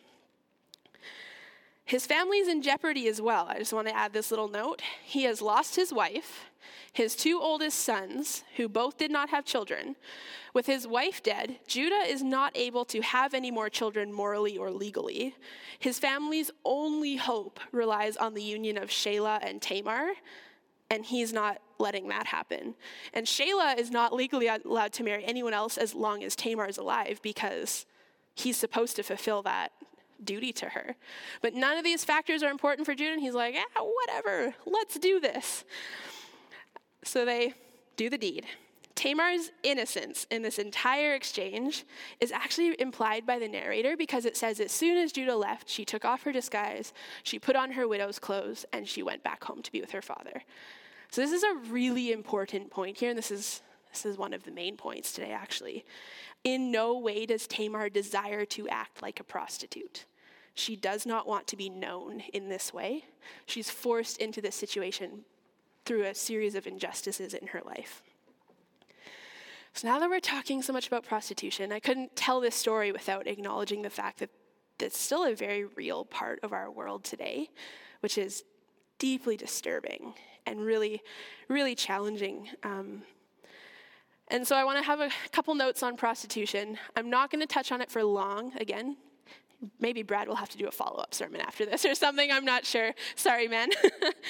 His 1.90 2.06
family's 2.06 2.46
in 2.46 2.62
jeopardy 2.62 3.08
as 3.08 3.20
well. 3.20 3.46
I 3.48 3.58
just 3.58 3.72
want 3.72 3.88
to 3.88 3.96
add 3.96 4.12
this 4.12 4.30
little 4.30 4.46
note. 4.46 4.80
He 5.02 5.24
has 5.24 5.42
lost 5.42 5.74
his 5.74 5.92
wife, 5.92 6.44
his 6.92 7.16
two 7.16 7.40
oldest 7.40 7.80
sons, 7.80 8.44
who 8.54 8.68
both 8.68 8.96
did 8.96 9.10
not 9.10 9.30
have 9.30 9.44
children. 9.44 9.96
With 10.54 10.66
his 10.66 10.86
wife 10.86 11.20
dead, 11.20 11.58
Judah 11.66 12.04
is 12.06 12.22
not 12.22 12.56
able 12.56 12.84
to 12.84 13.00
have 13.00 13.34
any 13.34 13.50
more 13.50 13.68
children 13.68 14.12
morally 14.12 14.56
or 14.56 14.70
legally. 14.70 15.34
His 15.80 15.98
family's 15.98 16.52
only 16.64 17.16
hope 17.16 17.58
relies 17.72 18.16
on 18.16 18.34
the 18.34 18.42
union 18.44 18.78
of 18.78 18.90
Shelah 18.90 19.40
and 19.42 19.60
Tamar, 19.60 20.12
and 20.92 21.04
he's 21.04 21.32
not 21.32 21.60
letting 21.80 22.06
that 22.06 22.26
happen. 22.26 22.76
And 23.12 23.26
Shelah 23.26 23.76
is 23.76 23.90
not 23.90 24.12
legally 24.12 24.46
allowed 24.46 24.92
to 24.92 25.02
marry 25.02 25.24
anyone 25.24 25.54
else 25.54 25.76
as 25.76 25.96
long 25.96 26.22
as 26.22 26.36
Tamar 26.36 26.68
is 26.68 26.78
alive 26.78 27.18
because 27.20 27.84
he's 28.36 28.56
supposed 28.56 28.94
to 28.94 29.02
fulfill 29.02 29.42
that 29.42 29.72
duty 30.24 30.52
to 30.54 30.66
her. 30.66 30.96
But 31.42 31.54
none 31.54 31.76
of 31.76 31.84
these 31.84 32.04
factors 32.04 32.42
are 32.42 32.50
important 32.50 32.86
for 32.86 32.94
Judah, 32.94 33.12
and 33.12 33.20
he's 33.20 33.34
like, 33.34 33.56
ah, 33.56 33.82
whatever, 33.82 34.54
let's 34.66 34.98
do 34.98 35.20
this. 35.20 35.64
So 37.04 37.24
they 37.24 37.54
do 37.96 38.10
the 38.10 38.18
deed. 38.18 38.46
Tamar's 38.94 39.50
innocence 39.62 40.26
in 40.30 40.42
this 40.42 40.58
entire 40.58 41.14
exchange 41.14 41.86
is 42.20 42.32
actually 42.32 42.78
implied 42.78 43.24
by 43.24 43.38
the 43.38 43.48
narrator 43.48 43.96
because 43.96 44.26
it 44.26 44.36
says 44.36 44.60
as 44.60 44.72
soon 44.72 44.98
as 44.98 45.12
Judah 45.12 45.36
left, 45.36 45.70
she 45.70 45.86
took 45.86 46.04
off 46.04 46.22
her 46.24 46.32
disguise, 46.32 46.92
she 47.22 47.38
put 47.38 47.56
on 47.56 47.72
her 47.72 47.88
widow's 47.88 48.18
clothes, 48.18 48.66
and 48.74 48.86
she 48.86 49.02
went 49.02 49.22
back 49.22 49.42
home 49.44 49.62
to 49.62 49.72
be 49.72 49.80
with 49.80 49.92
her 49.92 50.02
father. 50.02 50.42
So 51.10 51.22
this 51.22 51.32
is 51.32 51.42
a 51.42 51.54
really 51.70 52.12
important 52.12 52.70
point 52.70 52.98
here, 52.98 53.08
and 53.08 53.18
this 53.18 53.30
is 53.30 53.62
this 53.90 54.06
is 54.06 54.16
one 54.16 54.32
of 54.32 54.44
the 54.44 54.52
main 54.52 54.76
points 54.76 55.12
today, 55.12 55.32
actually. 55.32 55.84
In 56.44 56.70
no 56.70 56.98
way 56.98 57.26
does 57.26 57.46
Tamar 57.46 57.88
desire 57.88 58.44
to 58.46 58.68
act 58.68 59.02
like 59.02 59.18
a 59.20 59.24
prostitute. 59.24 60.04
She 60.54 60.76
does 60.76 61.06
not 61.06 61.26
want 61.26 61.46
to 61.48 61.56
be 61.56 61.68
known 61.68 62.22
in 62.32 62.48
this 62.48 62.72
way. 62.72 63.04
She's 63.46 63.70
forced 63.70 64.18
into 64.18 64.40
this 64.40 64.54
situation 64.54 65.24
through 65.84 66.04
a 66.04 66.14
series 66.14 66.54
of 66.54 66.66
injustices 66.66 67.34
in 67.34 67.48
her 67.48 67.62
life. 67.64 68.02
So 69.72 69.88
now 69.88 69.98
that 70.00 70.10
we're 70.10 70.20
talking 70.20 70.62
so 70.62 70.72
much 70.72 70.88
about 70.88 71.04
prostitution, 71.04 71.72
I 71.72 71.80
couldn't 71.80 72.16
tell 72.16 72.40
this 72.40 72.56
story 72.56 72.92
without 72.92 73.26
acknowledging 73.26 73.82
the 73.82 73.90
fact 73.90 74.18
that 74.18 74.30
it's 74.80 74.98
still 74.98 75.24
a 75.24 75.34
very 75.34 75.64
real 75.64 76.04
part 76.04 76.40
of 76.42 76.52
our 76.52 76.70
world 76.70 77.04
today, 77.04 77.50
which 78.00 78.18
is 78.18 78.44
deeply 78.98 79.36
disturbing 79.36 80.14
and 80.46 80.60
really, 80.60 81.02
really 81.48 81.74
challenging. 81.74 82.48
Um, 82.62 83.02
and 84.28 84.46
so 84.46 84.56
I 84.56 84.64
want 84.64 84.78
to 84.78 84.84
have 84.84 85.00
a 85.00 85.10
couple 85.32 85.54
notes 85.54 85.82
on 85.82 85.96
prostitution. 85.96 86.78
I'm 86.96 87.10
not 87.10 87.30
going 87.30 87.40
to 87.40 87.46
touch 87.46 87.72
on 87.72 87.80
it 87.80 87.90
for 87.90 88.02
long. 88.02 88.52
Again, 88.58 88.96
maybe 89.78 90.02
Brad 90.02 90.28
will 90.28 90.36
have 90.36 90.50
to 90.50 90.58
do 90.58 90.66
a 90.66 90.70
follow 90.70 90.98
up 90.98 91.14
sermon 91.14 91.40
after 91.40 91.66
this 91.66 91.84
or 91.84 91.94
something. 91.94 92.30
I'm 92.30 92.44
not 92.44 92.64
sure. 92.64 92.92
Sorry, 93.16 93.48
man. 93.48 93.68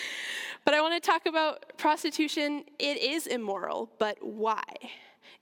but 0.64 0.74
I 0.74 0.80
want 0.80 1.02
to 1.02 1.06
talk 1.06 1.26
about 1.26 1.76
prostitution. 1.76 2.64
It 2.78 2.98
is 2.98 3.26
immoral, 3.26 3.90
but 3.98 4.18
why? 4.20 4.62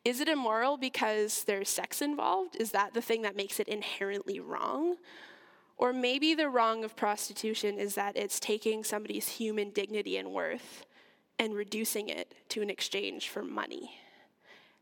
Is 0.05 0.21
it 0.21 0.29
immoral 0.29 0.77
because 0.77 1.45
there's 1.45 1.69
sex 1.69 2.03
involved? 2.03 2.57
Is 2.57 2.71
that 2.73 2.95
the 2.95 3.03
thing 3.03 3.23
that 3.23 3.37
makes 3.37 3.61
it 3.61 3.69
inherently 3.69 4.41
wrong? 4.41 4.97
Or 5.77 5.93
maybe 5.93 6.35
the 6.35 6.49
wrong 6.49 6.85
of 6.85 6.97
prostitution 6.97 7.79
is 7.79 7.95
that 7.95 8.17
it's 8.17 8.41
taking 8.41 8.83
somebody's 8.83 9.29
human 9.29 9.71
dignity 9.71 10.17
and 10.17 10.33
worth 10.33 10.87
and 11.39 11.55
reducing 11.55 12.09
it 12.09 12.35
to 12.49 12.63
an 12.63 12.71
exchange 12.71 13.29
for 13.29 13.43
money. 13.43 13.93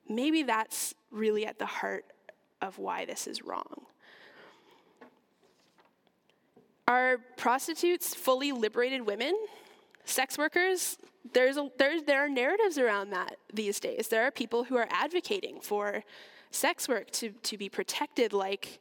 Maybe 0.08 0.42
that's 0.42 0.94
really 1.10 1.44
at 1.44 1.58
the 1.58 1.66
heart 1.66 2.06
of 2.62 2.78
why 2.78 3.04
this 3.04 3.26
is 3.26 3.42
wrong. 3.42 3.86
Are 6.88 7.18
prostitutes 7.36 8.14
fully 8.14 8.52
liberated 8.52 9.02
women? 9.06 9.34
Sex 10.04 10.38
workers? 10.38 10.98
There's 11.32 11.56
a, 11.56 11.68
there's, 11.78 12.04
there 12.04 12.24
are 12.24 12.28
narratives 12.28 12.78
around 12.78 13.10
that 13.10 13.36
these 13.52 13.80
days. 13.80 14.08
There 14.08 14.22
are 14.22 14.30
people 14.30 14.64
who 14.64 14.76
are 14.76 14.86
advocating 14.90 15.60
for 15.60 16.04
sex 16.52 16.88
work 16.88 17.10
to, 17.10 17.30
to 17.30 17.58
be 17.58 17.68
protected 17.68 18.32
like, 18.32 18.80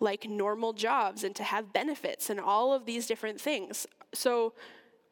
like 0.00 0.28
normal 0.28 0.74
jobs 0.74 1.24
and 1.24 1.34
to 1.36 1.44
have 1.44 1.72
benefits 1.72 2.28
and 2.28 2.38
all 2.38 2.74
of 2.74 2.84
these 2.84 3.06
different 3.06 3.40
things. 3.40 3.86
So, 4.12 4.52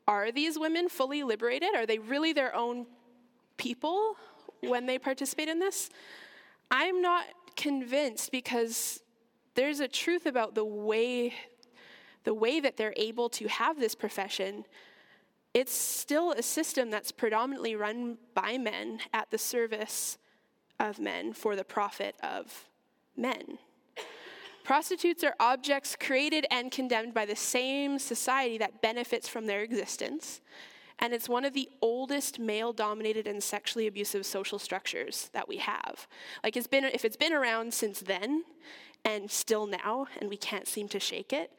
are 0.06 0.30
these 0.30 0.58
women 0.58 0.90
fully 0.90 1.22
liberated? 1.22 1.74
Are 1.74 1.86
they 1.86 1.98
really 1.98 2.34
their 2.34 2.54
own 2.54 2.84
people 3.56 4.16
when 4.60 4.84
they 4.84 4.98
participate 4.98 5.48
in 5.48 5.58
this? 5.58 5.88
I'm 6.70 7.00
not 7.00 7.24
convinced 7.56 8.30
because 8.30 9.00
there's 9.54 9.80
a 9.80 9.88
truth 9.88 10.26
about 10.26 10.54
the 10.54 10.64
way 10.64 11.32
the 12.24 12.34
way 12.34 12.60
that 12.60 12.76
they're 12.76 12.94
able 12.96 13.28
to 13.30 13.48
have 13.48 13.78
this 13.78 13.94
profession, 13.94 14.64
it's 15.52 15.72
still 15.72 16.32
a 16.32 16.42
system 16.42 16.90
that's 16.90 17.12
predominantly 17.12 17.76
run 17.76 18.18
by 18.34 18.58
men 18.58 19.00
at 19.12 19.30
the 19.30 19.38
service 19.38 20.18
of 20.80 20.98
men 20.98 21.32
for 21.32 21.54
the 21.54 21.64
profit 21.64 22.16
of 22.22 22.68
men. 23.16 23.58
Prostitutes 24.64 25.22
are 25.22 25.36
objects 25.38 25.94
created 25.94 26.46
and 26.50 26.72
condemned 26.72 27.12
by 27.12 27.26
the 27.26 27.36
same 27.36 27.98
society 27.98 28.56
that 28.58 28.80
benefits 28.80 29.28
from 29.28 29.46
their 29.46 29.60
existence. 29.60 30.40
And 31.00 31.12
it's 31.12 31.28
one 31.28 31.44
of 31.44 31.52
the 31.52 31.68
oldest 31.82 32.38
male 32.38 32.72
dominated 32.72 33.26
and 33.26 33.42
sexually 33.42 33.86
abusive 33.86 34.24
social 34.24 34.58
structures 34.58 35.28
that 35.34 35.46
we 35.48 35.58
have. 35.58 36.06
Like 36.42 36.56
it's 36.56 36.66
been 36.66 36.84
if 36.84 37.04
it's 37.04 37.16
been 37.16 37.32
around 37.34 37.74
since 37.74 38.00
then 38.00 38.44
and 39.04 39.30
still 39.30 39.66
now 39.66 40.06
and 40.18 40.30
we 40.30 40.36
can't 40.36 40.66
seem 40.66 40.88
to 40.88 41.00
shake 41.00 41.32
it, 41.32 41.52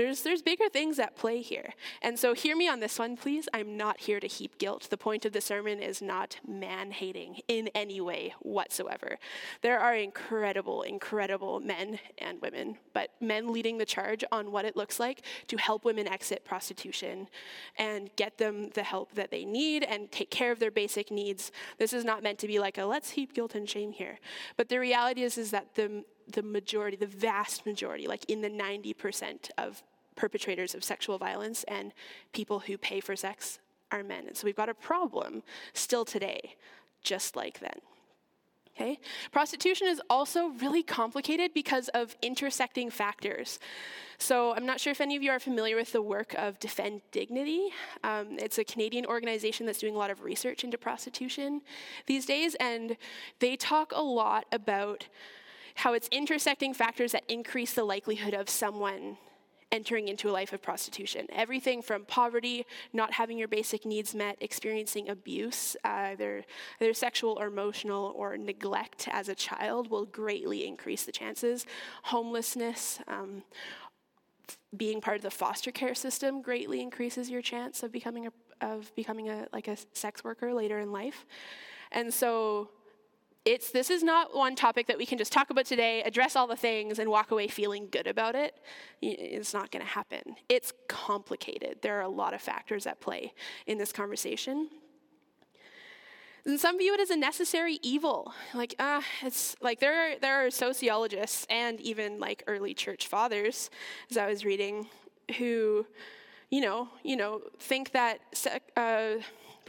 there's, 0.00 0.22
there's 0.22 0.40
bigger 0.40 0.70
things 0.70 0.98
at 0.98 1.14
play 1.14 1.42
here. 1.42 1.74
And 2.00 2.18
so, 2.18 2.32
hear 2.32 2.56
me 2.56 2.66
on 2.66 2.80
this 2.80 2.98
one, 2.98 3.18
please. 3.18 3.50
I'm 3.52 3.76
not 3.76 4.00
here 4.00 4.18
to 4.18 4.26
heap 4.26 4.56
guilt. 4.56 4.86
The 4.88 4.96
point 4.96 5.26
of 5.26 5.34
the 5.34 5.42
sermon 5.42 5.78
is 5.78 6.00
not 6.00 6.38
man 6.48 6.90
hating 6.90 7.40
in 7.48 7.68
any 7.74 8.00
way 8.00 8.32
whatsoever. 8.40 9.18
There 9.60 9.78
are 9.78 9.94
incredible, 9.94 10.80
incredible 10.80 11.60
men 11.60 11.98
and 12.16 12.40
women, 12.40 12.78
but 12.94 13.10
men 13.20 13.52
leading 13.52 13.76
the 13.76 13.84
charge 13.84 14.24
on 14.32 14.50
what 14.50 14.64
it 14.64 14.74
looks 14.74 14.98
like 14.98 15.20
to 15.48 15.58
help 15.58 15.84
women 15.84 16.08
exit 16.08 16.46
prostitution 16.46 17.28
and 17.76 18.08
get 18.16 18.38
them 18.38 18.70
the 18.70 18.82
help 18.82 19.12
that 19.12 19.30
they 19.30 19.44
need 19.44 19.84
and 19.84 20.10
take 20.10 20.30
care 20.30 20.50
of 20.50 20.60
their 20.60 20.70
basic 20.70 21.10
needs. 21.10 21.52
This 21.76 21.92
is 21.92 22.06
not 22.06 22.22
meant 22.22 22.38
to 22.38 22.46
be 22.46 22.58
like 22.58 22.78
a 22.78 22.86
let's 22.86 23.10
heap 23.10 23.34
guilt 23.34 23.54
and 23.54 23.68
shame 23.68 23.92
here. 23.92 24.18
But 24.56 24.70
the 24.70 24.78
reality 24.78 25.24
is, 25.24 25.36
is 25.36 25.50
that 25.50 25.74
the 25.74 26.04
the 26.32 26.42
majority, 26.42 26.96
the 26.96 27.06
vast 27.06 27.66
majority, 27.66 28.06
like 28.06 28.24
in 28.28 28.40
the 28.40 28.50
90% 28.50 29.50
of 29.58 29.82
perpetrators 30.20 30.74
of 30.74 30.84
sexual 30.84 31.16
violence 31.16 31.64
and 31.64 31.94
people 32.34 32.58
who 32.60 32.76
pay 32.76 33.00
for 33.00 33.16
sex 33.16 33.58
are 33.90 34.04
men. 34.04 34.26
And 34.26 34.36
so 34.36 34.44
we've 34.44 34.54
got 34.54 34.68
a 34.68 34.74
problem 34.74 35.42
still 35.72 36.04
today, 36.04 36.56
just 37.02 37.36
like 37.36 37.58
then. 37.60 37.80
Okay? 38.76 38.98
Prostitution 39.32 39.86
is 39.86 40.00
also 40.10 40.48
really 40.60 40.82
complicated 40.82 41.52
because 41.54 41.88
of 41.88 42.14
intersecting 42.20 42.90
factors. 42.90 43.58
So, 44.18 44.54
I'm 44.54 44.66
not 44.66 44.78
sure 44.78 44.90
if 44.90 45.00
any 45.00 45.16
of 45.16 45.22
you 45.22 45.30
are 45.30 45.40
familiar 45.40 45.76
with 45.76 45.92
the 45.92 46.02
work 46.02 46.34
of 46.34 46.58
Defend 46.60 47.00
Dignity. 47.10 47.70
Um, 48.04 48.38
it's 48.38 48.58
a 48.58 48.64
Canadian 48.64 49.06
organization 49.06 49.64
that's 49.64 49.78
doing 49.78 49.94
a 49.94 49.98
lot 49.98 50.10
of 50.10 50.22
research 50.22 50.62
into 50.62 50.76
prostitution 50.76 51.62
these 52.06 52.26
days, 52.26 52.54
and 52.56 52.98
they 53.38 53.56
talk 53.56 53.92
a 53.94 54.02
lot 54.02 54.44
about 54.52 55.08
how 55.76 55.94
it's 55.94 56.08
intersecting 56.12 56.74
factors 56.74 57.12
that 57.12 57.24
increase 57.28 57.72
the 57.72 57.84
likelihood 57.84 58.34
of 58.34 58.50
someone 58.50 59.16
entering 59.72 60.08
into 60.08 60.28
a 60.28 60.32
life 60.32 60.52
of 60.52 60.60
prostitution. 60.60 61.26
Everything 61.30 61.80
from 61.82 62.04
poverty, 62.04 62.66
not 62.92 63.12
having 63.12 63.38
your 63.38 63.48
basic 63.48 63.84
needs 63.84 64.14
met, 64.14 64.36
experiencing 64.40 65.08
abuse, 65.08 65.76
either, 65.84 66.44
either 66.80 66.94
sexual 66.94 67.38
or 67.40 67.46
emotional, 67.46 68.12
or 68.16 68.36
neglect 68.36 69.08
as 69.12 69.28
a 69.28 69.34
child 69.34 69.90
will 69.90 70.06
greatly 70.06 70.66
increase 70.66 71.04
the 71.04 71.12
chances. 71.12 71.66
Homelessness, 72.04 72.98
um, 73.06 73.42
being 74.76 75.00
part 75.00 75.16
of 75.16 75.22
the 75.22 75.30
foster 75.30 75.70
care 75.70 75.94
system 75.94 76.42
greatly 76.42 76.80
increases 76.80 77.30
your 77.30 77.42
chance 77.42 77.82
of 77.82 77.92
becoming 77.92 78.26
a, 78.26 78.32
of 78.60 78.94
becoming 78.94 79.28
a 79.28 79.46
like 79.52 79.68
a 79.68 79.76
sex 79.92 80.24
worker 80.24 80.52
later 80.52 80.78
in 80.80 80.92
life. 80.92 81.24
And 81.92 82.12
so 82.12 82.70
it's 83.50 83.72
this 83.72 83.90
is 83.90 84.04
not 84.04 84.34
one 84.34 84.54
topic 84.54 84.86
that 84.86 84.96
we 84.96 85.04
can 85.04 85.18
just 85.18 85.32
talk 85.32 85.50
about 85.50 85.66
today, 85.66 86.02
address 86.02 86.36
all 86.36 86.46
the 86.46 86.56
things, 86.56 87.00
and 87.00 87.10
walk 87.10 87.32
away 87.32 87.48
feeling 87.48 87.88
good 87.90 88.06
about 88.06 88.36
it. 88.36 88.54
It's 89.02 89.52
not 89.52 89.72
going 89.72 89.84
to 89.84 89.90
happen. 89.90 90.36
It's 90.48 90.72
complicated. 90.88 91.78
There 91.82 91.98
are 91.98 92.02
a 92.02 92.08
lot 92.08 92.32
of 92.32 92.40
factors 92.40 92.86
at 92.86 93.00
play 93.00 93.32
in 93.66 93.76
this 93.76 93.90
conversation. 93.90 94.68
And 96.44 96.60
some 96.60 96.78
view 96.78 96.94
it 96.94 97.00
as 97.00 97.10
a 97.10 97.16
necessary 97.16 97.80
evil. 97.82 98.32
Like, 98.54 98.76
ah, 98.78 98.98
uh, 98.98 99.26
it's 99.26 99.56
like 99.60 99.80
there 99.80 100.12
are, 100.12 100.18
there 100.20 100.46
are 100.46 100.50
sociologists 100.50 101.44
and 101.50 101.80
even 101.80 102.20
like 102.20 102.44
early 102.46 102.72
church 102.72 103.08
fathers, 103.08 103.68
as 104.10 104.16
I 104.16 104.26
was 104.26 104.44
reading, 104.44 104.86
who, 105.38 105.86
you 106.50 106.60
know, 106.60 106.88
you 107.02 107.16
know, 107.16 107.42
think 107.58 107.90
that 107.90 108.20
uh, 108.76 109.16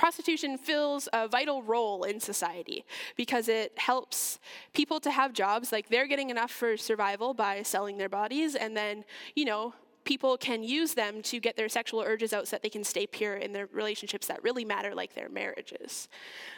prostitution 0.02 0.58
fills 0.58 1.08
a 1.14 1.28
vital 1.28 1.62
role 1.62 2.06
in 2.06 2.20
society 2.20 2.84
because 3.16 3.48
it 3.48 3.72
helps 3.78 4.40
people 4.74 5.00
to 5.00 5.12
have 5.12 5.32
jobs. 5.32 5.72
Like 5.72 5.90
they're 5.90 6.08
getting 6.08 6.32
enough 6.32 6.50
for 6.50 6.76
survival 6.76 7.36
by 7.36 7.62
selling 7.62 8.00
their 8.00 8.10
bodies, 8.10 8.56
and 8.56 8.76
then, 8.76 9.06
you 9.36 9.46
know, 9.46 9.76
people 10.04 10.38
can 10.38 10.64
use 10.64 10.96
them 10.96 11.22
to 11.22 11.40
get 11.40 11.56
their 11.56 11.70
sexual 11.70 12.02
urges 12.02 12.34
out 12.34 12.48
so 12.48 12.56
that 12.56 12.64
they 12.64 12.70
can 12.78 12.84
stay 12.84 13.06
pure 13.06 13.36
in 13.36 13.54
their 13.54 13.68
relationships 13.68 14.26
that 14.26 14.42
really 14.42 14.66
matter 14.66 14.96
like 14.96 15.14
their 15.14 15.30
marriages. 15.30 16.10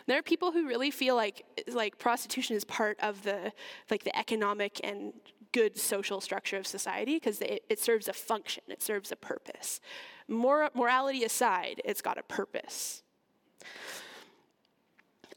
There 0.07 0.17
are 0.17 0.23
people 0.23 0.53
who 0.53 0.65
really 0.65 0.89
feel 0.89 1.17
like 1.17 1.43
like 1.67 1.97
prostitution 1.97 2.55
is 2.55 2.63
part 2.63 2.97
of 3.01 3.23
the 3.23 3.51
like 3.91 4.05
the 4.05 4.17
economic 4.17 4.79
and 4.85 5.11
good 5.51 5.77
social 5.77 6.21
structure 6.21 6.55
of 6.55 6.65
society 6.65 7.15
because 7.15 7.41
it, 7.41 7.65
it, 7.69 7.77
serves 7.77 8.07
a 8.07 8.13
function. 8.13 8.63
It 8.69 8.81
serves 8.81 9.11
a 9.11 9.17
purpose. 9.17 9.81
Mor- 10.29 10.71
morality 10.73 11.25
aside 11.25 11.81
it's 11.83 12.01
got 12.01 12.17
a 12.17 12.23
purpose 12.23 13.02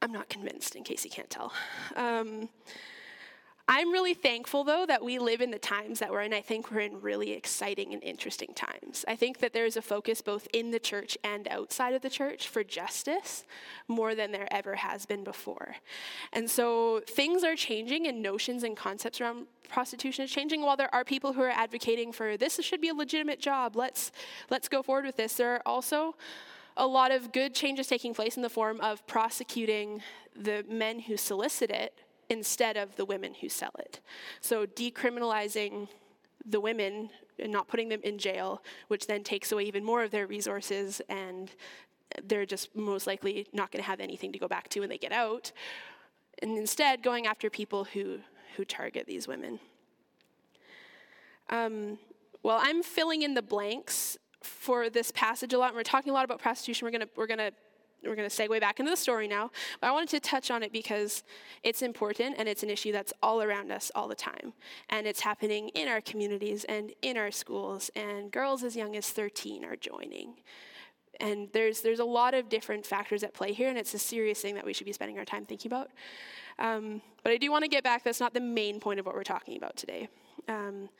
I'm 0.07 0.13
not 0.13 0.29
convinced, 0.29 0.77
in 0.77 0.85
case 0.85 1.05
you 1.05 1.11
can't 1.11 1.29
tell. 1.29 1.53
Um, 1.97 2.49
I'm 3.67 3.91
really 3.91 4.15
thankful, 4.15 4.63
though, 4.63 4.87
that 4.87 5.05
we 5.05 5.19
live 5.19 5.41
in 5.41 5.51
the 5.51 5.59
times 5.59 5.99
that 5.99 6.13
we're 6.13 6.23
in. 6.23 6.33
I 6.33 6.43
think 6.43 6.71
we're 6.71 6.79
in 6.83 7.01
really 7.01 7.33
exciting 7.33 7.93
and 7.93 8.01
interesting 8.05 8.55
times. 8.55 9.05
I 9.09 9.17
think 9.17 9.39
that 9.39 9.53
there's 9.53 9.77
a 9.77 9.83
focus 9.83 10.23
both 10.23 10.47
in 10.53 10.71
the 10.71 10.79
church 10.79 11.19
and 11.25 11.49
outside 11.49 11.93
of 11.93 12.03
the 12.03 12.09
church 12.09 12.47
for 12.47 12.63
justice 12.63 13.45
more 13.89 14.15
than 14.15 14.31
there 14.31 14.47
ever 14.53 14.77
has 14.77 15.07
been 15.07 15.25
before. 15.25 15.75
And 16.33 16.49
so 16.49 17.01
things 17.09 17.43
are 17.43 17.57
changing, 17.57 18.07
and 18.07 18.23
notions 18.23 18.63
and 18.63 18.77
concepts 18.77 19.21
around 19.21 19.47
prostitution 19.69 20.25
is 20.25 20.31
changing. 20.31 20.63
While 20.63 20.77
there 20.77 20.95
are 20.95 21.03
people 21.03 21.33
who 21.33 21.43
are 21.43 21.51
advocating 21.51 22.13
for 22.13 22.37
this 22.37 22.61
should 22.63 22.81
be 22.81 22.91
a 22.91 22.95
legitimate 22.95 23.41
job, 23.41 23.75
let's, 23.75 24.13
let's 24.51 24.69
go 24.69 24.85
forward 24.85 25.05
with 25.05 25.17
this, 25.17 25.35
there 25.35 25.55
are 25.55 25.63
also 25.67 26.15
a 26.77 26.87
lot 26.87 27.11
of 27.11 27.33
good 27.33 27.55
changes 27.55 27.87
taking 27.87 28.15
place 28.15 28.37
in 28.37 28.43
the 28.43 28.51
form 28.51 28.81
of 28.81 29.07
prosecuting 29.07 30.03
the 30.35 30.65
men 30.69 31.01
who 31.01 31.17
solicit 31.17 31.71
it 31.71 32.01
instead 32.29 32.77
of 32.77 32.97
the 32.97 33.05
women 33.05 33.35
who 33.35 33.49
sell 33.49 33.75
it. 33.79 34.01
So 34.41 34.67
decriminalizing 34.67 35.89
the 36.45 36.61
women 36.61 37.11
and 37.39 37.53
not 37.53 37.69
putting 37.69 37.89
them 37.89 38.01
in 38.03 38.19
jail, 38.19 38.63
which 38.89 39.07
then 39.07 39.23
takes 39.23 39.53
away 39.53 39.65
even 39.65 39.85
more 39.85 40.03
of 40.03 40.11
their 40.11 40.27
resources, 40.27 41.01
and 41.09 41.51
they're 42.25 42.47
just 42.47 42.75
most 42.75 43.07
likely 43.07 43.47
not 43.53 43.71
going 43.71 43.83
to 43.83 43.89
have 43.89 44.01
anything 44.01 44.33
to 44.33 44.39
go 44.39 44.49
back 44.49 44.69
to 44.71 44.81
when 44.81 44.89
they 44.89 44.99
get 44.99 45.13
out. 45.13 45.53
And 46.43 46.57
instead, 46.59 47.03
going 47.03 47.27
after 47.27 47.51
people 47.51 47.85
who, 47.85 48.19
who 48.57 48.65
target 48.65 49.07
these 49.07 49.27
women. 49.27 49.59
Um, 51.49 51.99
well, 52.43 52.59
I'm 52.61 52.83
filling 52.83 53.23
in 53.23 53.35
the 53.35 53.43
blanks 53.43 54.19
for 54.47 54.89
this 54.91 55.11
passage 55.11 55.53
a 55.53 55.59
lot. 55.59 55.69
And 55.69 55.77
we're 55.77 55.83
talking 55.83 56.11
a 56.11 56.15
lot 56.15 56.25
about 56.25 56.39
prostitution. 56.39 56.87
We're 56.87 56.99
to 56.99 57.09
we're 57.17 57.27
to 57.27 57.53
we're 58.05 58.15
going 58.15 58.29
to 58.29 58.35
segue 58.35 58.61
back 58.61 58.79
into 58.79 58.91
the 58.91 58.97
story 58.97 59.29
now. 59.29 59.51
But 59.81 59.89
I 59.89 59.91
wanted 59.93 60.11
to 60.11 60.21
touch 60.21 60.51
on 60.51 60.63
it 60.63 60.73
because 60.73 61.23
it's 61.63 61.83
important 61.83 62.37
and 62.39 62.49
it's 62.49 62.63
an 62.63 62.71
issue 62.71 62.93
that's 62.93 63.13
all 63.23 63.43
around 63.43 63.71
us 63.73 63.91
all 63.95 64.09
the 64.09 64.15
time. 64.15 64.53
And 64.91 65.07
it's 65.07 65.21
happening 65.21 65.69
in 65.71 65.89
our 65.89 66.01
communities 66.01 66.65
and 66.65 66.93
in 67.03 67.17
our 67.17 67.31
schools. 67.31 67.91
And 67.97 68.31
girls 68.31 68.63
as 68.63 68.77
young 68.77 68.97
as 68.97 69.09
13 69.11 69.65
are 69.65 69.77
joining. 69.77 70.35
And 71.19 71.49
there's, 71.53 71.81
there's 71.81 71.99
a 71.99 72.05
lot 72.05 72.35
of 72.35 72.49
different 72.49 72.85
factors 72.85 73.23
at 73.23 73.33
play 73.33 73.55
here, 73.55 73.71
and 73.71 73.79
it's 73.79 73.95
a 73.95 73.99
serious 73.99 74.41
thing 74.41 74.55
that 74.55 74.67
we 74.67 74.75
should 74.75 74.87
be 74.87 74.93
spending 74.93 75.19
our 75.19 75.25
time 75.25 75.47
thinking 75.47 75.71
about. 75.71 75.91
Um, 76.59 77.01
but 77.23 77.33
I 77.33 77.39
do 77.39 77.51
want 77.51 77.65
to 77.65 77.69
get 77.69 77.83
back, 77.83 78.05
that's 78.05 78.21
not 78.21 78.35
the 78.35 78.41
main 78.41 78.81
point 78.81 79.01
of 79.01 79.07
what 79.07 79.15
we're 79.15 79.25
talking 79.25 79.57
about 79.57 79.77
today. 79.77 80.09
Um, 80.47 80.91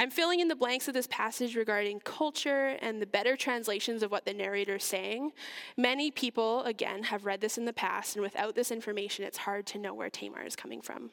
I'm 0.00 0.10
filling 0.10 0.40
in 0.40 0.48
the 0.48 0.56
blanks 0.56 0.88
of 0.88 0.94
this 0.94 1.06
passage 1.08 1.54
regarding 1.54 2.00
culture 2.00 2.78
and 2.80 3.02
the 3.02 3.06
better 3.06 3.36
translations 3.36 4.02
of 4.02 4.10
what 4.10 4.24
the 4.24 4.32
narrator 4.32 4.76
is 4.76 4.84
saying. 4.84 5.32
Many 5.76 6.10
people, 6.10 6.62
again, 6.62 7.02
have 7.02 7.26
read 7.26 7.42
this 7.42 7.58
in 7.58 7.66
the 7.66 7.72
past, 7.74 8.16
and 8.16 8.22
without 8.22 8.54
this 8.54 8.70
information, 8.70 9.26
it's 9.26 9.36
hard 9.36 9.66
to 9.66 9.78
know 9.78 9.92
where 9.92 10.08
Tamar 10.08 10.40
is 10.40 10.56
coming 10.56 10.80
from. 10.80 11.10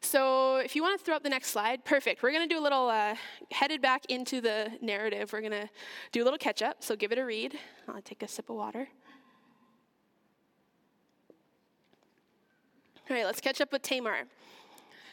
So, 0.00 0.58
if 0.58 0.76
you 0.76 0.82
want 0.82 1.00
to 1.00 1.04
throw 1.04 1.16
up 1.16 1.24
the 1.24 1.28
next 1.28 1.48
slide, 1.48 1.84
perfect. 1.84 2.22
We're 2.22 2.30
going 2.30 2.48
to 2.48 2.54
do 2.54 2.60
a 2.60 2.62
little, 2.62 2.88
uh, 2.88 3.16
headed 3.50 3.82
back 3.82 4.04
into 4.08 4.40
the 4.40 4.70
narrative, 4.80 5.32
we're 5.32 5.40
going 5.40 5.50
to 5.50 5.68
do 6.12 6.22
a 6.22 6.24
little 6.24 6.38
catch 6.38 6.62
up. 6.62 6.84
So, 6.84 6.94
give 6.94 7.10
it 7.10 7.18
a 7.18 7.24
read. 7.24 7.58
I'll 7.88 8.00
take 8.00 8.22
a 8.22 8.28
sip 8.28 8.48
of 8.48 8.54
water. 8.54 8.86
All 13.10 13.16
right, 13.16 13.26
let's 13.26 13.40
catch 13.40 13.60
up 13.60 13.72
with 13.72 13.82
Tamar. 13.82 14.26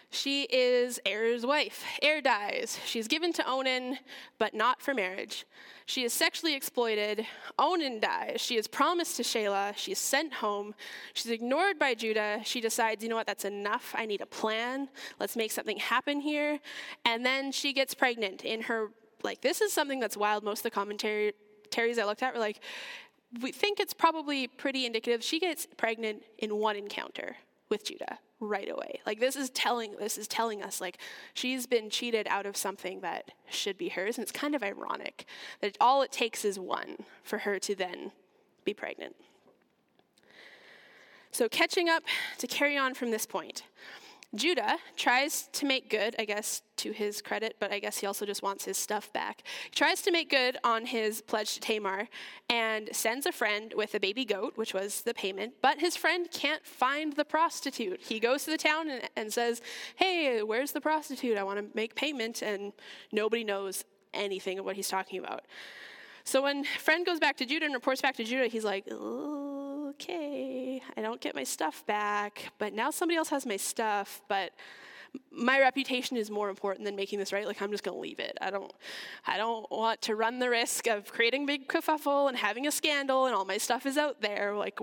She 0.09 0.43
is 0.43 0.99
Er's 1.05 1.45
wife. 1.45 1.83
Er 2.03 2.21
dies. 2.21 2.79
She's 2.85 3.07
given 3.09 3.33
to 3.33 3.49
Onan, 3.49 3.99
but 4.37 4.53
not 4.53 4.81
for 4.81 4.93
marriage. 4.93 5.45
She 5.85 6.03
is 6.03 6.13
sexually 6.13 6.55
exploited. 6.55 7.25
Onan 7.59 7.99
dies. 7.99 8.39
She 8.39 8.55
is 8.55 8.67
promised 8.67 9.17
to 9.17 9.23
Shelah. 9.23 9.75
She's 9.75 9.99
sent 9.99 10.35
home. 10.35 10.75
She's 11.13 11.31
ignored 11.31 11.77
by 11.77 11.93
Judah. 11.93 12.39
She 12.45 12.61
decides, 12.61 13.03
you 13.03 13.09
know 13.09 13.17
what, 13.17 13.27
that's 13.27 13.43
enough. 13.43 13.93
I 13.97 14.05
need 14.05 14.21
a 14.21 14.25
plan. 14.25 14.87
Let's 15.19 15.35
make 15.35 15.51
something 15.51 15.77
happen 15.77 16.21
here. 16.21 16.59
And 17.03 17.25
then 17.25 17.51
she 17.51 17.73
gets 17.73 17.93
pregnant 17.93 18.45
in 18.45 18.61
her, 18.61 18.87
like, 19.23 19.41
this 19.41 19.59
is 19.59 19.73
something 19.73 19.99
that's 19.99 20.15
wild. 20.15 20.43
Most 20.43 20.59
of 20.59 20.63
the 20.63 20.71
commentaries 20.71 21.33
I 21.77 22.05
looked 22.05 22.23
at 22.23 22.33
were 22.33 22.39
like, 22.39 22.61
we 23.41 23.51
think 23.51 23.81
it's 23.81 23.93
probably 23.93 24.47
pretty 24.47 24.85
indicative. 24.85 25.21
She 25.21 25.37
gets 25.37 25.67
pregnant 25.75 26.23
in 26.37 26.55
one 26.55 26.77
encounter 26.77 27.35
with 27.69 27.83
Judah 27.83 28.19
right 28.39 28.69
away. 28.69 28.99
Like 29.05 29.19
this 29.19 29.35
is 29.35 29.49
telling 29.49 29.95
this 29.97 30.17
is 30.17 30.27
telling 30.27 30.61
us 30.61 30.79
like 30.79 30.97
she's 31.33 31.65
been 31.65 31.89
cheated 31.89 32.27
out 32.29 32.45
of 32.45 32.55
something 32.55 33.01
that 33.01 33.31
should 33.49 33.77
be 33.77 33.89
hers 33.89 34.17
and 34.17 34.23
it's 34.23 34.31
kind 34.31 34.53
of 34.55 34.63
ironic 34.63 35.25
that 35.61 35.77
all 35.81 36.01
it 36.01 36.11
takes 36.11 36.45
is 36.45 36.59
one 36.59 36.97
for 37.23 37.39
her 37.39 37.59
to 37.59 37.75
then 37.75 38.11
be 38.63 38.73
pregnant. 38.73 39.15
So 41.31 41.49
catching 41.49 41.89
up 41.89 42.03
to 42.39 42.47
carry 42.47 42.77
on 42.77 42.93
from 42.93 43.11
this 43.11 43.25
point. 43.25 43.63
Judah 44.35 44.77
tries 44.97 45.47
to 45.53 45.65
make 45.65 45.89
good, 45.89 46.15
I 46.19 46.25
guess, 46.25 46.61
to 46.77 46.91
his 46.91 47.21
credit, 47.21 47.55
but 47.59 47.71
I 47.71 47.79
guess 47.79 47.97
he 47.97 48.07
also 48.07 48.25
just 48.25 48.43
wants 48.43 48.65
his 48.65 48.77
stuff 48.77 49.11
back. 49.13 49.43
He 49.65 49.71
tries 49.71 50.01
to 50.01 50.11
make 50.11 50.29
good 50.29 50.57
on 50.63 50.85
his 50.85 51.21
pledge 51.21 51.53
to 51.53 51.59
Tamar 51.61 52.09
and 52.49 52.89
sends 52.91 53.25
a 53.25 53.31
friend 53.31 53.73
with 53.75 53.95
a 53.95 53.99
baby 53.99 54.25
goat, 54.25 54.53
which 54.55 54.73
was 54.73 55.01
the 55.01 55.13
payment, 55.13 55.53
but 55.61 55.79
his 55.79 55.95
friend 55.95 56.27
can't 56.31 56.65
find 56.65 57.13
the 57.13 57.23
prostitute. 57.23 58.01
He 58.01 58.19
goes 58.19 58.43
to 58.43 58.51
the 58.51 58.57
town 58.57 58.89
and, 58.89 59.09
and 59.15 59.31
says, 59.31 59.61
Hey, 59.95 60.43
where's 60.43 60.73
the 60.73 60.81
prostitute? 60.81 61.37
I 61.37 61.43
want 61.43 61.59
to 61.59 61.65
make 61.73 61.95
payment, 61.95 62.41
and 62.41 62.73
nobody 63.13 63.45
knows 63.45 63.85
anything 64.13 64.59
of 64.59 64.65
what 64.65 64.75
he's 64.75 64.89
talking 64.89 65.19
about. 65.19 65.45
So 66.25 66.41
when 66.41 66.65
friend 66.65 67.05
goes 67.05 67.19
back 67.19 67.37
to 67.37 67.45
Judah 67.45 67.65
and 67.65 67.73
reports 67.73 68.01
back 68.01 68.15
to 68.17 68.23
Judah, 68.25 68.47
he's 68.47 68.65
like, 68.65 68.85
okay, 69.89 70.81
I 70.95 71.01
don't 71.01 71.21
get 71.21 71.35
my 71.35 71.43
stuff 71.43 71.85
back, 71.85 72.51
but 72.57 72.73
now 72.73 72.91
somebody 72.91 73.17
else 73.17 73.29
has 73.29 73.45
my 73.45 73.57
stuff, 73.57 74.21
but 74.27 74.51
my 75.31 75.59
reputation 75.59 76.17
is 76.17 76.29
more 76.29 76.49
important 76.49 76.85
than 76.85 76.95
making 76.95 77.19
this 77.19 77.31
right. 77.31 77.45
Like 77.45 77.61
I'm 77.61 77.71
just 77.71 77.83
going 77.83 77.95
to 77.95 78.01
leave 78.01 78.19
it. 78.19 78.37
I 78.41 78.49
don't, 78.49 78.71
I 79.25 79.37
don't 79.37 79.69
want 79.71 80.01
to 80.03 80.15
run 80.15 80.39
the 80.39 80.49
risk 80.49 80.87
of 80.87 81.11
creating 81.11 81.45
big 81.45 81.67
kerfuffle 81.67 82.27
and 82.27 82.37
having 82.37 82.67
a 82.67 82.71
scandal 82.71 83.25
and 83.25 83.35
all 83.35 83.45
my 83.45 83.57
stuff 83.57 83.85
is 83.85 83.97
out 83.97 84.21
there. 84.21 84.53
Like 84.55 84.79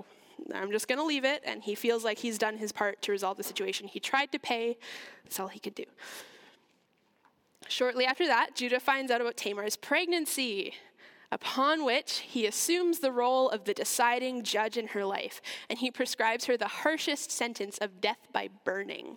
I'm 0.55 0.71
just 0.71 0.89
going 0.89 0.99
to 0.99 1.05
leave 1.05 1.25
it. 1.25 1.43
And 1.45 1.63
he 1.63 1.75
feels 1.75 2.05
like 2.05 2.19
he's 2.19 2.39
done 2.39 2.59
his 2.59 2.73
part 2.73 3.03
to 3.03 3.13
resolve 3.13 3.37
the 3.37 3.43
situation. 3.43 3.87
He 3.87 4.01
tried 4.01 4.33
to 4.33 4.39
pay. 4.39 4.79
That's 5.25 5.39
all 5.39 5.49
he 5.49 5.61
could 5.61 5.75
do. 5.75 5.85
Shortly 7.69 8.05
after 8.05 8.27
that, 8.27 8.55
Judah 8.55 8.81
finds 8.81 9.11
out 9.11 9.21
about 9.21 9.37
Tamar's 9.37 9.77
pregnancy 9.77 10.75
upon 11.35 11.85
which 11.85 12.19
he 12.19 12.47
assumes 12.47 13.01
the 13.01 13.11
role 13.11 13.51
of 13.51 13.65
the 13.65 13.75
deciding 13.75 14.45
judge 14.45 14.77
in 14.77 14.87
her 14.87 15.05
life, 15.05 15.43
and 15.69 15.81
he 15.81 15.91
prescribes 15.91 16.45
her 16.45 16.57
the 16.57 16.69
harshest 16.69 17.33
sentence 17.33 17.77
of 17.79 18.01
death 18.01 18.29
by 18.33 18.49
burning. 18.65 19.17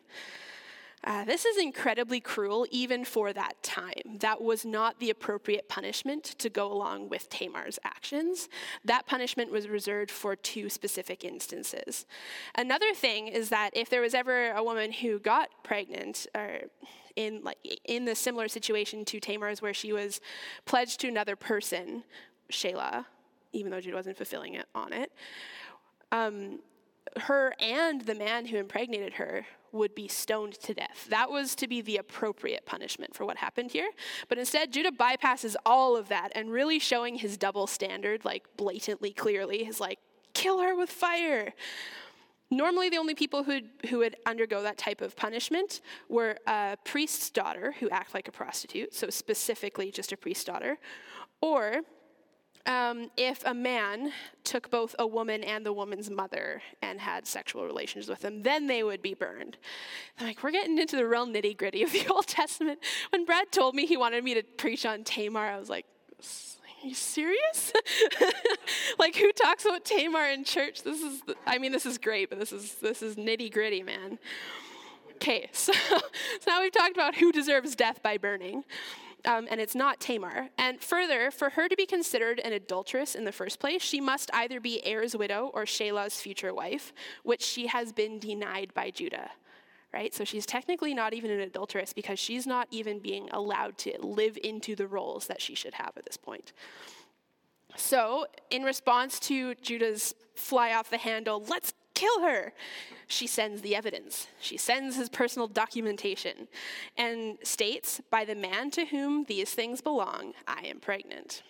Uh, 1.04 1.24
this 1.24 1.46
is 1.46 1.58
incredibly 1.58 2.20
cruel, 2.20 2.66
even 2.72 3.06
for 3.06 3.32
that 3.32 3.62
time. 3.62 4.18
That 4.20 4.42
was 4.42 4.66
not 4.66 5.00
the 5.00 5.10
appropriate 5.10 5.70
punishment 5.70 6.24
to 6.40 6.50
go 6.50 6.72
along 6.72 7.10
with 7.10 7.30
Tamar's 7.30 7.78
actions. 7.84 8.50
That 8.84 9.06
punishment 9.06 9.52
was 9.52 9.68
reserved 9.68 10.10
for 10.10 10.36
two 10.36 10.70
specific 10.70 11.24
instances. 11.24 12.06
Another 12.56 12.94
thing 12.94 13.28
is 13.28 13.50
that 13.50 13.70
if 13.74 13.90
there 13.90 14.02
was 14.02 14.16
ever 14.16 14.52
a 14.52 14.64
woman 14.64 14.92
who 14.92 15.20
got 15.20 15.50
pregnant, 15.64 16.26
or 16.36 16.62
in 17.16 17.42
like 17.44 17.58
in 17.86 18.06
the 18.06 18.16
similar 18.16 18.48
situation 18.48 19.06
to 19.06 19.20
Tamar's, 19.20 19.62
where 19.62 19.74
she 19.74 19.94
was 19.94 20.20
pledged 20.66 21.00
to 21.02 21.08
another 21.08 21.36
person, 21.36 22.04
Shelah, 22.52 23.06
even 23.54 23.72
though 23.72 23.82
Judah 23.82 23.96
wasn't 23.96 24.18
fulfilling 24.18 24.56
it 24.56 24.66
on 24.74 24.94
it. 24.94 25.12
Um, 26.12 26.60
her 27.22 27.54
and 27.60 28.02
the 28.02 28.16
man 28.16 28.46
who 28.48 28.58
impregnated 28.58 29.14
her 29.14 29.46
would 29.72 29.94
be 29.96 30.08
stoned 30.08 30.54
to 30.54 30.74
death. 30.74 31.08
That 31.10 31.30
was 31.30 31.56
to 31.56 31.68
be 31.68 31.82
the 31.82 31.98
appropriate 31.98 32.66
punishment 32.66 33.16
for 33.16 33.26
what 33.26 33.38
happened 33.38 33.72
here. 33.72 33.90
But 34.30 34.38
instead, 34.38 34.72
Judah 34.72 34.92
bypasses 34.92 35.56
all 35.66 35.96
of 35.96 36.10
that 36.10 36.32
and 36.36 36.52
really 36.52 36.80
showing 36.80 37.16
his 37.16 37.38
double 37.38 37.68
standard, 37.68 38.26
like 38.26 38.46
blatantly, 38.58 39.12
clearly, 39.12 39.66
is 39.68 39.80
like, 39.80 40.00
kill 40.34 40.60
her 40.60 40.76
with 40.76 40.90
fire. 40.90 41.54
Normally, 42.50 42.90
the 42.90 42.98
only 42.98 43.14
people 43.14 43.44
who 43.44 43.60
who 43.90 43.98
would 43.98 44.16
undergo 44.26 44.62
that 44.62 44.78
type 44.78 45.02
of 45.02 45.18
punishment 45.18 45.82
were 46.08 46.38
a 46.48 46.78
priest's 46.86 47.30
daughter 47.30 47.76
who 47.80 47.90
act 47.90 48.14
like 48.14 48.28
a 48.30 48.32
prostitute, 48.32 48.94
so 48.94 49.10
specifically 49.10 49.92
just 49.92 50.14
a 50.14 50.18
priest's 50.18 50.46
daughter, 50.46 50.78
or 51.42 51.82
um, 52.68 53.10
if 53.18 53.44
a 53.46 53.54
man 53.54 54.12
took 54.44 54.70
both 54.70 54.96
a 55.00 55.08
woman 55.08 55.44
and 55.44 55.66
the 55.66 55.74
woman's 55.74 56.10
mother 56.10 56.62
and 56.82 57.00
had 57.00 57.26
sexual 57.26 57.66
relations 57.66 58.10
with 58.10 58.20
them, 58.20 58.44
then 58.44 58.68
they 58.68 58.84
would 58.84 59.02
be 59.02 59.14
burned. 59.14 59.58
I'm 60.20 60.28
like, 60.28 60.44
we're 60.44 60.52
getting 60.52 60.78
into 60.78 60.98
the 60.98 61.08
real 61.08 61.26
nitty 61.26 61.58
gritty 61.58 61.82
of 61.84 61.92
the 61.92 62.06
Old 62.12 62.28
Testament. 62.28 62.80
When 63.12 63.26
Brad 63.26 63.52
told 63.52 63.74
me 63.74 63.86
he 63.86 63.98
wanted 63.98 64.24
me 64.24 64.34
to 64.34 64.44
preach 64.44 64.86
on 64.86 65.04
Tamar, 65.04 65.48
I 65.48 65.58
was 65.58 65.70
like, 65.70 65.86
are 66.20 66.88
you 66.88 66.94
serious? 66.94 67.74
like 69.00 69.16
who 69.16 69.32
talks 69.32 69.66
about 69.66 69.84
Tamar 69.84 70.26
in 70.26 70.44
church? 70.44 70.84
This 70.84 71.02
is 71.02 71.22
I 71.46 71.58
mean 71.58 71.72
this 71.72 71.86
is 71.86 71.98
great, 71.98 72.30
but 72.30 72.38
this 72.38 72.52
is 72.52 72.76
this 72.76 73.02
is 73.02 73.16
nitty-gritty, 73.16 73.82
man. 73.82 74.20
Okay, 75.16 75.50
so, 75.54 75.74
so 75.74 76.00
now 76.46 76.62
we've 76.62 76.72
talked 76.72 76.96
about 76.96 77.16
who 77.16 77.32
deserves 77.32 77.76
death 77.76 78.04
by 78.04 78.18
burning. 78.18 78.64
Um, 79.26 79.48
and 79.50 79.60
it's 79.60 79.76
not 79.76 80.00
Tamar. 80.00 80.50
And 80.58 80.80
further, 80.80 81.32
for 81.32 81.50
her 81.52 81.68
to 81.68 81.76
be 81.76 81.86
considered 81.86 82.40
an 82.40 82.54
adulteress 82.54 83.16
in 83.16 83.26
the 83.26 83.32
first 83.32 83.60
place, 83.60 83.82
she 83.82 84.00
must 84.00 84.30
either 84.34 84.60
be 84.60 84.82
Er's 84.88 85.16
widow 85.16 85.52
or 85.54 85.66
Shelah's 85.66 86.22
future 86.22 86.54
wife, 86.54 86.94
which 87.24 87.42
she 87.42 87.68
has 87.68 87.92
been 87.92 88.20
denied 88.20 88.74
by 88.74 88.92
Judah 88.92 89.32
right? 89.94 90.14
So 90.14 90.24
she's 90.24 90.46
technically 90.46 90.94
not 90.94 91.14
even 91.14 91.32
an 91.32 91.40
adulteress 91.40 91.94
because 91.94 92.20
she's 92.20 92.46
not 92.46 92.68
even 92.72 93.00
being 93.00 93.30
allowed 93.32 93.78
to 93.80 93.98
live 94.00 94.38
into 94.44 94.76
the 94.76 94.86
roles 94.86 95.28
that 95.28 95.42
she 95.42 95.56
should 95.56 95.74
have 95.76 95.94
at 95.96 96.06
this 96.06 96.18
point. 96.18 96.54
So, 97.76 98.26
in 98.50 98.64
response 98.64 99.20
to 99.22 99.54
Judah's 99.56 100.16
fly 100.36 100.74
off 100.74 100.90
the 100.90 100.98
handle, 100.98 101.44
let's 101.48 101.74
kill 101.98 102.22
her, 102.22 102.54
she 103.08 103.26
sends 103.26 103.62
the 103.62 103.76
evidence. 103.76 104.28
She 104.40 104.56
sends 104.56 104.96
his 104.98 105.10
personal 105.10 105.48
documentation 105.48 106.48
and 106.96 107.40
states, 107.44 108.02
By 108.12 108.24
the 108.24 108.36
man 108.36 108.70
to 108.72 108.86
whom 108.86 109.24
these 109.24 109.52
things 109.52 109.82
belong, 109.82 110.34
I 110.48 110.62
am 110.66 110.80
pregnant. 110.80 111.42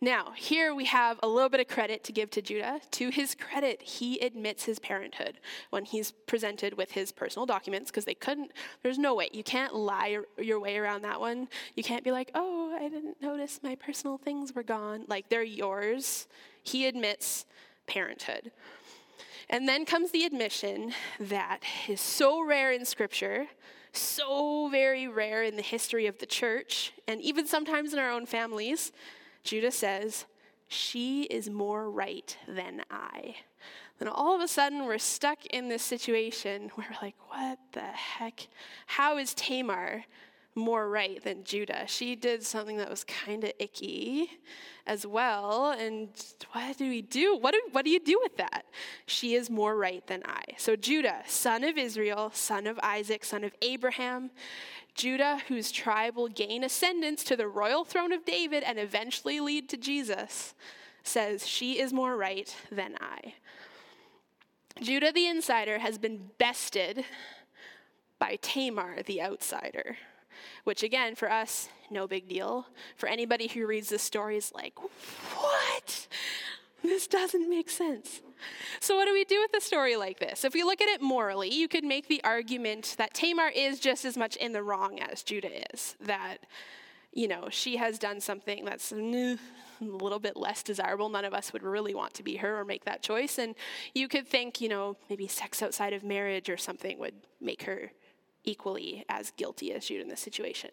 Now, 0.00 0.32
here 0.36 0.74
we 0.74 0.84
have 0.86 1.18
a 1.22 1.28
little 1.28 1.48
bit 1.48 1.60
of 1.60 1.68
credit 1.68 2.04
to 2.04 2.12
give 2.12 2.30
to 2.30 2.42
Judah. 2.42 2.80
To 2.92 3.10
his 3.10 3.34
credit, 3.34 3.80
he 3.82 4.18
admits 4.20 4.64
his 4.64 4.78
parenthood 4.78 5.40
when 5.70 5.84
he's 5.84 6.12
presented 6.12 6.76
with 6.76 6.92
his 6.92 7.12
personal 7.12 7.46
documents 7.46 7.90
because 7.90 8.04
they 8.04 8.14
couldn't, 8.14 8.52
there's 8.82 8.98
no 8.98 9.14
way. 9.14 9.28
You 9.32 9.42
can't 9.42 9.74
lie 9.74 10.18
your 10.38 10.60
way 10.60 10.76
around 10.76 11.02
that 11.02 11.20
one. 11.20 11.48
You 11.74 11.82
can't 11.82 12.04
be 12.04 12.12
like, 12.12 12.30
oh, 12.34 12.76
I 12.78 12.88
didn't 12.88 13.20
notice 13.22 13.60
my 13.62 13.74
personal 13.74 14.18
things 14.18 14.54
were 14.54 14.62
gone. 14.62 15.04
Like, 15.06 15.28
they're 15.30 15.42
yours. 15.42 16.28
He 16.62 16.86
admits 16.86 17.46
parenthood. 17.86 18.52
And 19.48 19.68
then 19.68 19.84
comes 19.84 20.10
the 20.10 20.24
admission 20.24 20.92
that 21.20 21.60
is 21.88 22.00
so 22.00 22.44
rare 22.44 22.72
in 22.72 22.84
Scripture, 22.84 23.46
so 23.92 24.68
very 24.68 25.06
rare 25.06 25.42
in 25.42 25.56
the 25.56 25.62
history 25.62 26.06
of 26.06 26.18
the 26.18 26.26
church, 26.26 26.92
and 27.06 27.20
even 27.20 27.46
sometimes 27.46 27.92
in 27.92 27.98
our 27.98 28.10
own 28.10 28.26
families 28.26 28.92
Judah 29.46 29.70
says, 29.70 30.26
She 30.66 31.22
is 31.22 31.48
more 31.48 31.88
right 31.88 32.36
than 32.48 32.82
I. 32.90 33.36
Then 33.98 34.08
all 34.08 34.34
of 34.34 34.42
a 34.42 34.48
sudden, 34.48 34.84
we're 34.84 34.98
stuck 34.98 35.46
in 35.46 35.68
this 35.68 35.82
situation 35.82 36.70
where 36.74 36.88
we're 36.90 37.06
like, 37.06 37.14
What 37.28 37.58
the 37.72 37.80
heck? 37.80 38.48
How 38.86 39.16
is 39.16 39.32
Tamar 39.34 40.04
more 40.56 40.88
right 40.88 41.22
than 41.22 41.44
Judah? 41.44 41.84
She 41.86 42.16
did 42.16 42.42
something 42.42 42.78
that 42.78 42.90
was 42.90 43.04
kind 43.04 43.44
of 43.44 43.52
icky 43.58 44.30
as 44.86 45.06
well. 45.06 45.70
And 45.70 46.08
what 46.52 46.78
do 46.78 46.88
we 46.88 47.02
do? 47.02 47.36
What 47.36 47.52
do, 47.52 47.60
what 47.72 47.84
do 47.84 47.90
you 47.90 48.00
do 48.00 48.18
with 48.22 48.36
that? 48.38 48.64
She 49.06 49.34
is 49.34 49.50
more 49.50 49.76
right 49.76 50.06
than 50.06 50.22
I. 50.24 50.42
So, 50.56 50.76
Judah, 50.76 51.22
son 51.26 51.64
of 51.64 51.76
Israel, 51.76 52.30
son 52.32 52.66
of 52.66 52.78
Isaac, 52.82 53.24
son 53.24 53.44
of 53.44 53.52
Abraham, 53.62 54.30
Judah, 54.94 55.42
whose 55.48 55.70
tribe 55.70 56.16
will 56.16 56.28
gain 56.28 56.64
ascendance 56.64 57.22
to 57.24 57.36
the 57.36 57.46
royal 57.46 57.84
throne 57.84 58.12
of 58.12 58.24
David 58.24 58.62
and 58.62 58.78
eventually 58.78 59.40
lead 59.40 59.68
to 59.68 59.76
Jesus, 59.76 60.54
says, 61.02 61.46
She 61.46 61.78
is 61.78 61.92
more 61.92 62.16
right 62.16 62.54
than 62.72 62.96
I. 63.00 63.34
Judah 64.80 65.12
the 65.12 65.26
insider 65.26 65.78
has 65.78 65.98
been 65.98 66.30
bested 66.38 67.04
by 68.18 68.38
Tamar 68.40 69.02
the 69.02 69.22
outsider, 69.22 69.96
which 70.64 70.82
again, 70.82 71.14
for 71.14 71.30
us, 71.30 71.68
no 71.90 72.06
big 72.06 72.28
deal. 72.28 72.66
For 72.96 73.08
anybody 73.08 73.48
who 73.48 73.66
reads 73.66 73.88
this 73.88 74.02
story 74.02 74.36
is 74.36 74.52
like, 74.54 74.74
What? 75.34 76.08
This 76.82 77.06
doesn't 77.06 77.48
make 77.48 77.68
sense. 77.68 78.20
So, 78.80 78.96
what 78.96 79.06
do 79.06 79.12
we 79.12 79.24
do 79.24 79.40
with 79.40 79.56
a 79.60 79.64
story 79.64 79.96
like 79.96 80.18
this? 80.18 80.44
If 80.44 80.54
we 80.54 80.62
look 80.62 80.80
at 80.80 80.88
it 80.88 81.02
morally, 81.02 81.52
you 81.52 81.68
could 81.68 81.84
make 81.84 82.08
the 82.08 82.22
argument 82.22 82.94
that 82.98 83.14
Tamar 83.14 83.48
is 83.48 83.80
just 83.80 84.04
as 84.04 84.16
much 84.16 84.36
in 84.36 84.52
the 84.52 84.62
wrong 84.62 85.00
as 85.00 85.22
Judah 85.22 85.72
is. 85.72 85.96
That, 86.00 86.38
you 87.12 87.28
know, 87.28 87.48
she 87.50 87.76
has 87.76 87.98
done 87.98 88.20
something 88.20 88.64
that's 88.64 88.92
mm, 88.92 89.38
a 89.80 89.84
little 89.84 90.18
bit 90.18 90.36
less 90.36 90.62
desirable. 90.62 91.08
None 91.08 91.24
of 91.24 91.34
us 91.34 91.52
would 91.52 91.62
really 91.62 91.94
want 91.94 92.14
to 92.14 92.22
be 92.22 92.36
her 92.36 92.60
or 92.60 92.64
make 92.64 92.84
that 92.84 93.02
choice. 93.02 93.38
And 93.38 93.54
you 93.94 94.06
could 94.06 94.26
think, 94.26 94.60
you 94.60 94.68
know, 94.68 94.96
maybe 95.08 95.26
sex 95.26 95.62
outside 95.62 95.92
of 95.92 96.04
marriage 96.04 96.48
or 96.48 96.56
something 96.56 96.98
would 96.98 97.14
make 97.40 97.62
her 97.64 97.90
equally 98.46 99.04
as 99.08 99.32
guilty 99.32 99.72
as 99.72 99.86
Judah 99.86 100.02
in 100.02 100.08
this 100.08 100.20
situation. 100.20 100.70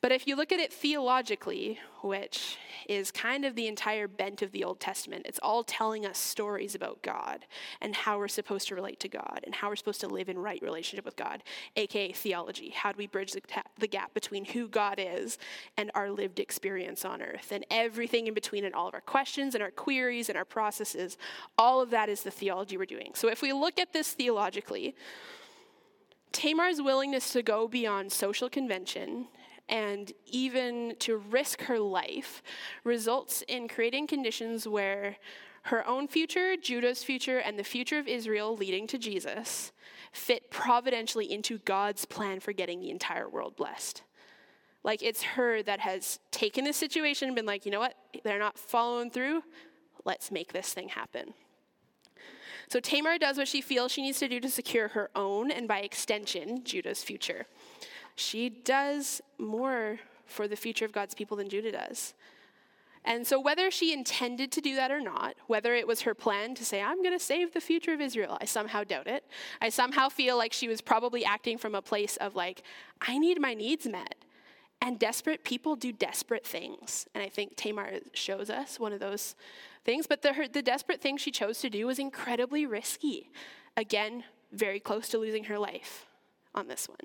But 0.00 0.12
if 0.12 0.26
you 0.26 0.36
look 0.36 0.52
at 0.52 0.60
it 0.60 0.72
theologically, 0.72 1.78
which 2.02 2.58
is 2.88 3.10
kind 3.10 3.44
of 3.44 3.54
the 3.54 3.66
entire 3.66 4.06
bent 4.06 4.42
of 4.42 4.52
the 4.52 4.62
Old 4.62 4.78
Testament, 4.78 5.26
it's 5.26 5.40
all 5.42 5.64
telling 5.64 6.06
us 6.06 6.18
stories 6.18 6.74
about 6.74 7.02
God 7.02 7.46
and 7.80 7.94
how 7.94 8.18
we're 8.18 8.28
supposed 8.28 8.68
to 8.68 8.74
relate 8.74 9.00
to 9.00 9.08
God 9.08 9.40
and 9.44 9.54
how 9.54 9.68
we're 9.68 9.76
supposed 9.76 10.00
to 10.02 10.06
live 10.08 10.28
in 10.28 10.38
right 10.38 10.62
relationship 10.62 11.04
with 11.04 11.16
God, 11.16 11.42
aka 11.76 12.12
theology. 12.12 12.70
How 12.70 12.92
do 12.92 12.98
we 12.98 13.06
bridge 13.06 13.32
the, 13.32 13.40
ta- 13.40 13.62
the 13.78 13.88
gap 13.88 14.14
between 14.14 14.44
who 14.44 14.68
God 14.68 14.98
is 14.98 15.38
and 15.76 15.90
our 15.94 16.10
lived 16.10 16.38
experience 16.38 17.04
on 17.04 17.20
earth 17.22 17.50
and 17.50 17.64
everything 17.70 18.26
in 18.26 18.34
between 18.34 18.64
and 18.64 18.74
all 18.74 18.88
of 18.88 18.94
our 18.94 19.00
questions 19.00 19.54
and 19.54 19.62
our 19.62 19.70
queries 19.70 20.28
and 20.28 20.38
our 20.38 20.44
processes? 20.44 21.18
All 21.58 21.80
of 21.80 21.90
that 21.90 22.08
is 22.08 22.22
the 22.22 22.30
theology 22.30 22.76
we're 22.76 22.86
doing. 22.86 23.12
So 23.14 23.28
if 23.28 23.42
we 23.42 23.52
look 23.52 23.78
at 23.78 23.92
this 23.92 24.12
theologically, 24.12 24.94
Tamar's 26.36 26.82
willingness 26.82 27.32
to 27.32 27.42
go 27.42 27.66
beyond 27.66 28.12
social 28.12 28.50
convention 28.50 29.28
and 29.70 30.12
even 30.26 30.94
to 30.98 31.16
risk 31.16 31.62
her 31.62 31.78
life 31.78 32.42
results 32.84 33.42
in 33.48 33.68
creating 33.68 34.06
conditions 34.06 34.68
where 34.68 35.16
her 35.62 35.86
own 35.88 36.06
future, 36.06 36.54
Judah's 36.54 37.02
future, 37.02 37.38
and 37.38 37.58
the 37.58 37.64
future 37.64 37.98
of 37.98 38.06
Israel 38.06 38.54
leading 38.54 38.86
to 38.88 38.98
Jesus 38.98 39.72
fit 40.12 40.50
providentially 40.50 41.32
into 41.32 41.56
God's 41.60 42.04
plan 42.04 42.40
for 42.40 42.52
getting 42.52 42.80
the 42.80 42.90
entire 42.90 43.30
world 43.30 43.56
blessed. 43.56 44.02
Like 44.84 45.02
it's 45.02 45.22
her 45.22 45.62
that 45.62 45.80
has 45.80 46.20
taken 46.32 46.64
this 46.64 46.76
situation 46.76 47.28
and 47.28 47.34
been 47.34 47.46
like, 47.46 47.64
you 47.64 47.72
know 47.72 47.80
what? 47.80 47.94
They're 48.24 48.38
not 48.38 48.58
following 48.58 49.10
through. 49.10 49.42
Let's 50.04 50.30
make 50.30 50.52
this 50.52 50.74
thing 50.74 50.90
happen. 50.90 51.32
So 52.68 52.80
Tamar 52.80 53.18
does 53.18 53.38
what 53.38 53.48
she 53.48 53.60
feels 53.60 53.92
she 53.92 54.02
needs 54.02 54.18
to 54.18 54.28
do 54.28 54.40
to 54.40 54.50
secure 54.50 54.88
her 54.88 55.10
own 55.14 55.50
and 55.50 55.68
by 55.68 55.80
extension, 55.80 56.64
Judah's 56.64 57.02
future 57.02 57.46
she 58.16 58.48
does 58.48 59.20
more 59.38 60.00
for 60.24 60.48
the 60.48 60.56
future 60.56 60.84
of 60.84 60.92
God's 60.92 61.14
people 61.14 61.36
than 61.36 61.48
Judah 61.48 61.70
does. 61.70 62.14
And 63.04 63.24
so, 63.24 63.38
whether 63.38 63.70
she 63.70 63.92
intended 63.92 64.50
to 64.52 64.60
do 64.60 64.74
that 64.74 64.90
or 64.90 65.00
not, 65.00 65.36
whether 65.46 65.74
it 65.74 65.86
was 65.86 66.00
her 66.00 66.14
plan 66.14 66.56
to 66.56 66.64
say, 66.64 66.82
I'm 66.82 67.04
going 67.04 67.16
to 67.16 67.24
save 67.24 67.52
the 67.52 67.60
future 67.60 67.92
of 67.92 68.00
Israel, 68.00 68.36
I 68.40 68.46
somehow 68.46 68.82
doubt 68.82 69.06
it. 69.06 69.22
I 69.60 69.68
somehow 69.68 70.08
feel 70.08 70.36
like 70.36 70.52
she 70.52 70.66
was 70.66 70.80
probably 70.80 71.24
acting 71.24 71.56
from 71.56 71.76
a 71.76 71.82
place 71.82 72.16
of, 72.16 72.34
like, 72.34 72.62
I 73.00 73.18
need 73.18 73.40
my 73.40 73.54
needs 73.54 73.86
met. 73.86 74.16
And 74.82 74.98
desperate 74.98 75.44
people 75.44 75.76
do 75.76 75.92
desperate 75.92 76.44
things. 76.44 77.06
And 77.14 77.22
I 77.22 77.28
think 77.28 77.54
Tamar 77.54 78.00
shows 78.12 78.50
us 78.50 78.80
one 78.80 78.92
of 78.92 78.98
those 78.98 79.36
things. 79.86 80.06
But 80.06 80.20
the, 80.20 80.34
her, 80.34 80.46
the 80.46 80.60
desperate 80.60 81.00
thing 81.00 81.16
she 81.16 81.30
chose 81.30 81.60
to 81.60 81.70
do 81.70 81.86
was 81.86 81.98
incredibly 81.98 82.66
risky. 82.66 83.30
Again, 83.76 84.24
very 84.52 84.80
close 84.80 85.08
to 85.10 85.18
losing 85.18 85.44
her 85.44 85.58
life 85.58 86.04
on 86.54 86.68
this 86.68 86.88
one. 86.88 86.98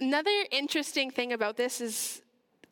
Another 0.00 0.46
interesting 0.50 1.10
thing 1.10 1.32
about 1.34 1.56
this 1.58 1.80
is 1.82 2.22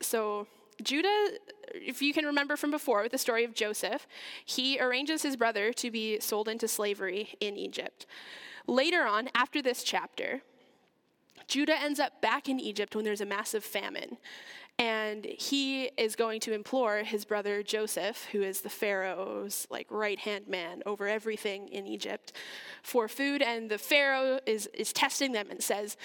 so 0.01 0.47
Judah, 0.83 1.28
if 1.74 2.01
you 2.01 2.14
can 2.14 2.24
remember 2.24 2.57
from 2.57 2.70
before 2.70 3.03
with 3.03 3.12
the 3.12 3.18
story 3.18 3.45
of 3.45 3.55
Joseph, 3.55 4.07
he 4.45 4.81
arranges 4.81 5.22
his 5.22 5.37
brother 5.37 5.72
to 5.74 5.91
be 5.91 6.18
sold 6.20 6.49
into 6.49 6.66
slavery 6.66 7.35
in 7.41 7.57
Egypt. 7.57 8.07
Later 8.66 9.03
on, 9.03 9.28
after 9.35 9.61
this 9.61 9.83
chapter, 9.83 10.43
Judah 11.49 11.78
ends 11.81 12.01
up 12.01 12.22
back 12.22 12.49
in 12.49 12.61
Egypt 12.61 12.95
when 12.95 13.05
there's 13.05 13.20
a 13.20 13.26
massive 13.26 13.64
famine. 13.64 14.16
And 14.81 15.26
he 15.26 15.91
is 15.99 16.16
going 16.16 16.41
to 16.41 16.55
implore 16.55 17.03
his 17.03 17.26
brother 17.26 17.62
Joseph, 17.62 18.26
who 18.33 18.41
is 18.41 18.62
the 18.62 18.70
Pharaoh's 18.70 19.66
like 19.68 19.87
right-hand 19.91 20.49
man 20.49 20.83
over 20.87 21.07
everything 21.07 21.68
in 21.68 21.87
Egypt, 21.87 22.33
for 22.83 23.07
food. 23.07 23.43
And 23.43 23.70
the 23.70 23.76
Pharaoh 23.76 24.41
is, 24.47 24.70
is 24.72 24.95
testing 24.95 25.33
them 25.33 25.49
and 25.51 25.62
says, 25.62 25.99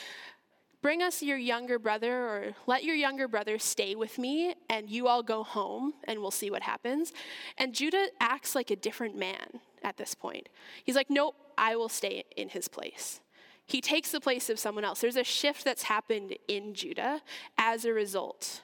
Bring 0.82 1.02
us 1.02 1.24
your 1.24 1.38
younger 1.38 1.80
brother, 1.80 2.14
or 2.14 2.56
let 2.68 2.84
your 2.84 2.96
younger 2.96 3.30
brother 3.30 3.58
stay 3.58 3.96
with 3.96 4.20
me, 4.20 4.54
and 4.70 4.90
you 4.90 5.08
all 5.08 5.24
go 5.24 5.42
home, 5.42 5.94
and 6.04 6.20
we'll 6.20 6.30
see 6.30 6.52
what 6.52 6.62
happens. 6.62 7.14
And 7.58 7.74
Judah 7.74 8.08
acts 8.20 8.56
like 8.56 8.72
a 8.72 8.76
different 8.76 9.18
man 9.18 9.62
at 9.84 9.96
this 9.96 10.14
point. 10.14 10.50
He's 10.84 10.96
like, 10.96 11.10
Nope, 11.10 11.38
I 11.58 11.78
will 11.78 11.88
stay 11.88 12.26
in 12.36 12.50
his 12.50 12.68
place. 12.68 13.22
He 13.66 13.80
takes 13.80 14.12
the 14.12 14.20
place 14.20 14.50
of 14.50 14.60
someone 14.60 14.84
else. 14.84 15.00
There's 15.00 15.16
a 15.16 15.24
shift 15.24 15.64
that's 15.64 15.84
happened 15.84 16.36
in 16.50 16.74
Judah 16.74 17.22
as 17.58 17.86
a 17.86 17.94
result 17.94 18.62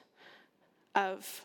of 0.94 1.44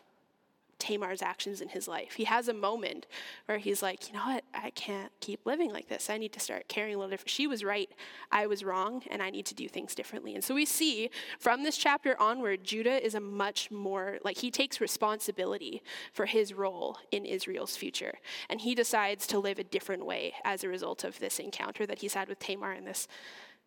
Tamar's 0.78 1.22
actions 1.22 1.60
in 1.60 1.70
his 1.70 1.88
life. 1.88 2.12
He 2.12 2.22
has 2.22 2.46
a 2.46 2.54
moment 2.54 3.06
where 3.46 3.58
he's 3.58 3.82
like, 3.82 4.06
you 4.06 4.14
know 4.14 4.24
what? 4.24 4.44
I 4.54 4.70
can't 4.70 5.10
keep 5.18 5.44
living 5.44 5.72
like 5.72 5.88
this. 5.88 6.08
I 6.08 6.18
need 6.18 6.32
to 6.34 6.40
start 6.40 6.68
caring 6.68 6.94
a 6.94 6.98
little 6.98 7.10
different. 7.10 7.30
She 7.30 7.48
was 7.48 7.64
right. 7.64 7.90
I 8.30 8.46
was 8.46 8.62
wrong, 8.62 9.02
and 9.10 9.20
I 9.20 9.30
need 9.30 9.44
to 9.46 9.56
do 9.56 9.68
things 9.68 9.96
differently. 9.96 10.36
And 10.36 10.44
so 10.44 10.54
we 10.54 10.64
see 10.64 11.10
from 11.40 11.64
this 11.64 11.76
chapter 11.76 12.14
onward, 12.20 12.62
Judah 12.62 13.04
is 13.04 13.16
a 13.16 13.20
much 13.20 13.72
more, 13.72 14.18
like, 14.22 14.38
he 14.38 14.52
takes 14.52 14.80
responsibility 14.80 15.82
for 16.12 16.26
his 16.26 16.54
role 16.54 16.98
in 17.10 17.24
Israel's 17.24 17.76
future. 17.76 18.14
And 18.48 18.60
he 18.60 18.76
decides 18.76 19.26
to 19.28 19.40
live 19.40 19.58
a 19.58 19.64
different 19.64 20.06
way 20.06 20.34
as 20.44 20.62
a 20.62 20.68
result 20.68 21.02
of 21.02 21.18
this 21.18 21.40
encounter 21.40 21.86
that 21.86 21.98
he's 21.98 22.14
had 22.14 22.28
with 22.28 22.38
Tamar 22.38 22.70
and 22.70 22.86
this 22.86 23.08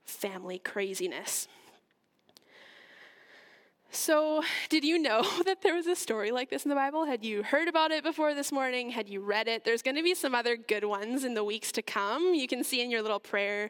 family 0.05 0.59
craziness. 0.59 1.49
So, 3.93 4.41
did 4.69 4.85
you 4.85 4.97
know 4.97 5.21
that 5.45 5.61
there 5.61 5.75
was 5.75 5.85
a 5.85 5.97
story 5.97 6.31
like 6.31 6.49
this 6.49 6.63
in 6.63 6.69
the 6.69 6.75
Bible? 6.75 7.05
Had 7.05 7.25
you 7.25 7.43
heard 7.43 7.67
about 7.67 7.91
it 7.91 8.03
before 8.03 8.33
this 8.33 8.49
morning? 8.49 8.89
Had 8.89 9.09
you 9.09 9.19
read 9.19 9.49
it? 9.49 9.65
There's 9.65 9.81
going 9.81 9.97
to 9.97 10.03
be 10.03 10.15
some 10.15 10.33
other 10.33 10.55
good 10.55 10.85
ones 10.85 11.25
in 11.25 11.33
the 11.33 11.43
weeks 11.43 11.73
to 11.73 11.81
come. 11.81 12.33
You 12.33 12.47
can 12.47 12.63
see 12.63 12.81
in 12.81 12.89
your 12.89 13.01
little 13.01 13.19
prayer, 13.19 13.69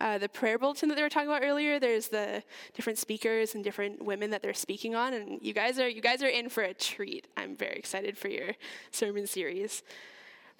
uh, 0.00 0.16
the 0.16 0.30
prayer 0.30 0.58
bulletin 0.58 0.88
that 0.88 0.94
they 0.94 1.02
were 1.02 1.10
talking 1.10 1.28
about 1.28 1.42
earlier. 1.44 1.78
There's 1.78 2.08
the 2.08 2.42
different 2.72 2.98
speakers 2.98 3.54
and 3.54 3.62
different 3.62 4.02
women 4.02 4.30
that 4.30 4.40
they're 4.40 4.54
speaking 4.54 4.94
on, 4.94 5.12
and 5.12 5.38
you 5.42 5.52
guys 5.52 5.78
are 5.78 5.88
you 5.88 6.00
guys 6.00 6.22
are 6.22 6.28
in 6.28 6.48
for 6.48 6.62
a 6.62 6.72
treat. 6.72 7.26
I'm 7.36 7.54
very 7.54 7.76
excited 7.76 8.16
for 8.16 8.28
your 8.28 8.54
sermon 8.90 9.26
series. 9.26 9.82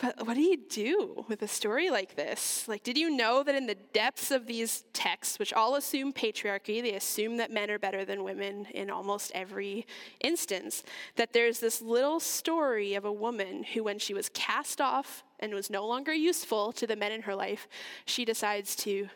But 0.01 0.27
what 0.27 0.35
do 0.35 0.41
you 0.41 0.57
do 0.57 1.27
with 1.29 1.43
a 1.43 1.49
story 1.49 1.91
like 1.91 2.17
this? 2.17 2.67
Like, 2.67 2.83
did 2.83 2.97
you 2.97 3.11
know 3.11 3.43
that 3.43 3.55
in 3.55 3.67
the 3.67 3.75
depths 3.75 4.31
of 4.31 4.47
these 4.47 4.85
texts, 4.95 5.39
which 5.39 5.53
all 5.53 5.75
assume 5.75 6.15
patriarchy, 6.15 6.81
they 6.81 6.95
assume 6.95 7.37
that 7.37 7.51
men 7.51 7.71
are 7.71 7.79
better 7.79 8.07
than 8.07 8.25
women 8.25 8.65
in 8.73 8.89
almost 8.89 9.31
every 9.35 9.87
instance, 10.21 10.83
that 11.17 11.35
there's 11.35 11.61
this 11.61 11.83
little 11.83 12.19
story 12.19 12.95
of 12.95 13.05
a 13.05 13.13
woman 13.13 13.63
who, 13.63 13.85
when 13.85 13.99
she 13.99 14.15
was 14.15 14.31
cast 14.31 14.81
off 14.81 15.23
and 15.39 15.53
was 15.53 15.69
no 15.69 15.87
longer 15.87 16.15
useful 16.15 16.73
to 16.73 16.87
the 16.87 16.97
men 16.97 17.13
in 17.13 17.23
her 17.23 17.35
life, 17.35 17.69
she 18.07 18.25
decides 18.25 18.75
to 18.77 19.11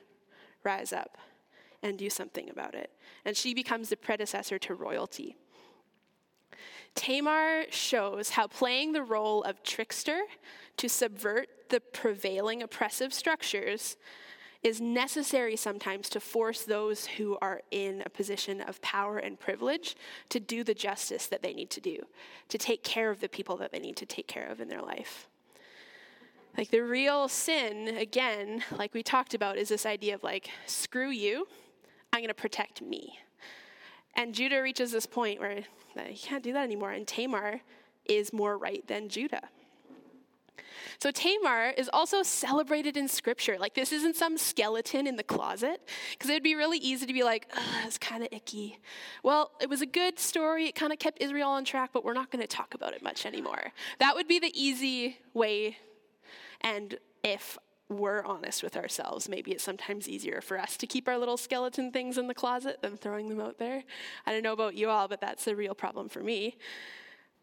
rise 0.64 0.92
up 0.92 1.16
and 1.82 1.98
do 1.98 2.10
something 2.10 2.50
about 2.50 2.74
it. 2.74 2.90
And 3.24 3.34
she 3.34 3.54
becomes 3.54 3.88
the 3.88 3.96
predecessor 3.96 4.58
to 4.58 4.74
royalty. 4.74 5.36
Tamar 6.94 7.64
shows 7.70 8.30
how 8.30 8.46
playing 8.46 8.92
the 8.92 9.02
role 9.02 9.42
of 9.42 9.62
trickster 9.62 10.20
to 10.76 10.88
subvert 10.88 11.48
the 11.70 11.80
prevailing 11.80 12.62
oppressive 12.62 13.12
structures 13.12 13.96
is 14.62 14.80
necessary 14.80 15.56
sometimes 15.56 16.08
to 16.08 16.18
force 16.18 16.62
those 16.62 17.04
who 17.04 17.36
are 17.42 17.60
in 17.70 18.02
a 18.06 18.08
position 18.08 18.62
of 18.62 18.80
power 18.80 19.18
and 19.18 19.38
privilege 19.38 19.94
to 20.30 20.40
do 20.40 20.64
the 20.64 20.72
justice 20.72 21.26
that 21.26 21.42
they 21.42 21.52
need 21.52 21.68
to 21.68 21.82
do, 21.82 21.98
to 22.48 22.56
take 22.56 22.82
care 22.82 23.10
of 23.10 23.20
the 23.20 23.28
people 23.28 23.58
that 23.58 23.72
they 23.72 23.78
need 23.78 23.96
to 23.96 24.06
take 24.06 24.26
care 24.26 24.46
of 24.46 24.60
in 24.60 24.68
their 24.68 24.80
life. 24.80 25.28
Like 26.56 26.70
the 26.70 26.80
real 26.80 27.28
sin, 27.28 27.88
again, 27.88 28.64
like 28.78 28.94
we 28.94 29.02
talked 29.02 29.34
about, 29.34 29.58
is 29.58 29.68
this 29.68 29.84
idea 29.84 30.14
of 30.14 30.22
like, 30.22 30.48
screw 30.66 31.10
you, 31.10 31.46
I'm 32.12 32.22
gonna 32.22 32.32
protect 32.32 32.80
me. 32.80 33.18
And 34.16 34.34
Judah 34.34 34.62
reaches 34.62 34.92
this 34.92 35.06
point 35.06 35.40
where 35.40 35.64
he 36.06 36.16
can't 36.16 36.42
do 36.42 36.52
that 36.52 36.62
anymore, 36.62 36.92
and 36.92 37.06
Tamar 37.06 37.60
is 38.04 38.32
more 38.32 38.56
right 38.56 38.86
than 38.86 39.08
Judah. 39.08 39.42
So 41.00 41.10
Tamar 41.10 41.70
is 41.76 41.90
also 41.92 42.22
celebrated 42.22 42.96
in 42.96 43.08
scripture. 43.08 43.58
Like 43.58 43.74
this 43.74 43.92
isn't 43.92 44.16
some 44.16 44.38
skeleton 44.38 45.06
in 45.06 45.16
the 45.16 45.22
closet, 45.22 45.80
because 46.12 46.30
it'd 46.30 46.42
be 46.42 46.54
really 46.54 46.78
easy 46.78 47.06
to 47.06 47.12
be 47.12 47.24
like, 47.24 47.50
it's 47.84 47.98
kind 47.98 48.22
of 48.22 48.28
icky. 48.30 48.78
Well, 49.22 49.50
it 49.60 49.68
was 49.68 49.82
a 49.82 49.86
good 49.86 50.18
story. 50.18 50.66
It 50.66 50.74
kind 50.74 50.92
of 50.92 50.98
kept 50.98 51.20
Israel 51.20 51.48
on 51.48 51.64
track, 51.64 51.90
but 51.92 52.04
we're 52.04 52.14
not 52.14 52.30
going 52.30 52.42
to 52.42 52.46
talk 52.46 52.74
about 52.74 52.94
it 52.94 53.02
much 53.02 53.26
anymore. 53.26 53.72
That 53.98 54.14
would 54.14 54.28
be 54.28 54.38
the 54.38 54.52
easy 54.54 55.18
way. 55.32 55.78
And 56.60 56.98
if 57.24 57.58
we're 57.98 58.24
honest 58.24 58.62
with 58.62 58.76
ourselves, 58.76 59.28
maybe 59.28 59.52
it's 59.52 59.64
sometimes 59.64 60.08
easier 60.08 60.40
for 60.40 60.58
us 60.58 60.76
to 60.78 60.86
keep 60.86 61.08
our 61.08 61.18
little 61.18 61.36
skeleton 61.36 61.92
things 61.92 62.18
in 62.18 62.28
the 62.28 62.34
closet 62.34 62.80
than 62.82 62.96
throwing 62.96 63.28
them 63.28 63.40
out 63.40 63.58
there. 63.58 63.84
I 64.26 64.32
don't 64.32 64.42
know 64.42 64.52
about 64.52 64.74
you 64.74 64.88
all, 64.88 65.08
but 65.08 65.20
that's 65.20 65.46
a 65.46 65.56
real 65.56 65.74
problem 65.74 66.08
for 66.08 66.20
me. 66.20 66.56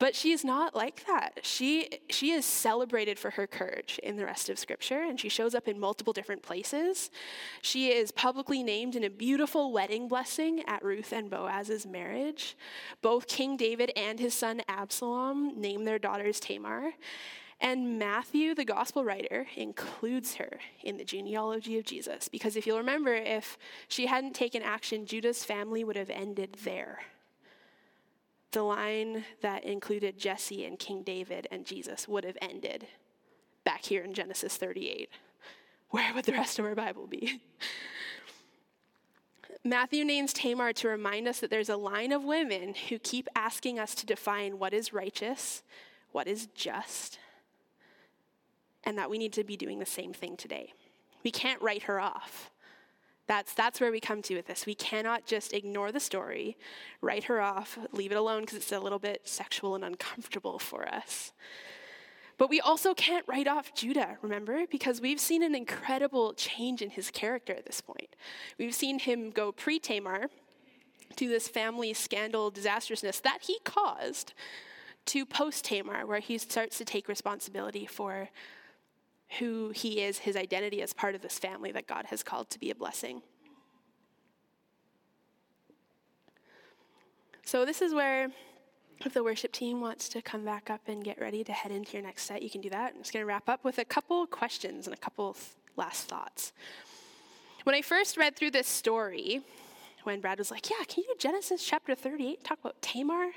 But 0.02 0.16
she 0.16 0.32
is 0.32 0.44
not 0.44 0.76
like 0.76 1.06
that. 1.06 1.42
She, 1.44 1.88
she 2.10 2.32
is 2.32 2.44
celebrated 2.44 3.20
for 3.20 3.30
her 3.30 3.46
courage 3.46 4.00
in 4.02 4.18
the 4.18 4.26
rest 4.26 4.50
of 4.50 4.58
Scripture, 4.58 5.04
and 5.04 5.20
she 5.20 5.30
shows 5.30 5.54
up 5.54 5.68
in 5.68 5.80
multiple 5.80 6.12
different 6.12 6.42
places. 6.42 7.12
She 7.62 7.90
is 7.90 8.12
publicly 8.12 8.64
named 8.64 8.96
in 8.96 9.04
a 9.04 9.12
beautiful 9.12 9.72
wedding 9.72 10.08
blessing 10.08 10.64
at 10.66 10.84
Ruth 10.84 11.14
and 11.14 11.30
Boaz's 11.30 11.86
marriage. 11.86 12.58
Both 13.04 13.28
King 13.28 13.58
David 13.58 13.92
and 13.96 14.20
his 14.20 14.34
son 14.34 14.64
Absalom 14.68 15.62
name 15.62 15.84
their 15.84 16.00
daughters 16.00 16.40
Tamar. 16.40 16.94
And 17.62 18.00
Matthew, 18.00 18.56
the 18.56 18.66
gospel 18.66 19.06
writer, 19.06 19.48
includes 19.56 20.36
her 20.36 20.60
in 20.84 20.98
the 20.98 21.06
genealogy 21.06 21.78
of 21.78 21.86
Jesus. 21.86 22.28
Because 22.28 22.56
if 22.56 22.66
you'll 22.66 22.80
remember, 22.80 23.14
if 23.14 23.58
she 23.88 24.08
hadn't 24.08 24.34
taken 24.34 24.64
action, 24.64 25.06
Judah's 25.06 25.46
family 25.46 25.84
would 25.84 25.96
have 25.96 26.10
ended 26.10 26.58
there 26.64 27.00
the 28.52 28.64
line 28.64 29.24
that 29.42 29.64
included 29.64 30.18
Jesse 30.18 30.66
and 30.66 30.78
King 30.78 31.04
David 31.04 31.48
and 31.52 31.66
Jesus 31.66 32.08
would 32.08 32.24
have 32.24 32.38
ended 32.42 32.88
back 33.64 33.86
here 33.86 34.04
in 34.04 34.14
Genesis 34.14 34.58
38. 34.58 35.10
Where 35.90 36.14
would 36.14 36.26
the 36.26 36.34
rest 36.34 36.60
of 36.60 36.66
our 36.66 36.76
Bible 36.76 37.08
be? 37.08 37.42
Matthew 39.64 40.04
names 40.04 40.34
Tamar 40.34 40.74
to 40.74 40.88
remind 40.88 41.28
us 41.28 41.40
that 41.40 41.50
there's 41.50 41.70
a 41.70 41.78
line 41.78 42.12
of 42.12 42.24
women 42.24 42.74
who 42.90 42.98
keep 42.98 43.30
asking 43.36 43.78
us 43.78 43.94
to 43.96 44.06
define 44.06 44.58
what 44.58 44.74
is 44.74 44.92
righteous, 44.92 45.64
what 46.12 46.28
is 46.28 46.48
just, 46.56 47.20
and 48.84 48.98
that 48.98 49.10
we 49.10 49.18
need 49.18 49.34
to 49.34 49.44
be 49.44 49.58
doing 49.58 49.80
the 49.80 49.86
same 49.86 50.14
thing 50.14 50.36
today. 50.36 50.74
We 51.24 51.32
can't 51.32 51.62
write 51.62 51.84
her 51.84 52.00
off. 52.00 52.52
That's, 53.28 53.54
that's 53.54 53.80
where 53.80 53.92
we 53.92 54.00
come 54.00 54.22
to 54.24 54.36
with 54.36 54.48
this. 54.48 54.66
We 54.66 54.76
cannot 54.76 55.26
just 55.26 55.54
ignore 55.54 55.92
the 55.92 56.00
story, 56.00 56.58
write 57.00 57.26
her 57.26 57.40
off, 57.40 57.78
leave 57.92 58.12
it 58.12 58.16
alone 58.16 58.42
because 58.42 58.58
it's 58.58 58.72
a 58.72 58.80
little 58.80 59.00
bit 59.00 59.28
sexual 59.28 59.76
and 59.76 59.86
uncomfortable 59.86 60.60
for 60.60 60.88
us. 60.88 61.32
But 62.38 62.50
we 62.50 62.60
also 62.60 62.94
can't 62.96 63.24
write 63.28 63.48
off 63.48 63.74
Judah, 63.76 64.18
remember? 64.22 64.66
Because 64.70 65.00
we've 65.00 65.20
seen 65.20 65.44
an 65.44 65.54
incredible 65.54 66.34
change 66.34 66.82
in 66.82 66.90
his 66.90 67.12
character 67.12 67.54
at 67.54 67.68
this 67.68 67.82
point. 67.82 68.16
We've 68.58 68.74
seen 68.74 68.98
him 68.98 69.30
go 69.30 69.52
pre 69.52 69.80
Tamar 69.80 70.28
to 71.18 71.28
this 71.28 71.48
family 71.48 71.94
scandal 71.94 72.50
disastrousness 72.50 73.20
that 73.20 73.40
he 73.44 73.60
caused 73.64 74.34
to 75.06 75.26
post 75.26 75.66
Tamar, 75.66 76.06
where 76.06 76.20
he 76.20 76.38
starts 76.38 76.78
to 76.80 76.86
take 76.86 77.08
responsibility 77.08 77.86
for 77.86 78.30
who 79.40 79.72
he 79.74 80.02
is, 80.02 80.20
his 80.20 80.36
identity 80.36 80.82
as 80.82 80.94
part 80.94 81.16
of 81.16 81.22
this 81.22 81.40
family 81.40 81.72
that 81.72 81.88
God 81.88 82.06
has 82.08 82.24
called 82.24 82.50
to 82.50 82.60
be 82.60 82.70
a 82.70 82.76
blessing. 82.76 83.22
So, 87.46 87.66
this 87.66 87.82
is 87.82 87.94
where, 87.94 88.30
if 89.06 89.14
the 89.14 89.24
worship 89.24 89.52
team 89.52 89.82
wants 89.82 90.08
to 90.10 90.22
come 90.22 90.46
back 90.46 90.70
up 90.70 90.82
and 90.88 91.04
get 91.04 91.20
ready 91.20 91.44
to 91.44 91.52
head 91.52 91.72
into 91.72 91.94
your 91.94 92.04
next 92.04 92.24
set, 92.24 92.42
you 92.42 92.50
can 92.50 92.62
do 92.62 92.70
that. 92.70 92.94
I'm 92.96 93.02
just 93.02 93.14
going 93.14 93.24
to 93.24 93.28
wrap 93.28 93.50
up 93.50 93.64
with 93.64 93.78
a 93.78 93.86
couple 93.86 94.26
questions 94.28 94.86
and 94.86 94.94
a 94.94 95.00
couple 95.00 95.36
last 95.76 96.08
thoughts. 96.08 96.54
When 97.64 97.76
I 97.76 97.82
first 97.82 98.18
read 98.18 98.36
through 98.36 98.52
this 98.52 98.68
story, 98.68 99.42
when 100.04 100.20
Brad 100.20 100.38
was 100.40 100.52
like, 100.52 100.70
Yeah, 100.70 100.84
can 100.88 101.04
you 101.04 101.14
do 101.14 101.16
Genesis 101.20 101.64
chapter 101.64 101.96
38, 101.96 102.44
talk 102.44 102.60
about 102.60 102.82
Tamar? 102.82 103.32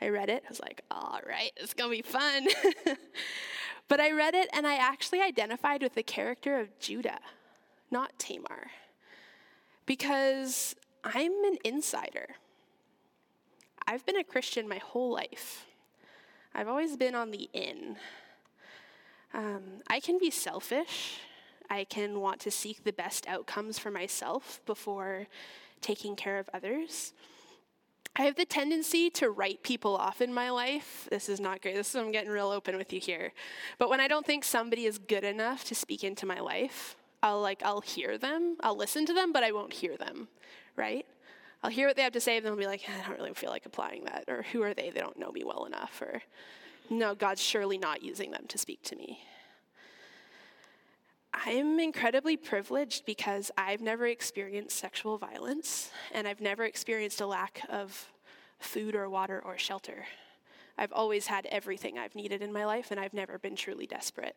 I 0.00 0.08
read 0.08 0.28
it. 0.28 0.42
I 0.46 0.48
was 0.48 0.60
like, 0.60 0.82
All 0.90 1.20
right, 1.26 1.52
it's 1.56 1.74
going 1.74 1.90
to 1.90 1.96
be 1.96 2.02
fun. 2.02 2.46
But 3.88 4.00
I 4.00 4.10
read 4.12 4.34
it 4.34 4.48
and 4.52 4.66
I 4.66 4.76
actually 4.76 5.20
identified 5.20 5.82
with 5.82 5.94
the 5.94 6.02
character 6.02 6.58
of 6.58 6.78
Judah, 6.78 7.20
not 7.90 8.18
Tamar, 8.18 8.70
because 9.86 10.74
I'm 11.04 11.32
an 11.44 11.58
insider. 11.64 12.36
I've 13.86 14.06
been 14.06 14.16
a 14.16 14.24
Christian 14.24 14.68
my 14.68 14.78
whole 14.78 15.12
life. 15.12 15.66
I've 16.54 16.68
always 16.68 16.96
been 16.96 17.14
on 17.14 17.30
the 17.30 17.48
in. 17.52 17.96
Um, 19.34 19.62
I 19.88 20.00
can 20.00 20.18
be 20.18 20.30
selfish. 20.30 21.18
I 21.70 21.84
can 21.84 22.20
want 22.20 22.40
to 22.40 22.50
seek 22.50 22.84
the 22.84 22.92
best 22.92 23.26
outcomes 23.26 23.78
for 23.78 23.90
myself 23.90 24.60
before 24.66 25.26
taking 25.80 26.16
care 26.16 26.38
of 26.38 26.48
others. 26.52 27.12
I 28.14 28.22
have 28.22 28.36
the 28.36 28.44
tendency 28.44 29.08
to 29.10 29.30
write 29.30 29.62
people 29.62 29.96
off 29.96 30.20
in 30.20 30.34
my 30.34 30.50
life. 30.50 31.08
This 31.10 31.30
is 31.30 31.40
not 31.40 31.62
great. 31.62 31.76
This 31.76 31.90
is 31.90 31.96
I'm 31.96 32.12
getting 32.12 32.30
real 32.30 32.50
open 32.50 32.76
with 32.76 32.92
you 32.92 33.00
here. 33.00 33.32
But 33.78 33.88
when 33.88 34.00
I 34.00 34.08
don't 34.08 34.26
think 34.26 34.44
somebody 34.44 34.84
is 34.84 34.98
good 34.98 35.24
enough 35.24 35.64
to 35.64 35.74
speak 35.74 36.04
into 36.04 36.26
my 36.26 36.40
life, 36.40 36.96
I'll 37.22 37.40
like 37.40 37.62
I'll 37.62 37.80
hear 37.80 38.18
them, 38.18 38.56
I'll 38.60 38.76
listen 38.76 39.06
to 39.06 39.14
them, 39.14 39.32
but 39.32 39.44
I 39.44 39.52
won't 39.52 39.72
hear 39.72 39.96
them, 39.96 40.28
right? 40.76 41.06
I'll 41.62 41.70
hear 41.70 41.86
what 41.86 41.96
they 41.96 42.02
have 42.02 42.12
to 42.14 42.20
say, 42.20 42.36
and 42.36 42.44
then 42.44 42.52
I'll 42.52 42.58
be 42.58 42.66
like, 42.66 42.88
eh, 42.88 42.92
I 42.92 43.08
don't 43.08 43.18
really 43.18 43.32
feel 43.34 43.50
like 43.50 43.64
applying 43.64 44.04
that, 44.04 44.24
or 44.26 44.42
who 44.50 44.62
are 44.62 44.74
they? 44.74 44.90
They 44.90 45.00
don't 45.00 45.18
know 45.18 45.30
me 45.30 45.44
well 45.44 45.64
enough, 45.64 46.02
or 46.02 46.22
no, 46.90 47.14
God's 47.14 47.40
surely 47.40 47.78
not 47.78 48.02
using 48.02 48.32
them 48.32 48.44
to 48.48 48.58
speak 48.58 48.82
to 48.82 48.96
me. 48.96 49.20
I'm 51.34 51.80
incredibly 51.80 52.36
privileged 52.36 53.06
because 53.06 53.50
I've 53.56 53.80
never 53.80 54.06
experienced 54.06 54.76
sexual 54.78 55.18
violence 55.18 55.90
and 56.12 56.28
I've 56.28 56.40
never 56.40 56.64
experienced 56.64 57.20
a 57.20 57.26
lack 57.26 57.62
of 57.68 58.12
food 58.58 58.94
or 58.94 59.08
water 59.08 59.42
or 59.44 59.56
shelter. 59.58 60.04
I've 60.76 60.92
always 60.92 61.26
had 61.26 61.46
everything 61.46 61.98
I've 61.98 62.14
needed 62.14 62.42
in 62.42 62.52
my 62.52 62.64
life 62.64 62.90
and 62.90 63.00
I've 63.00 63.14
never 63.14 63.38
been 63.38 63.56
truly 63.56 63.86
desperate. 63.86 64.36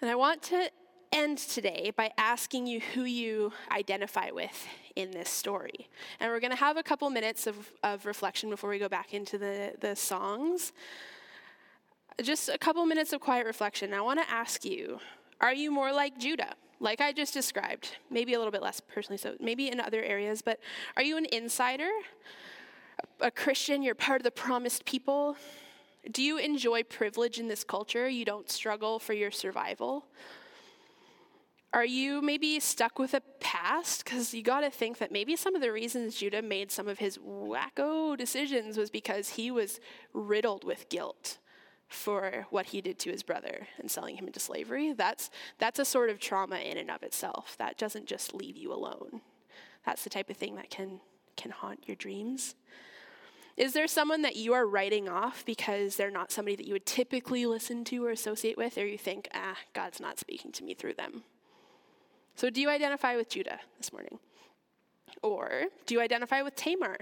And 0.00 0.10
I 0.10 0.16
want 0.16 0.42
to 0.44 0.70
end 1.12 1.38
today 1.38 1.92
by 1.96 2.10
asking 2.18 2.66
you 2.66 2.80
who 2.80 3.04
you 3.04 3.52
identify 3.70 4.30
with 4.32 4.66
in 4.96 5.12
this 5.12 5.30
story. 5.30 5.88
And 6.18 6.30
we're 6.30 6.40
going 6.40 6.50
to 6.50 6.56
have 6.56 6.76
a 6.76 6.82
couple 6.82 7.08
minutes 7.10 7.46
of, 7.46 7.72
of 7.84 8.04
reflection 8.04 8.50
before 8.50 8.70
we 8.70 8.78
go 8.78 8.88
back 8.88 9.14
into 9.14 9.38
the, 9.38 9.74
the 9.80 9.94
songs 9.94 10.72
just 12.22 12.48
a 12.48 12.58
couple 12.58 12.84
minutes 12.86 13.12
of 13.12 13.20
quiet 13.20 13.46
reflection. 13.46 13.92
I 13.92 14.00
want 14.00 14.20
to 14.20 14.30
ask 14.30 14.64
you 14.64 14.98
are 15.40 15.52
you 15.52 15.70
more 15.70 15.92
like 15.92 16.18
Judah? 16.18 16.54
like 16.80 17.00
I 17.00 17.12
just 17.12 17.34
described, 17.34 17.96
maybe 18.10 18.34
a 18.34 18.38
little 18.38 18.52
bit 18.52 18.62
less 18.62 18.80
personally, 18.80 19.18
so 19.18 19.34
maybe 19.40 19.68
in 19.68 19.80
other 19.80 20.02
areas, 20.02 20.42
but 20.42 20.60
are 20.96 21.02
you 21.02 21.16
an 21.16 21.26
insider? 21.32 21.88
A 23.20 23.30
Christian, 23.30 23.82
you're 23.82 23.94
part 23.94 24.20
of 24.20 24.24
the 24.24 24.30
promised 24.30 24.84
people? 24.84 25.36
Do 26.10 26.22
you 26.22 26.38
enjoy 26.38 26.82
privilege 26.82 27.38
in 27.38 27.48
this 27.48 27.64
culture? 27.64 28.08
You 28.08 28.24
don't 28.24 28.50
struggle 28.50 28.98
for 28.98 29.14
your 29.14 29.30
survival? 29.30 30.04
Are 31.72 31.84
you 31.84 32.22
maybe 32.22 32.60
stuck 32.60 32.98
with 32.98 33.14
a 33.14 33.22
past? 33.40 34.04
Because 34.04 34.32
you 34.32 34.42
got 34.42 34.60
to 34.60 34.70
think 34.70 34.98
that 34.98 35.10
maybe 35.10 35.34
some 35.34 35.56
of 35.56 35.62
the 35.62 35.72
reasons 35.72 36.16
Judah 36.16 36.42
made 36.42 36.70
some 36.70 36.86
of 36.86 36.98
his 36.98 37.18
wacko 37.18 38.16
decisions 38.16 38.76
was 38.76 38.90
because 38.90 39.30
he 39.30 39.50
was 39.50 39.80
riddled 40.12 40.62
with 40.62 40.88
guilt 40.88 41.38
for 41.88 42.46
what 42.50 42.66
he 42.66 42.80
did 42.80 42.98
to 43.00 43.10
his 43.10 43.22
brother 43.22 43.66
and 43.78 43.90
selling 43.90 44.16
him 44.16 44.26
into 44.26 44.40
slavery. 44.40 44.92
That's, 44.92 45.30
that's 45.58 45.78
a 45.78 45.84
sort 45.84 46.10
of 46.10 46.18
trauma 46.18 46.56
in 46.56 46.76
and 46.76 46.90
of 46.90 47.02
itself. 47.02 47.56
That 47.58 47.78
doesn't 47.78 48.06
just 48.06 48.34
leave 48.34 48.56
you 48.56 48.72
alone. 48.72 49.20
That's 49.86 50.04
the 50.04 50.10
type 50.10 50.30
of 50.30 50.36
thing 50.36 50.56
that 50.56 50.70
can, 50.70 51.00
can 51.36 51.50
haunt 51.50 51.84
your 51.86 51.96
dreams. 51.96 52.54
Is 53.56 53.72
there 53.72 53.86
someone 53.86 54.22
that 54.22 54.36
you 54.36 54.52
are 54.52 54.66
writing 54.66 55.08
off 55.08 55.44
because 55.44 55.96
they're 55.96 56.10
not 56.10 56.32
somebody 56.32 56.56
that 56.56 56.66
you 56.66 56.72
would 56.72 56.86
typically 56.86 57.46
listen 57.46 57.84
to 57.84 58.04
or 58.04 58.10
associate 58.10 58.56
with, 58.56 58.76
or 58.76 58.86
you 58.86 58.98
think, 58.98 59.28
ah, 59.32 59.56
God's 59.74 60.00
not 60.00 60.18
speaking 60.18 60.50
to 60.52 60.64
me 60.64 60.74
through 60.74 60.94
them? 60.94 61.22
So, 62.34 62.50
do 62.50 62.60
you 62.60 62.68
identify 62.68 63.14
with 63.14 63.28
Judah 63.28 63.60
this 63.78 63.92
morning? 63.92 64.18
Or 65.22 65.66
do 65.86 65.94
you 65.94 66.00
identify 66.00 66.42
with 66.42 66.56
Tamar? 66.56 66.98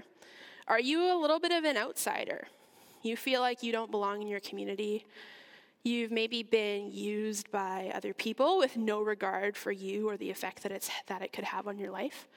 Are 0.67 0.79
you 0.79 1.11
a 1.11 1.17
little 1.19 1.39
bit 1.39 1.51
of 1.51 1.63
an 1.63 1.75
outsider? 1.75 2.47
You 3.03 3.17
feel 3.17 3.41
like 3.41 3.61
you 3.61 3.73
don't 3.73 3.91
belong 3.91 4.21
in 4.21 4.29
your 4.29 4.39
community. 4.39 5.05
You've 5.83 6.09
maybe 6.09 6.41
been 6.41 6.89
used 6.89 7.51
by 7.51 7.91
other 7.93 8.13
people 8.13 8.57
with 8.57 8.77
no 8.77 9.01
regard 9.01 9.57
for 9.57 9.73
you 9.73 10.09
or 10.09 10.15
the 10.15 10.29
effect 10.29 10.63
that, 10.63 10.71
it's, 10.71 10.89
that 11.07 11.21
it 11.21 11.33
could 11.33 11.43
have 11.43 11.67
on 11.67 11.77
your 11.77 11.91
life. 11.91 12.29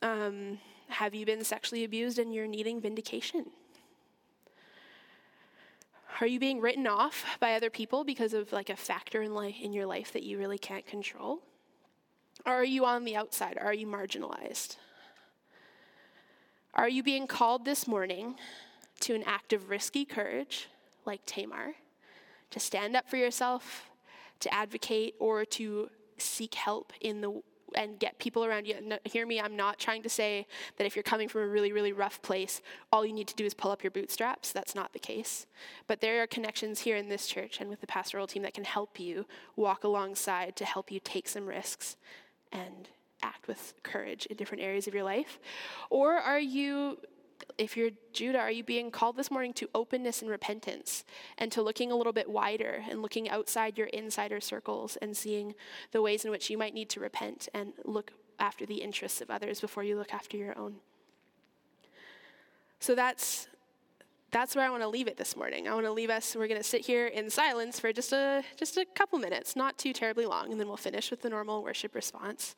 Um, 0.00 0.58
have 0.86 1.16
you 1.16 1.26
been 1.26 1.42
sexually 1.42 1.82
abused 1.82 2.20
and 2.20 2.32
you're 2.32 2.46
needing 2.46 2.80
vindication? 2.80 3.46
Are 6.20 6.28
you 6.28 6.38
being 6.38 6.60
written 6.60 6.86
off 6.86 7.24
by 7.40 7.54
other 7.54 7.70
people 7.70 8.04
because 8.04 8.34
of 8.34 8.52
like 8.52 8.70
a 8.70 8.76
factor 8.76 9.22
in, 9.22 9.34
life, 9.34 9.56
in 9.60 9.72
your 9.72 9.86
life 9.86 10.12
that 10.12 10.22
you 10.22 10.38
really 10.38 10.58
can't 10.58 10.86
control? 10.86 11.40
Or 12.46 12.52
are 12.52 12.64
you 12.64 12.84
on 12.84 13.04
the 13.04 13.16
outside? 13.16 13.58
Are 13.60 13.74
you 13.74 13.88
marginalized? 13.88 14.76
Are 16.74 16.88
you 16.88 17.02
being 17.02 17.26
called 17.26 17.64
this 17.64 17.88
morning 17.88 18.36
to 19.02 19.14
an 19.14 19.22
act 19.24 19.52
of 19.52 19.70
risky 19.70 20.04
courage, 20.04 20.68
like 21.04 21.20
Tamar, 21.26 21.74
to 22.50 22.60
stand 22.60 22.96
up 22.96 23.08
for 23.08 23.16
yourself, 23.16 23.90
to 24.40 24.52
advocate, 24.52 25.14
or 25.18 25.44
to 25.44 25.90
seek 26.18 26.54
help 26.54 26.92
in 27.00 27.20
the 27.20 27.42
and 27.74 27.98
get 27.98 28.18
people 28.18 28.44
around 28.44 28.66
you. 28.66 28.76
No, 28.82 28.98
hear 29.04 29.26
me, 29.26 29.40
I'm 29.40 29.56
not 29.56 29.78
trying 29.78 30.02
to 30.02 30.08
say 30.08 30.46
that 30.76 30.86
if 30.86 30.94
you're 30.94 31.02
coming 31.02 31.28
from 31.28 31.42
a 31.42 31.46
really, 31.46 31.72
really 31.72 31.92
rough 31.92 32.20
place, 32.22 32.60
all 32.92 33.04
you 33.04 33.12
need 33.12 33.28
to 33.28 33.34
do 33.34 33.44
is 33.44 33.54
pull 33.54 33.70
up 33.70 33.82
your 33.82 33.90
bootstraps. 33.90 34.52
That's 34.52 34.74
not 34.74 34.92
the 34.92 34.98
case. 34.98 35.46
But 35.86 36.00
there 36.00 36.22
are 36.22 36.26
connections 36.26 36.80
here 36.80 36.96
in 36.96 37.08
this 37.08 37.26
church 37.26 37.60
and 37.60 37.70
with 37.70 37.80
the 37.80 37.86
pastoral 37.86 38.26
team 38.26 38.42
that 38.42 38.54
can 38.54 38.64
help 38.64 39.00
you 39.00 39.26
walk 39.56 39.84
alongside 39.84 40.56
to 40.56 40.64
help 40.64 40.90
you 40.90 41.00
take 41.00 41.28
some 41.28 41.46
risks 41.46 41.96
and 42.52 42.88
act 43.22 43.48
with 43.48 43.74
courage 43.82 44.26
in 44.26 44.36
different 44.36 44.62
areas 44.62 44.86
of 44.86 44.94
your 44.94 45.04
life? 45.04 45.38
Or 45.90 46.14
are 46.14 46.40
you, 46.40 46.98
if 47.58 47.76
you're 47.76 47.90
Judah, 48.12 48.38
are 48.38 48.50
you 48.50 48.64
being 48.64 48.90
called 48.90 49.16
this 49.16 49.30
morning 49.30 49.52
to 49.54 49.68
openness 49.74 50.22
and 50.22 50.30
repentance 50.30 51.04
and 51.38 51.50
to 51.52 51.62
looking 51.62 51.90
a 51.92 51.96
little 51.96 52.12
bit 52.12 52.28
wider 52.28 52.84
and 52.88 53.02
looking 53.02 53.28
outside 53.28 53.78
your 53.78 53.88
insider 53.88 54.40
circles 54.40 54.96
and 55.02 55.16
seeing 55.16 55.54
the 55.92 56.02
ways 56.02 56.24
in 56.24 56.30
which 56.30 56.50
you 56.50 56.58
might 56.58 56.74
need 56.74 56.88
to 56.90 57.00
repent 57.00 57.48
and 57.54 57.72
look 57.84 58.12
after 58.38 58.66
the 58.66 58.76
interests 58.76 59.20
of 59.20 59.30
others 59.30 59.60
before 59.60 59.84
you 59.84 59.96
look 59.96 60.12
after 60.12 60.36
your 60.36 60.56
own? 60.58 60.76
So 62.80 62.94
that's 62.94 63.48
that's 64.32 64.56
where 64.56 64.64
I 64.64 64.70
want 64.70 64.82
to 64.82 64.88
leave 64.88 65.08
it 65.08 65.18
this 65.18 65.36
morning. 65.36 65.68
I 65.68 65.74
want 65.74 65.84
to 65.84 65.92
leave 65.92 66.08
us. 66.08 66.34
We're 66.34 66.48
going 66.48 66.60
to 66.60 66.66
sit 66.66 66.80
here 66.86 67.06
in 67.06 67.28
silence 67.28 67.78
for 67.78 67.92
just 67.92 68.12
a 68.12 68.42
just 68.56 68.76
a 68.76 68.84
couple 68.84 69.18
minutes, 69.18 69.54
not 69.54 69.78
too 69.78 69.92
terribly 69.92 70.26
long, 70.26 70.50
and 70.50 70.58
then 70.58 70.66
we'll 70.66 70.78
finish 70.78 71.10
with 71.10 71.20
the 71.20 71.28
normal 71.28 71.62
worship 71.62 71.94
response. 71.94 72.56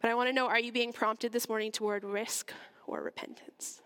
But 0.00 0.10
I 0.10 0.14
want 0.14 0.28
to 0.28 0.32
know: 0.32 0.48
Are 0.48 0.58
you 0.58 0.72
being 0.72 0.92
prompted 0.92 1.32
this 1.32 1.48
morning 1.48 1.70
toward 1.70 2.04
risk 2.04 2.52
or 2.86 3.02
repentance? 3.02 3.82